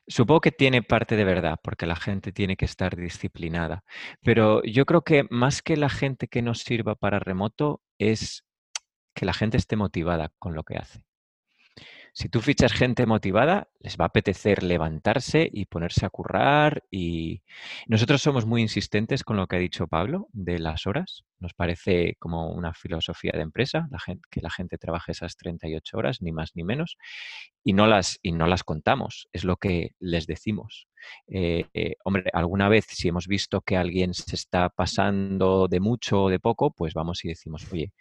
Supongo 0.08 0.42
que 0.42 0.52
tiene 0.52 0.82
parte 0.82 1.16
de 1.16 1.24
verdad, 1.24 1.60
porque 1.64 1.86
la 1.86 1.96
gente 1.96 2.32
tiene 2.32 2.56
que 2.56 2.66
estar 2.66 2.96
disciplinada. 2.96 3.84
Pero 4.22 4.64
yo 4.64 4.86
creo 4.86 5.02
que 5.02 5.26
más 5.30 5.62
que 5.62 5.78
la 5.78 5.90
gente 5.90 6.28
que 6.28 6.42
nos 6.42 6.62
sirva 6.62 6.96
para 6.96 7.20
remoto 7.20 7.82
es 7.98 8.46
que 9.14 9.26
la 9.26 9.34
gente 9.34 9.58
esté 9.58 9.76
motivada 9.76 10.32
con 10.40 10.56
lo 10.56 10.64
que 10.64 10.78
hace. 10.78 11.04
Si 12.14 12.30
tú 12.30 12.42
fichas 12.42 12.74
gente 12.74 13.06
motivada, 13.06 13.70
les 13.80 13.98
va 13.98 14.06
a 14.06 14.08
apetecer 14.08 14.64
levantarse 14.64 15.50
y 15.52 15.66
ponerse 15.66 16.06
a 16.06 16.10
currar. 16.10 16.84
Y 16.92 17.44
nosotros 17.88 18.22
somos 18.22 18.46
muy 18.46 18.62
insistentes 18.62 19.24
con 19.24 19.38
lo 19.38 19.48
que 19.48 19.56
ha 19.56 19.60
dicho 19.60 19.88
Pablo 19.88 20.28
de 20.32 20.60
las 20.60 20.88
horas. 20.88 21.24
Nos 21.40 21.54
parece 21.54 22.16
como 22.20 22.52
una 22.52 22.74
filosofía 22.74 23.32
de 23.34 23.42
empresa, 23.42 23.88
que 24.30 24.42
la 24.42 24.50
gente 24.50 24.78
trabaje 24.78 25.14
esas 25.14 25.38
38 25.38 25.98
horas, 25.98 26.22
ni 26.22 26.32
más 26.32 26.52
ni 26.56 26.64
menos, 26.64 26.98
y 27.64 27.74
no 27.74 27.88
las, 27.88 28.20
y 28.22 28.32
no 28.34 28.48
las 28.48 28.64
contamos, 28.64 29.30
es 29.32 29.44
lo 29.44 29.58
que 29.58 29.92
les 30.00 30.28
decimos. 30.28 30.88
Eh, 31.28 31.66
eh, 31.74 31.96
hombre, 32.04 32.26
alguna 32.34 32.68
vez 32.68 32.86
si 32.90 33.08
hemos 33.08 33.28
visto 33.28 33.62
que 33.62 33.78
alguien 33.78 34.14
se 34.14 34.36
está 34.36 34.70
pasando 34.70 35.68
de 35.70 35.80
mucho 35.80 36.24
o 36.24 36.30
de 36.30 36.40
poco, 36.40 36.72
pues 36.72 36.94
vamos 36.94 37.24
y 37.24 37.30
decimos, 37.30 37.72
oye, 37.72 37.94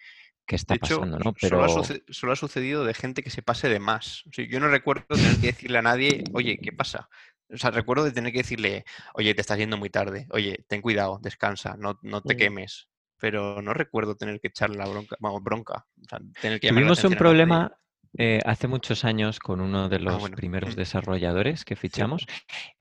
qué 0.49 0.57
está 0.57 0.75
pasando, 0.77 1.19
¿no? 1.19 1.35
Pero... 1.35 1.69
Solo 2.09 2.33
ha, 2.33 2.37
sucedido 2.37 2.85
de 2.85 2.95
gente 2.95 3.23
que 3.23 3.31
se 3.31 3.43
pase 3.43 3.69
de 3.69 3.79
más. 3.79 4.25
yo 4.27 4.59
no 4.59 4.69
recuerdo 4.69 5.05
tener 5.09 5.37
que 5.37 5.49
decirle 5.49 5.79
a 5.79 5.83
nadie, 5.83 6.25
oye, 6.33 6.59
¿qué 6.59 6.73
pasa? 6.73 7.09
O 7.51 7.57
sea, 7.59 7.71
recuerdo 7.71 8.05
de 8.05 8.13
tener 8.13 8.33
que 8.33 8.39
decirle, 8.39 8.85
oye, 9.15 9.35
te 9.35 9.43
estás 9.43 9.59
yendo 9.59 9.77
muy 9.77 9.91
tarde, 9.91 10.27
oye, 10.31 10.65
ten 10.67 10.81
cuidado, 10.81 11.21
descansa, 11.23 11.77
no, 11.79 11.99
no 12.03 12.23
te 12.23 12.37
quemes. 12.37 12.89
Pero 13.21 13.61
no 13.63 13.75
recuerdo 13.75 14.17
tener 14.17 14.41
que 14.41 14.49
echarle 14.49 14.79
la 14.79 14.87
bronca, 14.87 15.17
vamos, 15.21 15.43
bronca. 15.43 15.87
tener 16.41 16.61
que 16.61 16.69
Tuvimos 16.69 17.05
un 17.05 17.15
problema 17.15 17.77
eh, 18.17 18.41
hace 18.45 18.69
muchos 18.69 19.05
años 19.05 19.39
con 19.39 19.61
uno 19.61 19.89
de 19.89 19.97
ah, 19.97 20.01
los 20.01 20.31
primeros 20.31 20.75
mm. 20.75 20.79
desarrolladores 20.79 21.65
que 21.65 21.77
fichamos, 21.77 22.27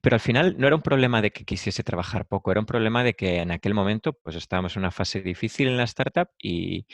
pero 0.02 0.16
al 0.16 0.20
final 0.20 0.56
no 0.58 0.68
era 0.68 0.76
un 0.76 0.82
problema 0.82 1.22
de 1.22 1.32
que 1.32 1.46
quisiese 1.46 1.84
trabajar 1.84 2.26
poco, 2.26 2.52
era 2.52 2.60
un 2.60 2.66
problema 2.66 3.04
de 3.04 3.13
que 3.13 3.40
en 3.40 3.52
aquel 3.52 3.74
momento 3.74 4.13
pues 4.13 4.36
estábamos 4.36 4.76
en 4.76 4.82
una 4.82 4.92
fase 4.92 5.22
difícil 5.22 5.68
en 5.68 5.78
la 5.78 5.84
startup 5.84 6.30
y, 6.42 6.86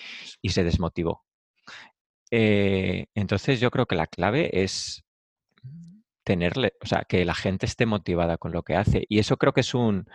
se 0.43 0.63
desmotivó. 0.63 1.23
Eh, 2.31 3.07
entonces 3.13 3.59
yo 3.59 3.69
creo 3.69 3.85
que 3.85 3.95
la 3.95 4.07
clave 4.07 4.63
es 4.63 5.03
tenerle, 6.23 6.73
o 6.81 6.87
sea, 6.87 7.05
que 7.07 7.25
la 7.25 7.35
gente 7.35 7.65
esté 7.65 7.85
motivada 7.85 8.37
con 8.37 8.51
lo 8.51 8.63
que 8.63 8.75
hace. 8.75 9.05
Y 9.09 9.19
eso 9.19 9.37
creo 9.37 9.53
que 9.53 9.61
es 9.61 9.73
un, 9.73 10.07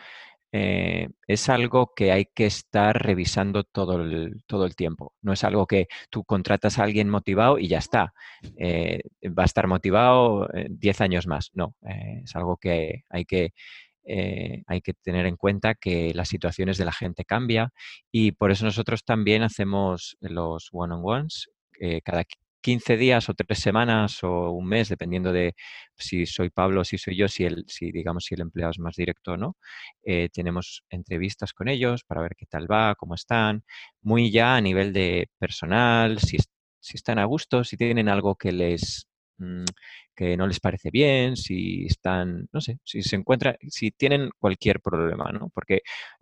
eh, 0.52 1.08
es 1.26 1.48
algo 1.48 1.92
que 1.94 2.12
hay 2.12 2.26
que 2.34 2.46
estar 2.46 3.00
revisando 3.02 3.64
todo 3.64 4.00
el, 4.00 4.42
todo 4.46 4.64
el 4.64 4.76
tiempo. 4.76 5.12
No 5.22 5.32
es 5.32 5.44
algo 5.44 5.66
que 5.66 5.88
tú 6.10 6.24
contratas 6.24 6.78
a 6.78 6.84
alguien 6.84 7.10
motivado 7.10 7.58
y 7.58 7.68
ya 7.68 7.78
está. 7.78 8.12
Eh, 8.56 9.00
va 9.26 9.42
a 9.42 9.46
estar 9.46 9.66
motivado 9.66 10.48
10 10.70 11.00
años 11.00 11.26
más. 11.26 11.50
No, 11.54 11.74
es 12.24 12.34
algo 12.36 12.56
que 12.56 13.02
hay 13.10 13.24
que 13.24 13.50
hay 14.66 14.80
que 14.80 14.94
tener 14.94 15.26
en 15.26 15.36
cuenta 15.36 15.74
que 15.74 16.14
las 16.14 16.30
situaciones 16.30 16.78
de 16.78 16.86
la 16.86 16.92
gente 16.92 17.26
cambia 17.26 17.72
y 18.10 18.32
por 18.32 18.50
eso 18.50 18.64
nosotros 18.64 19.04
también 19.04 19.42
hacemos 19.42 20.16
los 20.20 20.70
one-on-ones 20.72 21.50
cada 22.02 22.24
15 22.68 22.98
días 22.98 23.30
o 23.30 23.34
tres 23.34 23.60
semanas 23.60 24.22
o 24.22 24.50
un 24.50 24.66
mes, 24.68 24.90
dependiendo 24.90 25.32
de 25.32 25.54
si 25.96 26.26
soy 26.26 26.50
Pablo, 26.50 26.84
si 26.84 26.98
soy 26.98 27.16
yo, 27.16 27.26
si, 27.26 27.44
el, 27.44 27.64
si 27.66 27.90
digamos 27.92 28.24
si 28.26 28.34
el 28.34 28.42
empleado 28.42 28.72
es 28.72 28.78
más 28.78 28.94
directo 28.94 29.32
o 29.32 29.36
no. 29.38 29.56
Eh, 30.02 30.28
tenemos 30.30 30.84
entrevistas 30.90 31.54
con 31.54 31.68
ellos 31.68 32.04
para 32.04 32.20
ver 32.20 32.34
qué 32.36 32.44
tal 32.44 32.70
va, 32.70 32.94
cómo 32.94 33.14
están, 33.14 33.64
muy 34.02 34.30
ya 34.30 34.56
a 34.56 34.60
nivel 34.60 34.92
de 34.92 35.30
personal, 35.38 36.18
si, 36.18 36.36
si 36.78 36.96
están 36.98 37.18
a 37.18 37.24
gusto, 37.24 37.64
si 37.64 37.78
tienen 37.78 38.10
algo 38.10 38.36
que 38.36 38.52
les 38.52 39.08
mm, 39.38 39.64
que 40.14 40.36
no 40.36 40.46
les 40.46 40.60
parece 40.60 40.90
bien, 40.90 41.36
si 41.36 41.86
están, 41.86 42.48
no 42.52 42.60
sé, 42.60 42.78
si 42.84 43.02
se 43.02 43.16
encuentra, 43.16 43.56
si 43.68 43.92
tienen 43.92 44.30
cualquier 44.38 44.80
problema, 44.80 45.32
¿no? 45.32 45.48
Porque 45.54 45.80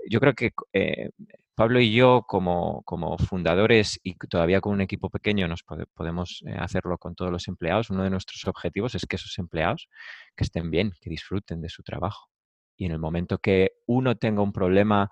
yo 0.09 0.20
creo 0.20 0.34
que 0.34 0.53
eh, 0.72 1.11
Pablo 1.57 1.81
y 1.81 1.91
yo, 1.91 2.25
como, 2.29 2.83
como, 2.85 3.17
fundadores 3.17 3.99
y 4.03 4.15
todavía 4.15 4.61
con 4.61 4.75
un 4.75 4.83
equipo 4.83 5.09
pequeño, 5.09 5.49
nos 5.49 5.65
podemos 5.95 6.43
eh, 6.47 6.55
hacerlo 6.59 6.99
con 6.99 7.15
todos 7.15 7.33
los 7.33 7.49
empleados. 7.49 7.89
Uno 7.89 8.05
de 8.05 8.11
nuestros 8.11 8.45
objetivos 8.47 8.95
es 8.95 9.07
que 9.07 9.17
esos 9.17 9.39
empleados 9.39 9.89
que 10.37 10.45
estén 10.45 10.71
bien, 10.71 10.93
que 11.01 11.09
disfruten 11.09 11.63
de 11.63 11.71
su 11.71 11.83
trabajo. 11.83 12.29
Y 12.77 12.85
en 12.85 12.93
el 12.93 12.99
momento 12.99 13.39
que 13.39 13.73
uno 13.87 14.17
tenga 14.17 14.43
un 14.43 14.53
problema 14.53 15.11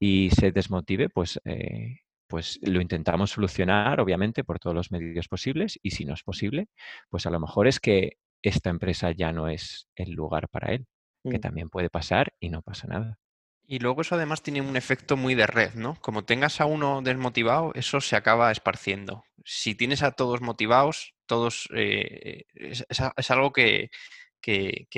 y 0.00 0.30
se 0.30 0.52
desmotive, 0.52 1.10
pues, 1.10 1.38
eh, 1.44 1.98
pues 2.28 2.58
lo 2.62 2.80
intentamos 2.80 3.32
solucionar, 3.32 4.00
obviamente, 4.00 4.42
por 4.42 4.58
todos 4.58 4.74
los 4.74 4.90
medios 4.90 5.28
posibles. 5.28 5.78
Y 5.82 5.90
si 5.90 6.06
no 6.06 6.14
es 6.14 6.22
posible, 6.22 6.68
pues 7.10 7.26
a 7.26 7.30
lo 7.30 7.40
mejor 7.40 7.68
es 7.68 7.78
que 7.78 8.16
esta 8.42 8.70
empresa 8.70 9.12
ya 9.12 9.32
no 9.32 9.48
es 9.48 9.86
el 9.96 10.12
lugar 10.12 10.48
para 10.48 10.72
él, 10.72 10.86
que 11.24 11.38
mm. 11.38 11.40
también 11.42 11.68
puede 11.68 11.90
pasar 11.90 12.32
y 12.40 12.48
no 12.48 12.62
pasa 12.62 12.86
nada. 12.88 13.18
Y 13.66 13.78
luego 13.78 14.02
eso 14.02 14.14
además 14.14 14.42
tiene 14.42 14.60
un 14.60 14.76
efecto 14.76 15.16
muy 15.16 15.34
de 15.34 15.46
red, 15.46 15.74
¿no? 15.74 15.96
Como 16.00 16.24
tengas 16.24 16.60
a 16.60 16.66
uno 16.66 17.00
desmotivado, 17.02 17.72
eso 17.74 18.00
se 18.00 18.16
acaba 18.16 18.52
esparciendo. 18.52 19.24
Si 19.44 19.74
tienes 19.74 20.02
a 20.02 20.12
todos 20.12 20.42
motivados, 20.42 21.14
todos 21.26 21.68
eh, 21.74 22.44
es, 22.54 23.30
algo 23.30 23.52
que, 23.52 23.90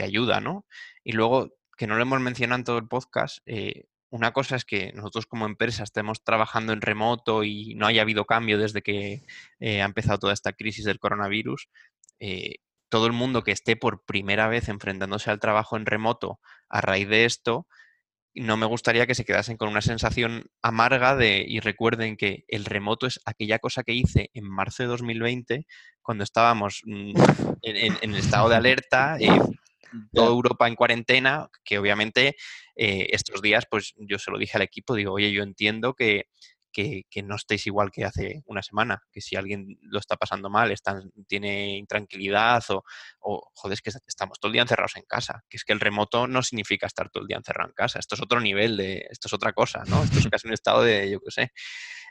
ayuda, 0.03 0.41
¿no? 0.41 0.67
Y 1.05 1.13
luego, 1.13 1.55
que 1.77 1.87
no 1.87 1.95
lo 1.97 2.03
hemos 2.03 2.21
mencionado 2.21 2.59
en 2.59 2.65
todo 2.65 2.79
el 2.79 2.89
podcast, 2.89 3.39
eh, 3.47 3.85
una 4.11 4.33
cosa 4.33 4.57
es 4.57 4.65
que 4.65 4.93
nosotros 4.93 5.27
como 5.27 5.47
empresa 5.47 5.85
estemos 5.85 6.25
trabajando 6.25 6.73
en 6.73 6.81
remoto 6.81 7.45
y 7.45 7.75
no 7.77 7.87
haya 7.87 8.03
habido 8.03 8.25
cambio 8.25 8.59
desde 8.59 8.83
que 8.83 9.23
eh, 9.61 9.83
ha 9.83 9.85
empezado 9.85 10.19
toda 10.19 10.33
esta 10.33 10.53
crisis 10.55 10.85
del 10.85 10.99
coronavirus. 10.99 11.69
todo 12.89 13.07
el 13.07 13.13
mundo 13.13 13.43
que 13.43 13.53
esté 13.53 13.77
por 13.77 14.05
primera 14.05 14.49
vez 14.49 14.69
enfrentándose 14.69 15.31
al 15.31 15.41
trabajo 15.41 15.77
en 15.77 15.87
remoto 15.87 16.41
a 16.69 16.81
raíz 16.81 17.09
de 17.09 17.25
esto, 17.25 17.67
no 18.37 18.57
me 18.57 18.67
gustaría 18.67 19.07
que 19.07 19.15
se 19.15 19.25
quedasen 19.25 19.57
con 19.57 19.69
una 19.69 19.81
sensación 19.81 20.47
amarga 20.63 21.17
de, 21.17 21.45
y 21.47 21.61
recuerden 21.61 22.17
que 22.17 22.45
el 22.49 22.65
remoto 22.65 23.07
es 23.07 23.21
aquella 23.25 23.59
cosa 23.59 23.83
que 23.83 23.95
hice 23.95 24.31
en 24.35 24.45
marzo 24.45 24.83
de 24.83 24.91
2020, 24.91 25.67
cuando 26.03 26.25
estábamos 26.25 26.83
mm, 26.85 27.15
en, 27.63 28.15
estado 28.15 28.49
de 28.49 28.57
alerta, 28.57 29.17
eh, 29.19 29.29
toda 30.13 30.29
Europa 30.29 30.69
en 30.69 30.75
cuarentena, 30.75 31.49
que 31.65 31.79
obviamente 31.79 32.37
eh, 32.77 33.09
estos 33.11 33.41
días, 33.41 33.65
pues 33.71 33.95
yo 33.97 34.19
se 34.19 34.31
lo 34.31 34.39
dije 34.39 34.57
al 34.57 34.63
equipo, 34.63 34.95
digo, 34.95 35.13
oye, 35.13 35.33
yo 35.33 35.43
entiendo 35.43 35.95
que 35.95 36.27
que, 36.77 37.23
no 37.23 37.37
estéis 37.37 37.67
igual 37.67 37.91
que 37.91 38.05
hace 38.05 38.43
una 38.47 38.63
semana, 38.63 39.03
que 39.11 39.21
si 39.23 39.35
alguien 39.35 39.79
lo 39.81 39.99
está 39.99 40.17
pasando 40.17 40.51
mal, 40.51 40.75
tiene 41.27 41.79
intranquilidad 41.79 42.63
o, 42.69 42.85
o, 43.21 43.51
joder, 43.55 43.75
es 43.75 43.81
que 43.81 43.91
estamos 44.07 44.39
todo 44.39 44.51
el 44.51 44.55
día 44.55 44.63
encerrados 44.63 44.97
en 44.97 45.05
casa, 45.05 45.43
que 45.49 45.57
es 45.57 45.65
que 45.65 45.73
el 45.73 45.81
remoto 45.81 46.27
no 46.27 46.43
significa 46.43 46.87
estar 46.87 47.09
todo 47.09 47.23
el 47.23 47.29
día 47.29 47.39
encerrado 47.39 47.71
en 47.71 47.75
casa, 47.75 47.99
esto 47.99 48.15
es 48.15 48.23
otro 48.23 48.41
nivel, 48.41 48.77
de, 48.77 49.07
esto 49.11 49.29
es 49.29 49.33
otra 49.33 49.53
cosa, 49.53 49.85
¿no? 49.87 50.03
Esto 50.03 50.19
es 50.19 50.29
casi 50.31 50.47
un 50.49 50.55
estado 50.55 50.83
de, 50.83 51.11
yo 51.11 51.21
qué 51.21 51.31
sé. 51.31 51.53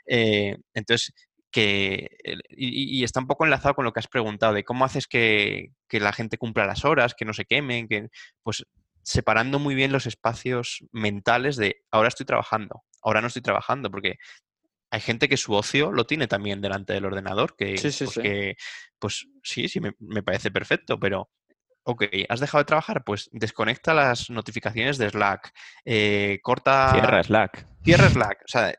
Eh, 0.06 0.56
entonces, 0.74 1.12
que, 1.50 2.18
y, 2.48 3.02
está 3.04 3.20
un 3.20 3.28
poco 3.28 3.44
enlazado 3.44 3.74
con 3.74 3.84
lo 3.84 3.92
que 3.92 4.00
has 4.00 4.08
preguntado, 4.08 4.52
de 4.52 4.64
cómo 4.64 4.84
haces 4.84 5.06
que, 5.06 5.70
que 5.88 6.00
la 6.00 6.12
gente 6.12 6.38
cumpla 6.38 6.66
las 6.66 6.84
horas, 6.84 7.14
que 7.14 7.24
no 7.24 7.32
se 7.32 7.44
quemen, 7.44 7.88
que 7.88 8.08
pues 8.42 8.64
separando 9.02 9.60
muy 9.60 9.76
bien 9.76 9.92
los 9.92 10.06
espacios 10.06 10.84
mentales 10.90 11.56
de 11.56 11.84
ahora 11.92 12.08
estoy 12.08 12.26
trabajando, 12.26 12.82
ahora 13.02 13.20
no 13.20 13.28
estoy 13.28 13.40
trabajando, 13.40 13.88
porque 13.88 14.16
hay 14.90 15.00
gente 15.00 15.28
que 15.28 15.36
su 15.36 15.52
ocio 15.54 15.92
lo 15.92 16.06
tiene 16.06 16.26
también 16.26 16.60
delante 16.60 16.92
del 16.92 17.04
ordenador, 17.04 17.56
que, 17.56 17.76
sí, 17.78 17.90
sí, 17.90 18.04
pues, 18.04 18.14
sí. 18.14 18.22
Que, 18.22 18.56
pues 18.98 19.26
sí, 19.42 19.68
sí, 19.68 19.80
me, 19.80 19.92
me, 19.98 20.22
parece 20.22 20.50
perfecto, 20.50 20.98
pero 20.98 21.30
ok, 21.84 22.04
¿has 22.28 22.40
dejado 22.40 22.62
de 22.62 22.66
trabajar? 22.66 23.04
Pues 23.04 23.28
desconecta 23.32 23.94
las 23.94 24.30
notificaciones 24.30 24.98
de 24.98 25.10
Slack, 25.10 25.52
eh, 25.84 26.40
corta... 26.42 26.90
Cierra 26.92 27.22
Slack. 27.22 27.66
Cierra 27.86 28.10
Slack. 28.10 28.42
O 28.44 28.48
sea, 28.48 28.74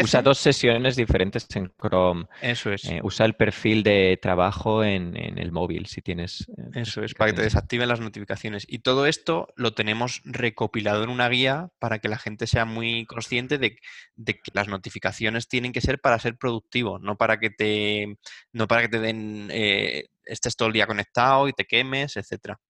Usa 0.00 0.22
dos 0.22 0.38
sesiones 0.38 0.94
diferentes 0.94 1.46
en 1.56 1.72
Chrome. 1.76 2.26
Eso 2.40 2.72
es. 2.72 2.84
Eh, 2.84 3.00
usa 3.02 3.26
el 3.26 3.34
perfil 3.34 3.82
de 3.82 4.16
trabajo 4.22 4.84
en, 4.84 5.16
el 5.16 5.50
móvil 5.50 5.86
si 5.86 6.02
tienes. 6.02 6.48
Eh, 6.56 6.80
Eso 6.80 7.02
es, 7.02 7.14
para 7.14 7.32
que 7.32 7.36
te 7.36 7.42
desactiven 7.42 7.88
las 7.88 7.98
notificaciones. 7.98 8.64
Y 8.68 8.78
todo 8.78 9.06
esto 9.06 9.48
lo 9.56 9.74
tenemos 9.74 10.22
recopilado 10.24 11.02
en 11.02 11.10
una 11.10 11.28
guía 11.28 11.70
para 11.80 11.98
que 11.98 12.08
la 12.08 12.18
gente 12.18 12.46
sea 12.46 12.64
muy 12.64 13.06
consciente 13.06 13.58
de, 13.58 13.76
que 14.24 14.40
las 14.52 14.68
notificaciones 14.68 15.48
tienen 15.48 15.72
que 15.72 15.80
ser 15.80 16.00
para 16.00 16.20
ser 16.20 16.38
productivo, 16.38 17.00
no 17.00 17.16
para 17.16 17.40
que 17.40 17.50
te, 17.50 18.18
no 18.52 18.68
para 18.68 18.82
que 18.82 18.88
te 18.88 19.00
den, 19.00 19.48
eh, 19.50 20.10
estés 20.24 20.54
todo 20.54 20.68
el 20.68 20.74
día 20.74 20.86
conectado 20.86 21.48
y 21.48 21.52
te 21.52 21.64
quemes, 21.64 22.16
etcétera. 22.16 22.60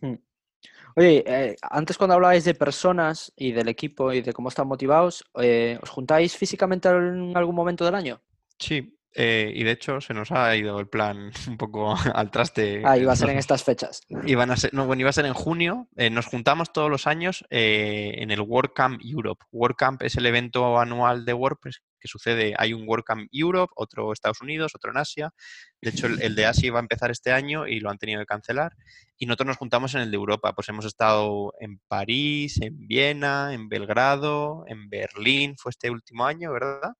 Hmm. 0.00 0.14
Oye, 0.98 1.22
eh, 1.28 1.54
antes 1.62 1.96
cuando 1.96 2.14
hablabais 2.14 2.44
de 2.44 2.54
personas 2.54 3.32
y 3.36 3.52
del 3.52 3.68
equipo 3.68 4.12
y 4.12 4.20
de 4.20 4.32
cómo 4.32 4.48
están 4.48 4.66
motivados, 4.66 5.24
eh, 5.40 5.78
¿os 5.80 5.90
juntáis 5.90 6.36
físicamente 6.36 6.88
en 6.88 7.36
algún 7.36 7.54
momento 7.54 7.84
del 7.84 7.94
año? 7.94 8.20
Sí, 8.58 8.98
eh, 9.14 9.52
y 9.54 9.62
de 9.62 9.70
hecho 9.70 10.00
se 10.00 10.12
nos 10.12 10.32
ha 10.32 10.56
ido 10.56 10.80
el 10.80 10.88
plan 10.88 11.30
un 11.46 11.56
poco 11.56 11.94
al 12.12 12.32
traste. 12.32 12.82
Ah, 12.84 12.98
iba 12.98 13.12
a 13.12 13.16
ser 13.16 13.30
en 13.30 13.38
estas 13.38 13.62
fechas. 13.62 14.00
Iban 14.26 14.50
a 14.50 14.56
ser, 14.56 14.74
no, 14.74 14.86
bueno, 14.86 14.98
iba 14.98 15.10
a 15.10 15.12
ser 15.12 15.26
en 15.26 15.34
junio. 15.34 15.86
nos 16.10 16.26
juntamos 16.26 16.72
todos 16.72 16.90
los 16.90 17.06
años 17.06 17.44
en 17.48 18.32
el 18.32 18.40
WordCamp 18.40 19.00
Europe. 19.04 19.44
WordCamp 19.52 20.02
es 20.02 20.16
el 20.16 20.26
evento 20.26 20.80
anual 20.80 21.24
de 21.24 21.32
WordPress 21.32 21.80
que 21.98 22.08
sucede, 22.08 22.54
hay 22.56 22.72
un 22.72 22.88
WordCamp 22.88 23.28
Europe, 23.32 23.72
otro 23.76 24.12
Estados 24.12 24.40
Unidos, 24.40 24.72
otro 24.74 24.90
en 24.90 24.98
Asia. 24.98 25.32
De 25.80 25.90
hecho, 25.90 26.06
el, 26.06 26.34
de 26.34 26.46
Asia 26.46 26.66
iba 26.66 26.78
a 26.78 26.82
empezar 26.82 27.10
este 27.10 27.32
año 27.32 27.66
y 27.66 27.80
lo 27.80 27.90
han 27.90 27.98
tenido 27.98 28.20
que 28.20 28.26
cancelar. 28.26 28.76
Y 29.16 29.26
nosotros 29.26 29.48
nos 29.48 29.56
juntamos 29.56 29.94
en 29.94 30.00
el 30.00 30.10
de 30.10 30.16
Europa. 30.16 30.52
Pues 30.54 30.68
hemos 30.68 30.84
estado 30.84 31.52
en 31.60 31.80
París, 31.88 32.60
en 32.60 32.86
Viena, 32.86 33.52
en 33.52 33.68
Belgrado, 33.68 34.64
en 34.66 34.88
Berlín, 34.88 35.56
fue 35.56 35.70
este 35.70 35.90
último 35.90 36.26
año, 36.26 36.52
¿verdad? 36.52 36.92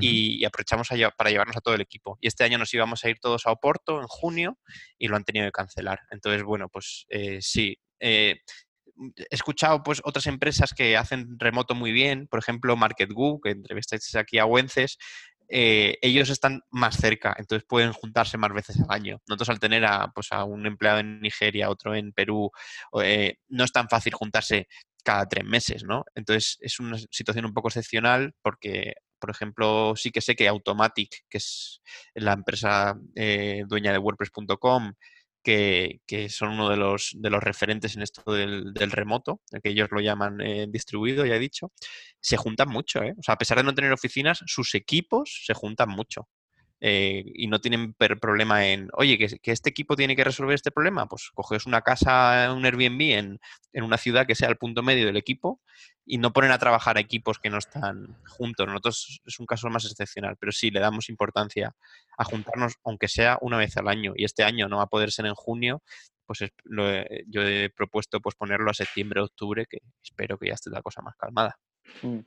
y, 0.00 0.44
aprovechamos 0.44 0.88
para 1.16 1.30
llevarnos 1.30 1.56
a 1.56 1.60
todo 1.60 1.74
el 1.74 1.80
equipo. 1.80 2.18
Y 2.20 2.28
este 2.28 2.44
año 2.44 2.58
nos 2.58 2.72
íbamos 2.72 3.04
a 3.04 3.10
ir 3.10 3.18
todos 3.20 3.46
a 3.46 3.52
Oporto 3.52 4.00
en 4.00 4.06
junio 4.06 4.58
y 4.98 5.08
lo 5.08 5.16
han 5.16 5.24
tenido 5.24 5.46
que 5.46 5.52
cancelar. 5.52 6.00
Entonces, 6.10 6.42
bueno, 6.42 6.68
pues 6.68 7.06
eh, 7.08 7.38
sí. 7.40 7.78
Eh, 8.00 8.40
he 9.16 9.34
escuchado 9.34 9.82
pues 9.82 10.00
otras 10.04 10.26
empresas 10.26 10.72
que 10.74 10.96
hacen 10.96 11.38
remoto 11.38 11.74
muy 11.74 11.92
bien, 11.92 12.26
por 12.28 12.38
ejemplo 12.38 12.76
MarketGoo, 12.76 13.40
que 13.40 13.50
entrevistáis 13.50 14.14
aquí 14.16 14.38
a 14.38 14.46
Wences, 14.46 14.98
eh, 15.48 15.98
ellos 16.00 16.30
están 16.30 16.62
más 16.70 16.96
cerca, 16.96 17.34
entonces 17.38 17.66
pueden 17.68 17.92
juntarse 17.92 18.38
más 18.38 18.52
veces 18.52 18.80
al 18.80 18.86
año. 18.88 19.20
Nosotros 19.28 19.50
al 19.50 19.60
tener 19.60 19.84
a, 19.84 20.10
pues, 20.14 20.28
a 20.30 20.44
un 20.44 20.66
empleado 20.66 21.00
en 21.00 21.20
Nigeria, 21.20 21.70
otro 21.70 21.94
en 21.94 22.12
Perú, 22.12 22.50
eh, 23.02 23.36
no 23.48 23.64
es 23.64 23.72
tan 23.72 23.88
fácil 23.88 24.14
juntarse 24.14 24.68
cada 25.04 25.26
tres 25.28 25.44
meses, 25.44 25.84
¿no? 25.84 26.04
Entonces 26.14 26.56
es 26.60 26.80
una 26.80 26.96
situación 27.10 27.44
un 27.44 27.52
poco 27.52 27.68
excepcional 27.68 28.32
porque, 28.42 28.94
por 29.18 29.30
ejemplo, 29.30 29.94
sí 29.96 30.10
que 30.10 30.22
sé 30.22 30.34
que 30.34 30.48
Automatic, 30.48 31.24
que 31.28 31.38
es 31.38 31.82
la 32.14 32.32
empresa 32.32 32.96
eh, 33.14 33.64
dueña 33.66 33.92
de 33.92 33.98
WordPress.com, 33.98 34.94
que, 35.44 36.28
son 36.30 36.52
uno 36.52 36.70
de 36.70 36.76
los, 36.76 37.10
de 37.14 37.30
los 37.30 37.42
referentes 37.42 37.94
en 37.94 38.02
esto 38.02 38.32
del, 38.32 38.72
del 38.72 38.90
remoto, 38.90 39.42
que 39.62 39.70
ellos 39.70 39.88
lo 39.90 40.00
llaman 40.00 40.40
eh, 40.40 40.66
distribuido, 40.68 41.24
ya 41.26 41.36
he 41.36 41.38
dicho, 41.38 41.72
se 42.20 42.36
juntan 42.36 42.68
mucho. 42.70 43.02
¿eh? 43.02 43.14
O 43.18 43.22
sea, 43.22 43.34
a 43.34 43.38
pesar 43.38 43.58
de 43.58 43.64
no 43.64 43.74
tener 43.74 43.92
oficinas, 43.92 44.40
sus 44.46 44.74
equipos 44.74 45.42
se 45.46 45.54
juntan 45.54 45.90
mucho. 45.90 46.28
Eh, 46.86 47.24
y 47.34 47.46
no 47.46 47.62
tienen 47.62 47.94
problema 47.94 48.66
en, 48.66 48.90
oye, 48.92 49.16
que, 49.16 49.50
este 49.50 49.70
equipo 49.70 49.96
tiene 49.96 50.14
que 50.14 50.22
resolver 50.22 50.54
este 50.54 50.70
problema, 50.70 51.06
pues 51.06 51.30
coges 51.32 51.64
una 51.64 51.80
casa, 51.80 52.52
un 52.54 52.66
Airbnb 52.66 53.00
en, 53.00 53.40
en, 53.72 53.84
una 53.84 53.96
ciudad 53.96 54.26
que 54.26 54.34
sea 54.34 54.50
el 54.50 54.58
punto 54.58 54.82
medio 54.82 55.06
del 55.06 55.16
equipo 55.16 55.62
y 56.04 56.18
no 56.18 56.34
ponen 56.34 56.50
a 56.50 56.58
trabajar 56.58 56.98
a 56.98 57.00
equipos 57.00 57.38
que 57.38 57.48
no 57.48 57.56
están 57.56 58.18
juntos. 58.26 58.66
Nosotros 58.66 59.22
es 59.24 59.40
un 59.40 59.46
caso 59.46 59.70
más 59.70 59.86
excepcional, 59.86 60.36
pero 60.38 60.52
sí 60.52 60.70
le 60.70 60.78
damos 60.78 61.08
importancia 61.08 61.74
a 62.18 62.24
juntarnos, 62.24 62.74
aunque 62.84 63.08
sea 63.08 63.38
una 63.40 63.56
vez 63.56 63.78
al 63.78 63.88
año. 63.88 64.12
Y 64.14 64.26
este 64.26 64.44
año 64.44 64.68
no 64.68 64.76
va 64.76 64.82
a 64.82 64.88
poder 64.88 65.10
ser 65.10 65.24
en 65.24 65.34
junio, 65.34 65.82
pues 66.26 66.40
yo 66.40 67.42
he 67.42 67.70
propuesto 67.70 68.20
posponerlo 68.20 68.70
a 68.70 68.74
septiembre, 68.74 69.22
octubre, 69.22 69.64
que 69.64 69.78
espero 70.02 70.36
que 70.36 70.48
ya 70.48 70.54
esté 70.54 70.68
la 70.68 70.82
cosa 70.82 71.00
más 71.00 71.16
calmada. 71.16 71.58
Mm. 72.02 72.18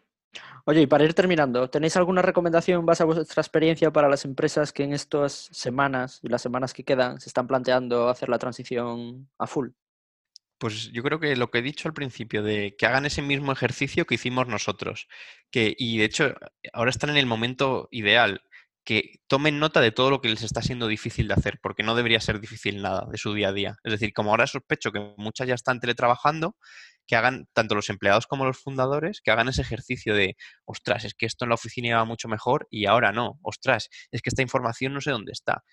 Oye, 0.65 0.81
y 0.81 0.87
para 0.87 1.05
ir 1.05 1.13
terminando, 1.13 1.69
¿tenéis 1.69 1.95
alguna 1.95 2.21
recomendación 2.21 2.85
base 2.85 3.03
a 3.03 3.05
vuestra 3.05 3.41
experiencia 3.41 3.91
para 3.91 4.09
las 4.09 4.25
empresas 4.25 4.73
que 4.73 4.83
en 4.83 4.93
estas 4.93 5.49
semanas 5.51 6.19
y 6.23 6.27
las 6.27 6.41
semanas 6.41 6.73
que 6.73 6.83
quedan 6.83 7.19
se 7.21 7.29
están 7.29 7.47
planteando 7.47 8.09
hacer 8.09 8.29
la 8.29 8.37
transición 8.37 9.29
a 9.37 9.47
full? 9.47 9.69
Pues 10.57 10.91
yo 10.91 11.03
creo 11.03 11.19
que 11.19 11.35
lo 11.35 11.51
que 11.51 11.59
he 11.59 11.61
dicho 11.61 11.87
al 11.87 11.93
principio, 11.93 12.41
de 12.43 12.75
que 12.77 12.85
hagan 12.85 13.05
ese 13.05 13.21
mismo 13.21 13.51
ejercicio 13.51 14.05
que 14.05 14.15
hicimos 14.15 14.47
nosotros, 14.47 15.07
que, 15.51 15.75
y 15.77 15.99
de 15.99 16.05
hecho 16.05 16.33
ahora 16.73 16.89
están 16.89 17.11
en 17.11 17.17
el 17.17 17.27
momento 17.27 17.87
ideal, 17.91 18.41
que 18.83 19.19
tomen 19.27 19.59
nota 19.59 19.81
de 19.81 19.91
todo 19.91 20.09
lo 20.09 20.21
que 20.21 20.29
les 20.29 20.43
está 20.43 20.61
siendo 20.61 20.87
difícil 20.87 21.27
de 21.27 21.33
hacer, 21.35 21.59
porque 21.61 21.83
no 21.83 21.93
debería 21.93 22.21
ser 22.21 22.39
difícil 22.39 22.81
nada 22.81 23.05
de 23.11 23.17
su 23.17 23.33
día 23.33 23.49
a 23.49 23.53
día. 23.53 23.75
Es 23.83 23.91
decir, 23.91 24.13
como 24.13 24.31
ahora 24.31 24.47
sospecho 24.47 24.91
que 24.91 25.13
muchas 25.17 25.47
ya 25.47 25.55
están 25.55 25.79
teletrabajando, 25.79 26.55
que 27.07 27.15
hagan, 27.15 27.47
tanto 27.53 27.73
los 27.73 27.89
empleados 27.89 28.27
como 28.27 28.45
los 28.45 28.57
fundadores, 28.57 29.21
que 29.21 29.31
hagan 29.31 29.47
ese 29.47 29.61
ejercicio 29.61 30.13
de, 30.13 30.35
ostras, 30.65 31.05
es 31.05 31.13
que 31.13 31.25
esto 31.25 31.45
en 31.45 31.49
la 31.49 31.55
oficina 31.55 31.89
iba 31.89 32.05
mucho 32.05 32.27
mejor 32.27 32.67
y 32.69 32.85
ahora 32.85 33.11
no, 33.11 33.39
ostras, 33.41 33.89
es 34.11 34.21
que 34.21 34.29
esta 34.29 34.41
información 34.41 34.93
no 34.93 35.01
sé 35.01 35.11
dónde 35.11 35.31
está. 35.31 35.63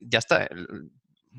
Ya 0.00 0.18
está, 0.18 0.48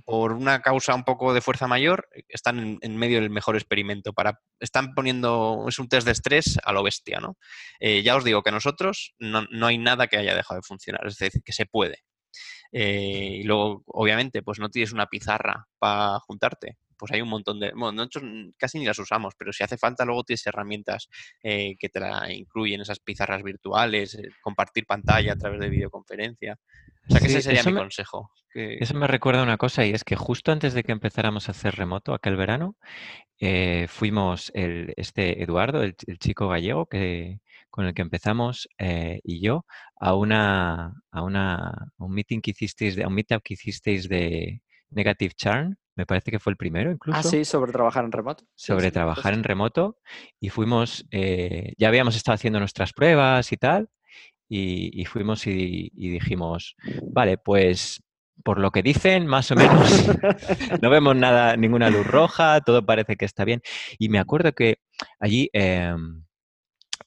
por 0.05 0.33
una 0.33 0.61
causa 0.61 0.95
un 0.95 1.03
poco 1.03 1.33
de 1.33 1.41
fuerza 1.41 1.67
mayor, 1.67 2.07
están 2.29 2.79
en, 2.81 2.97
medio 2.97 3.19
del 3.19 3.29
mejor 3.29 3.55
experimento. 3.55 4.13
Para, 4.13 4.39
están 4.59 4.93
poniendo, 4.93 5.65
es 5.67 5.79
un 5.79 5.89
test 5.89 6.05
de 6.05 6.13
estrés 6.13 6.57
a 6.63 6.71
lo 6.71 6.83
bestia, 6.83 7.19
¿no? 7.19 7.37
Eh, 7.79 8.01
ya 8.03 8.15
os 8.15 8.23
digo 8.23 8.41
que 8.43 8.51
nosotros 8.51 9.13
no, 9.19 9.43
no, 9.51 9.67
hay 9.67 9.77
nada 9.77 10.07
que 10.07 10.17
haya 10.17 10.35
dejado 10.35 10.59
de 10.59 10.65
funcionar, 10.65 11.05
es 11.05 11.17
decir, 11.17 11.41
que 11.43 11.53
se 11.53 11.65
puede. 11.65 12.03
Eh, 12.71 13.39
y 13.41 13.43
luego, 13.43 13.83
obviamente, 13.87 14.41
pues 14.43 14.59
no 14.59 14.69
tienes 14.69 14.93
una 14.93 15.07
pizarra 15.07 15.67
para 15.77 16.19
juntarte. 16.19 16.77
Pues 17.01 17.13
hay 17.13 17.21
un 17.23 17.29
montón 17.29 17.59
de... 17.59 17.71
Bueno, 17.71 17.93
nosotros 17.93 18.23
casi 18.59 18.77
ni 18.77 18.85
las 18.85 18.99
usamos, 18.99 19.33
pero 19.35 19.51
si 19.51 19.63
hace 19.63 19.75
falta, 19.75 20.05
luego 20.05 20.23
tienes 20.23 20.45
herramientas 20.45 21.09
eh, 21.41 21.75
que 21.79 21.89
te 21.89 21.99
la 21.99 22.31
incluyen, 22.31 22.79
esas 22.79 22.99
pizarras 22.99 23.41
virtuales, 23.41 24.21
compartir 24.39 24.85
pantalla 24.85 25.33
a 25.33 25.35
través 25.35 25.59
de 25.59 25.69
videoconferencia. 25.69 26.59
O 27.09 27.11
sea, 27.11 27.19
que 27.19 27.25
ese 27.25 27.41
sería 27.41 27.63
mi 27.63 27.73
consejo. 27.73 28.29
Eso 28.53 28.93
me 28.93 29.07
recuerda 29.07 29.41
una 29.41 29.57
cosa 29.57 29.83
y 29.83 29.93
es 29.93 30.03
que 30.03 30.15
justo 30.15 30.51
antes 30.51 30.75
de 30.75 30.83
que 30.83 30.91
empezáramos 30.91 31.47
a 31.47 31.53
hacer 31.53 31.73
remoto 31.73 32.13
aquel 32.13 32.35
verano, 32.35 32.75
eh, 33.39 33.87
fuimos 33.89 34.51
el, 34.53 34.93
este 34.95 35.41
Eduardo, 35.41 35.81
el, 35.81 35.95
chico 36.19 36.49
gallego 36.49 36.85
que, 36.85 37.39
con 37.71 37.87
el 37.87 37.95
que 37.95 38.03
empezamos 38.03 38.69
eh, 38.77 39.21
y 39.23 39.41
yo 39.41 39.65
a 39.99 40.13
una 40.13 40.93
a 41.09 41.23
una 41.23 41.91
un 41.97 42.13
meeting 42.13 42.41
que 42.41 42.51
hicisteis 42.51 42.95
de, 42.95 43.07
un 43.07 43.15
meetup 43.15 43.41
que 43.41 43.55
hicisteis 43.55 44.07
de 44.07 44.61
Negative 44.91 45.33
Charm 45.33 45.77
me 45.95 46.05
parece 46.05 46.31
que 46.31 46.39
fue 46.39 46.51
el 46.51 46.57
primero 46.57 46.89
ah, 46.89 46.93
incluso. 46.93 47.19
Ah, 47.19 47.23
sí, 47.23 47.45
sobre 47.45 47.71
trabajar 47.71 48.05
en 48.05 48.11
remoto. 48.11 48.45
sobre 48.55 48.91
trabajar 48.91 49.33
en 49.33 49.43
remoto. 49.43 49.97
Y 50.39 50.49
fuimos, 50.49 51.05
eh, 51.11 51.73
ya 51.77 51.89
habíamos 51.89 52.15
estado 52.15 52.35
haciendo 52.35 52.59
nuestras 52.59 52.93
pruebas 52.93 53.51
y 53.51 53.57
tal, 53.57 53.89
y, 54.53 55.05
fuimos 55.05 55.47
y, 55.47 55.89
dijimos, 55.95 56.75
vale, 57.13 57.37
pues 57.37 58.03
por 58.43 58.59
lo 58.59 58.71
que 58.71 58.81
dicen, 58.81 59.25
más 59.25 59.49
o 59.51 59.55
menos, 59.55 60.09
no 60.81 60.89
vemos 60.89 61.15
nada, 61.15 61.55
ninguna 61.55 61.89
luz 61.89 62.05
roja, 62.05 62.59
todo 62.59 62.85
parece 62.85 63.15
que 63.15 63.23
está 63.23 63.45
bien. 63.45 63.61
Y 63.97 64.09
me 64.09 64.19
acuerdo 64.19 64.51
que 64.51 64.79
allí 65.19 65.49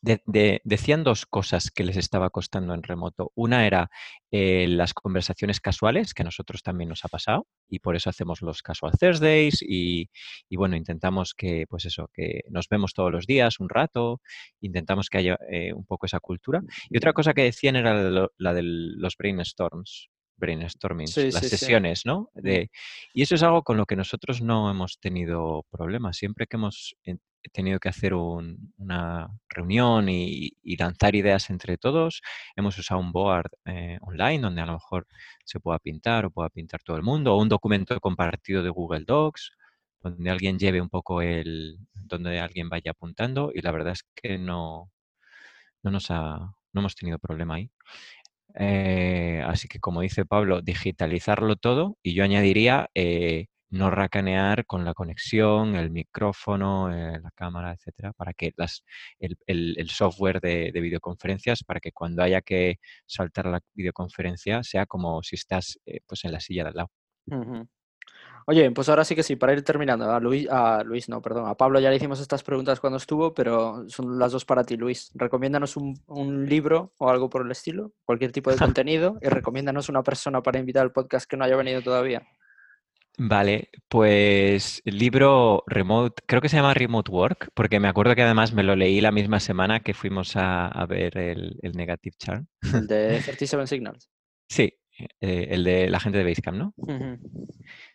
em, 0.07 0.59
decían 0.64 1.05
dos 1.05 1.26
cosas 1.26 1.70
que 1.70 1.84
les 1.84 1.96
estaba 1.96 2.30
costando 2.30 2.74
en 2.74 2.82
remoto. 2.82 3.32
Una 3.34 3.66
era 3.66 3.90
eh, 4.30 4.66
las 4.68 4.94
conversaciones 4.94 5.61
casuales, 5.61 6.14
que 6.14 6.22
a 6.22 6.24
nosotros 6.24 6.62
también 6.62 6.88
nos 6.88 7.05
ha 7.05 7.09
pasado, 7.09 7.46
y 7.68 7.78
por 7.78 7.96
eso 7.96 8.11
hacemos 8.11 8.42
los 8.42 8.62
Casual 8.62 8.92
Thursdays 8.98 9.62
y, 9.62 10.09
bueno, 10.57 10.76
intentamos 10.76 11.34
que, 11.34 11.66
pues 11.68 11.84
eso, 11.84 12.11
que 12.12 12.42
nos 12.50 12.68
vemos 12.68 12.94
todos 12.94 13.12
los 13.12 13.26
días 13.26 13.61
un 13.61 13.68
rato, 13.68 14.20
intentamos 14.61 15.09
que 15.09 15.18
haya 15.18 15.38
eh, 15.50 15.72
un 15.72 15.84
poco 15.84 16.07
esa 16.07 16.20
cultura. 16.20 16.62
Y 16.90 16.96
otra 16.96 17.12
cosa 17.12 17.34
que 17.34 17.42
decían 17.42 17.76
era 17.76 18.28
la 18.36 18.55
de 18.55 18.62
los 18.62 19.16
brainstorms, 19.16 20.11
brainstorming, 20.36 21.09
las 21.32 21.48
sesiones, 21.48 22.02
¿no? 22.05 22.30
De, 22.34 22.70
y 23.12 23.22
eso 23.22 23.34
es 23.34 23.42
algo 23.42 23.62
con 23.62 23.76
lo 23.76 23.86
que 23.86 23.96
nosotros 23.96 24.42
no 24.42 24.70
hemos 24.70 24.98
tenido 24.98 25.64
problemas. 25.70 26.16
Siempre 26.16 26.46
que 26.46 26.57
hemos 26.57 26.96
tenido 27.53 27.78
que 27.80 27.88
hacer 27.88 28.14
una 28.14 29.28
reunión 29.49 30.09
y, 30.09 30.57
lanzar 30.76 31.14
ideas 31.14 31.51
entre 31.51 31.78
todos, 31.78 32.22
hemos 32.57 32.76
usado 32.78 33.01
un 33.01 33.12
board 33.12 33.51
eh, 33.66 33.99
online 34.03 34.40
donde 34.40 34.61
a 34.62 34.66
lo 34.66 34.74
mejor 34.74 35.07
se 35.45 35.61
pueda 35.61 35.78
pintar 35.78 36.26
o 36.26 36.30
pueda 36.30 36.49
pintar 36.51 36.82
todo 36.82 36.97
el 36.97 37.03
mundo, 37.03 37.34
o 37.34 37.40
un 37.42 37.49
documento 37.49 37.99
compartido 38.01 38.62
de 38.62 38.70
Google 38.70 39.05
Docs, 39.07 39.53
donde 40.03 40.30
alguien 40.30 40.59
lleve 40.59 40.80
un 40.80 40.90
poco 40.90 41.22
el, 41.22 41.78
donde 41.95 42.40
alguien 42.40 42.68
vaya 42.68 42.90
apuntando, 42.92 43.51
y 43.55 43.62
la 43.62 43.72
verdad 43.72 43.92
es 43.95 44.05
que 44.14 44.38
no, 44.38 44.90
no 45.82 45.90
nos 45.90 46.11
ha, 46.11 46.38
no 46.72 46.80
hemos 46.80 46.97
tenido 46.97 47.18
problema 47.18 47.57
ahí. 47.57 47.70
Eh, 48.57 49.42
así 49.47 49.68
que, 49.68 49.80
como 49.80 50.01
dice 50.01 50.24
Pablo, 50.26 50.61
digitalizarlo 50.62 51.57
todo 51.57 51.99
y 52.03 52.14
yo 52.14 52.24
añadiría 52.24 52.88
eh, 52.95 53.47
no 53.70 53.90
racanear 53.90 54.66
con 54.66 54.84
la 54.84 54.94
conexión, 54.94 55.74
el 55.76 55.90
micrófono, 55.90 56.92
eh, 56.92 57.20
la 57.22 57.30
cámara, 57.32 57.72
etcétera, 57.72 58.12
para 58.12 58.32
que 58.32 58.52
las, 58.56 58.84
el, 59.18 59.88
software 59.88 60.40
de, 60.40 60.70
videoconferencias, 60.72 61.64
para 61.64 61.80
que 61.80 61.92
cuando 61.92 62.22
haya 62.22 62.40
que 62.40 62.78
saltar 63.06 63.46
la 63.46 63.60
videoconferencia 63.74 64.62
sea 64.62 64.86
como 64.86 65.22
si 65.22 65.36
estás 65.36 65.78
pues 66.06 66.24
en 66.24 66.32
la 66.32 66.40
silla 66.40 66.64
de 66.64 66.68
al 66.70 66.74
lado. 66.74 66.90
Oye, 68.46 68.70
pues 68.72 68.90
ahora 68.90 69.04
sí 69.04 69.14
que 69.14 69.22
sí, 69.22 69.36
para 69.36 69.54
ir 69.54 69.62
terminando, 69.62 70.10
a 70.10 70.20
Luis, 70.20 70.46
a 70.50 70.82
Luis, 70.84 71.08
no, 71.08 71.22
perdón, 71.22 71.48
a 71.48 71.54
Pablo 71.54 71.80
ya 71.80 71.88
le 71.88 71.96
hicimos 71.96 72.20
estas 72.20 72.42
preguntas 72.42 72.78
cuando 72.78 72.98
estuvo, 72.98 73.32
pero 73.32 73.88
son 73.88 74.18
las 74.18 74.32
dos 74.32 74.44
para 74.44 74.64
ti, 74.64 74.76
Luis. 74.76 75.10
Recomiéndanos 75.14 75.78
un, 75.78 75.98
un 76.08 76.46
libro 76.46 76.92
o 76.98 77.08
algo 77.08 77.30
por 77.30 77.42
el 77.46 77.50
estilo, 77.50 77.92
cualquier 78.04 78.32
tipo 78.32 78.50
de 78.50 78.56
contenido, 78.84 79.16
y 79.22 79.28
recomiéndanos 79.28 79.88
una 79.88 80.02
persona 80.02 80.42
para 80.42 80.58
invitar 80.58 80.82
al 80.82 80.92
podcast 80.92 81.28
que 81.28 81.38
no 81.38 81.44
haya 81.44 81.56
venido 81.56 81.80
todavía. 81.80 82.22
Vale, 83.16 83.70
pues 83.88 84.82
el 84.84 84.98
libro 84.98 85.62
Remote, 85.66 86.22
creo 86.26 86.40
que 86.40 86.48
se 86.48 86.56
llama 86.56 86.74
Remote 86.74 87.12
Work, 87.12 87.50
porque 87.54 87.78
me 87.78 87.86
acuerdo 87.86 88.14
que 88.16 88.22
además 88.22 88.52
me 88.52 88.64
lo 88.64 88.74
leí 88.74 89.00
la 89.00 89.12
misma 89.12 89.38
semana 89.38 89.80
que 89.80 89.94
fuimos 89.94 90.32
a, 90.34 90.84
ver 90.88 91.16
el, 91.16 91.56
Negative 91.74 92.16
Charm. 92.18 92.46
El 92.74 92.86
de 92.88 93.20
37 93.24 93.66
Signals. 93.68 94.10
Sí, 94.48 94.74
eh, 95.20 95.48
el 95.50 95.62
de 95.62 95.88
la 95.88 96.00
gente 96.00 96.18
de 96.18 96.24
Basecamp, 96.24 96.58
¿no? 96.58 96.74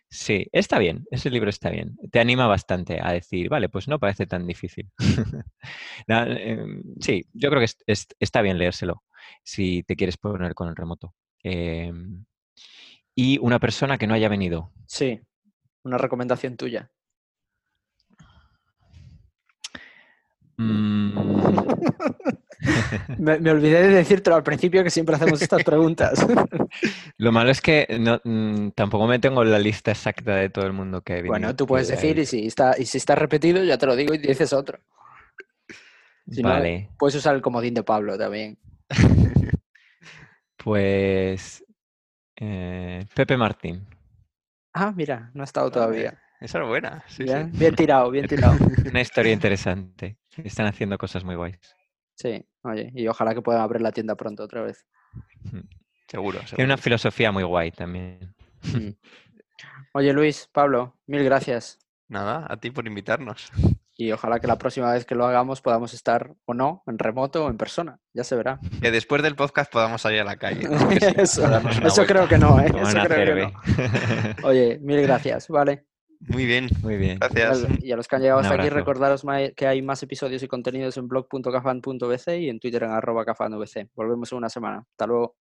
Sí, 0.08 0.46
está 0.52 0.78
bien, 0.78 1.04
ese 1.10 1.30
libro 1.30 1.50
está 1.50 1.70
bien. 1.70 1.96
Te 2.10 2.18
anima 2.18 2.46
bastante 2.46 2.98
a 3.00 3.12
decir, 3.12 3.48
vale, 3.48 3.68
pues 3.68 3.88
no 3.88 3.98
parece 3.98 4.26
tan 4.26 4.46
difícil. 4.46 4.90
Em, 6.08 6.82
sí, 7.00 7.24
yo 7.32 7.50
creo 7.50 7.60
que 7.60 7.94
está 8.18 8.42
bien 8.42 8.58
leérselo 8.58 9.04
si 9.44 9.82
te 9.82 9.96
quieres 9.96 10.16
poner 10.16 10.54
con 10.54 10.68
el 10.68 10.76
remoto. 10.76 11.14
Em, 11.42 12.24
y 13.20 13.36
una 13.42 13.58
persona 13.58 13.98
que 13.98 14.06
no 14.06 14.14
haya 14.14 14.30
venido. 14.30 14.72
Sí, 14.86 15.20
una 15.84 15.98
recomendación 15.98 16.56
tuya. 16.56 16.90
Mm. 20.56 21.18
me, 23.18 23.50
olvidé 23.50 23.82
de 23.82 23.88
decírtelo 23.88 24.36
al 24.36 24.42
principio 24.42 24.82
que 24.82 24.88
siempre 24.88 25.16
hacemos 25.16 25.42
estas 25.42 25.62
preguntas. 25.64 26.26
Lo 27.18 27.30
malo 27.30 27.50
es 27.50 27.60
que 27.60 27.86
mm, 28.24 28.70
tampoco 28.70 29.06
me 29.06 29.18
tengo 29.18 29.44
la 29.44 29.58
lista 29.58 29.90
exacta 29.90 30.36
de 30.36 30.48
todo 30.48 30.64
el 30.64 30.72
mundo 30.72 31.02
que 31.02 31.16
venido. 31.16 31.32
Bueno, 31.32 31.54
tú 31.54 31.66
puedes 31.66 31.88
decir 31.88 32.18
y 32.18 32.24
si, 32.24 32.46
está, 32.46 32.74
y 32.78 32.86
si 32.86 32.96
está 32.96 33.16
repetido 33.16 33.62
ya 33.62 33.76
te 33.76 33.84
lo 33.84 33.96
digo 33.96 34.14
y 34.14 34.18
dices 34.18 34.54
otro. 34.54 34.78
vale. 36.42 36.88
puedes 36.98 37.16
usar 37.16 37.34
el 37.34 37.42
comodín 37.42 37.74
de 37.74 37.82
Pablo 37.82 38.16
también. 38.16 38.58
Pues 40.62 41.64
eh, 42.40 43.06
Pepe 43.14 43.36
Martín. 43.36 43.86
Ah, 44.72 44.92
mira, 44.94 45.30
no 45.34 45.42
ha 45.42 45.44
estado 45.44 45.70
todavía. 45.70 46.18
Esa 46.40 46.60
es 46.62 46.66
buena. 46.66 47.04
bien, 47.18 47.50
bien 47.52 47.74
tirado, 47.74 48.10
bien 48.10 48.26
tirado. 48.28 48.56
Una 48.84 49.00
historia 49.00 49.32
interesante. 49.32 50.16
Están 50.42 50.66
haciendo 50.66 50.96
cosas 50.96 51.22
muy 51.22 51.34
guays. 51.34 51.58
Sí, 52.14 52.44
oye, 52.62 52.90
y 52.94 53.06
ojalá 53.08 53.34
que 53.34 53.42
puedan 53.42 53.62
abrir 53.62 53.82
la 53.82 53.92
tienda 53.92 54.14
pronto 54.14 54.42
otra 54.42 54.62
vez. 54.62 54.86
Seguro, 56.08 56.40
Tiene 56.48 56.64
una 56.64 56.76
filosofía 56.76 57.30
muy 57.30 57.44
guay 57.44 57.70
también. 57.70 58.34
Mm. 58.62 58.90
Oye, 59.92 60.12
Luis, 60.12 60.48
Pablo, 60.52 60.98
mil 61.06 61.24
gracias. 61.24 61.78
Nada, 62.08 62.46
a 62.48 62.56
ti 62.56 62.70
por 62.70 62.86
invitarnos. 62.86 63.50
Y 64.00 64.12
ojalá 64.12 64.40
que 64.40 64.46
la 64.46 64.56
próxima 64.56 64.90
vez 64.92 65.04
que 65.04 65.14
lo 65.14 65.26
hagamos 65.26 65.60
podamos 65.60 65.92
estar 65.92 66.32
o 66.46 66.54
no, 66.54 66.82
en 66.86 66.98
remoto 66.98 67.44
o 67.44 67.50
en 67.50 67.58
persona. 67.58 67.98
Ya 68.14 68.24
se 68.24 68.34
verá. 68.34 68.58
Que 68.80 68.90
después 68.90 69.22
del 69.22 69.36
podcast 69.36 69.70
podamos 69.70 70.00
salir 70.00 70.20
a 70.20 70.24
la 70.24 70.36
calle. 70.36 70.66
eso, 71.18 71.42
creo 72.06 72.26
que 72.26 72.38
no, 72.38 72.58
¿eh? 72.60 72.72
Eso 72.82 72.98
creo 73.04 73.36
que 73.36 73.42
no. 73.42 74.48
Oye, 74.48 74.78
mil 74.80 75.02
gracias, 75.02 75.48
¿vale? 75.48 75.84
Muy 76.20 76.46
bien, 76.46 76.68
muy 76.80 76.96
bien. 76.96 77.18
Gracias. 77.18 77.66
Y 77.82 77.92
a 77.92 77.96
los 77.96 78.08
que 78.08 78.16
han 78.16 78.22
llegado 78.22 78.40
hasta 78.40 78.54
aquí, 78.54 78.70
recordaros 78.70 79.22
que 79.54 79.66
hay 79.66 79.82
más 79.82 80.02
episodios 80.02 80.42
y 80.42 80.48
contenidos 80.48 80.96
en 80.96 81.06
blog.cafan.bc 81.06 82.38
y 82.38 82.48
en 82.48 82.58
Twitter 82.58 82.84
en 82.84 82.92
arroba 82.92 83.26
cafanvc. 83.26 83.88
Volvemos 83.94 84.32
en 84.32 84.38
una 84.38 84.48
semana. 84.48 84.82
Hasta 84.92 85.06
luego. 85.06 85.36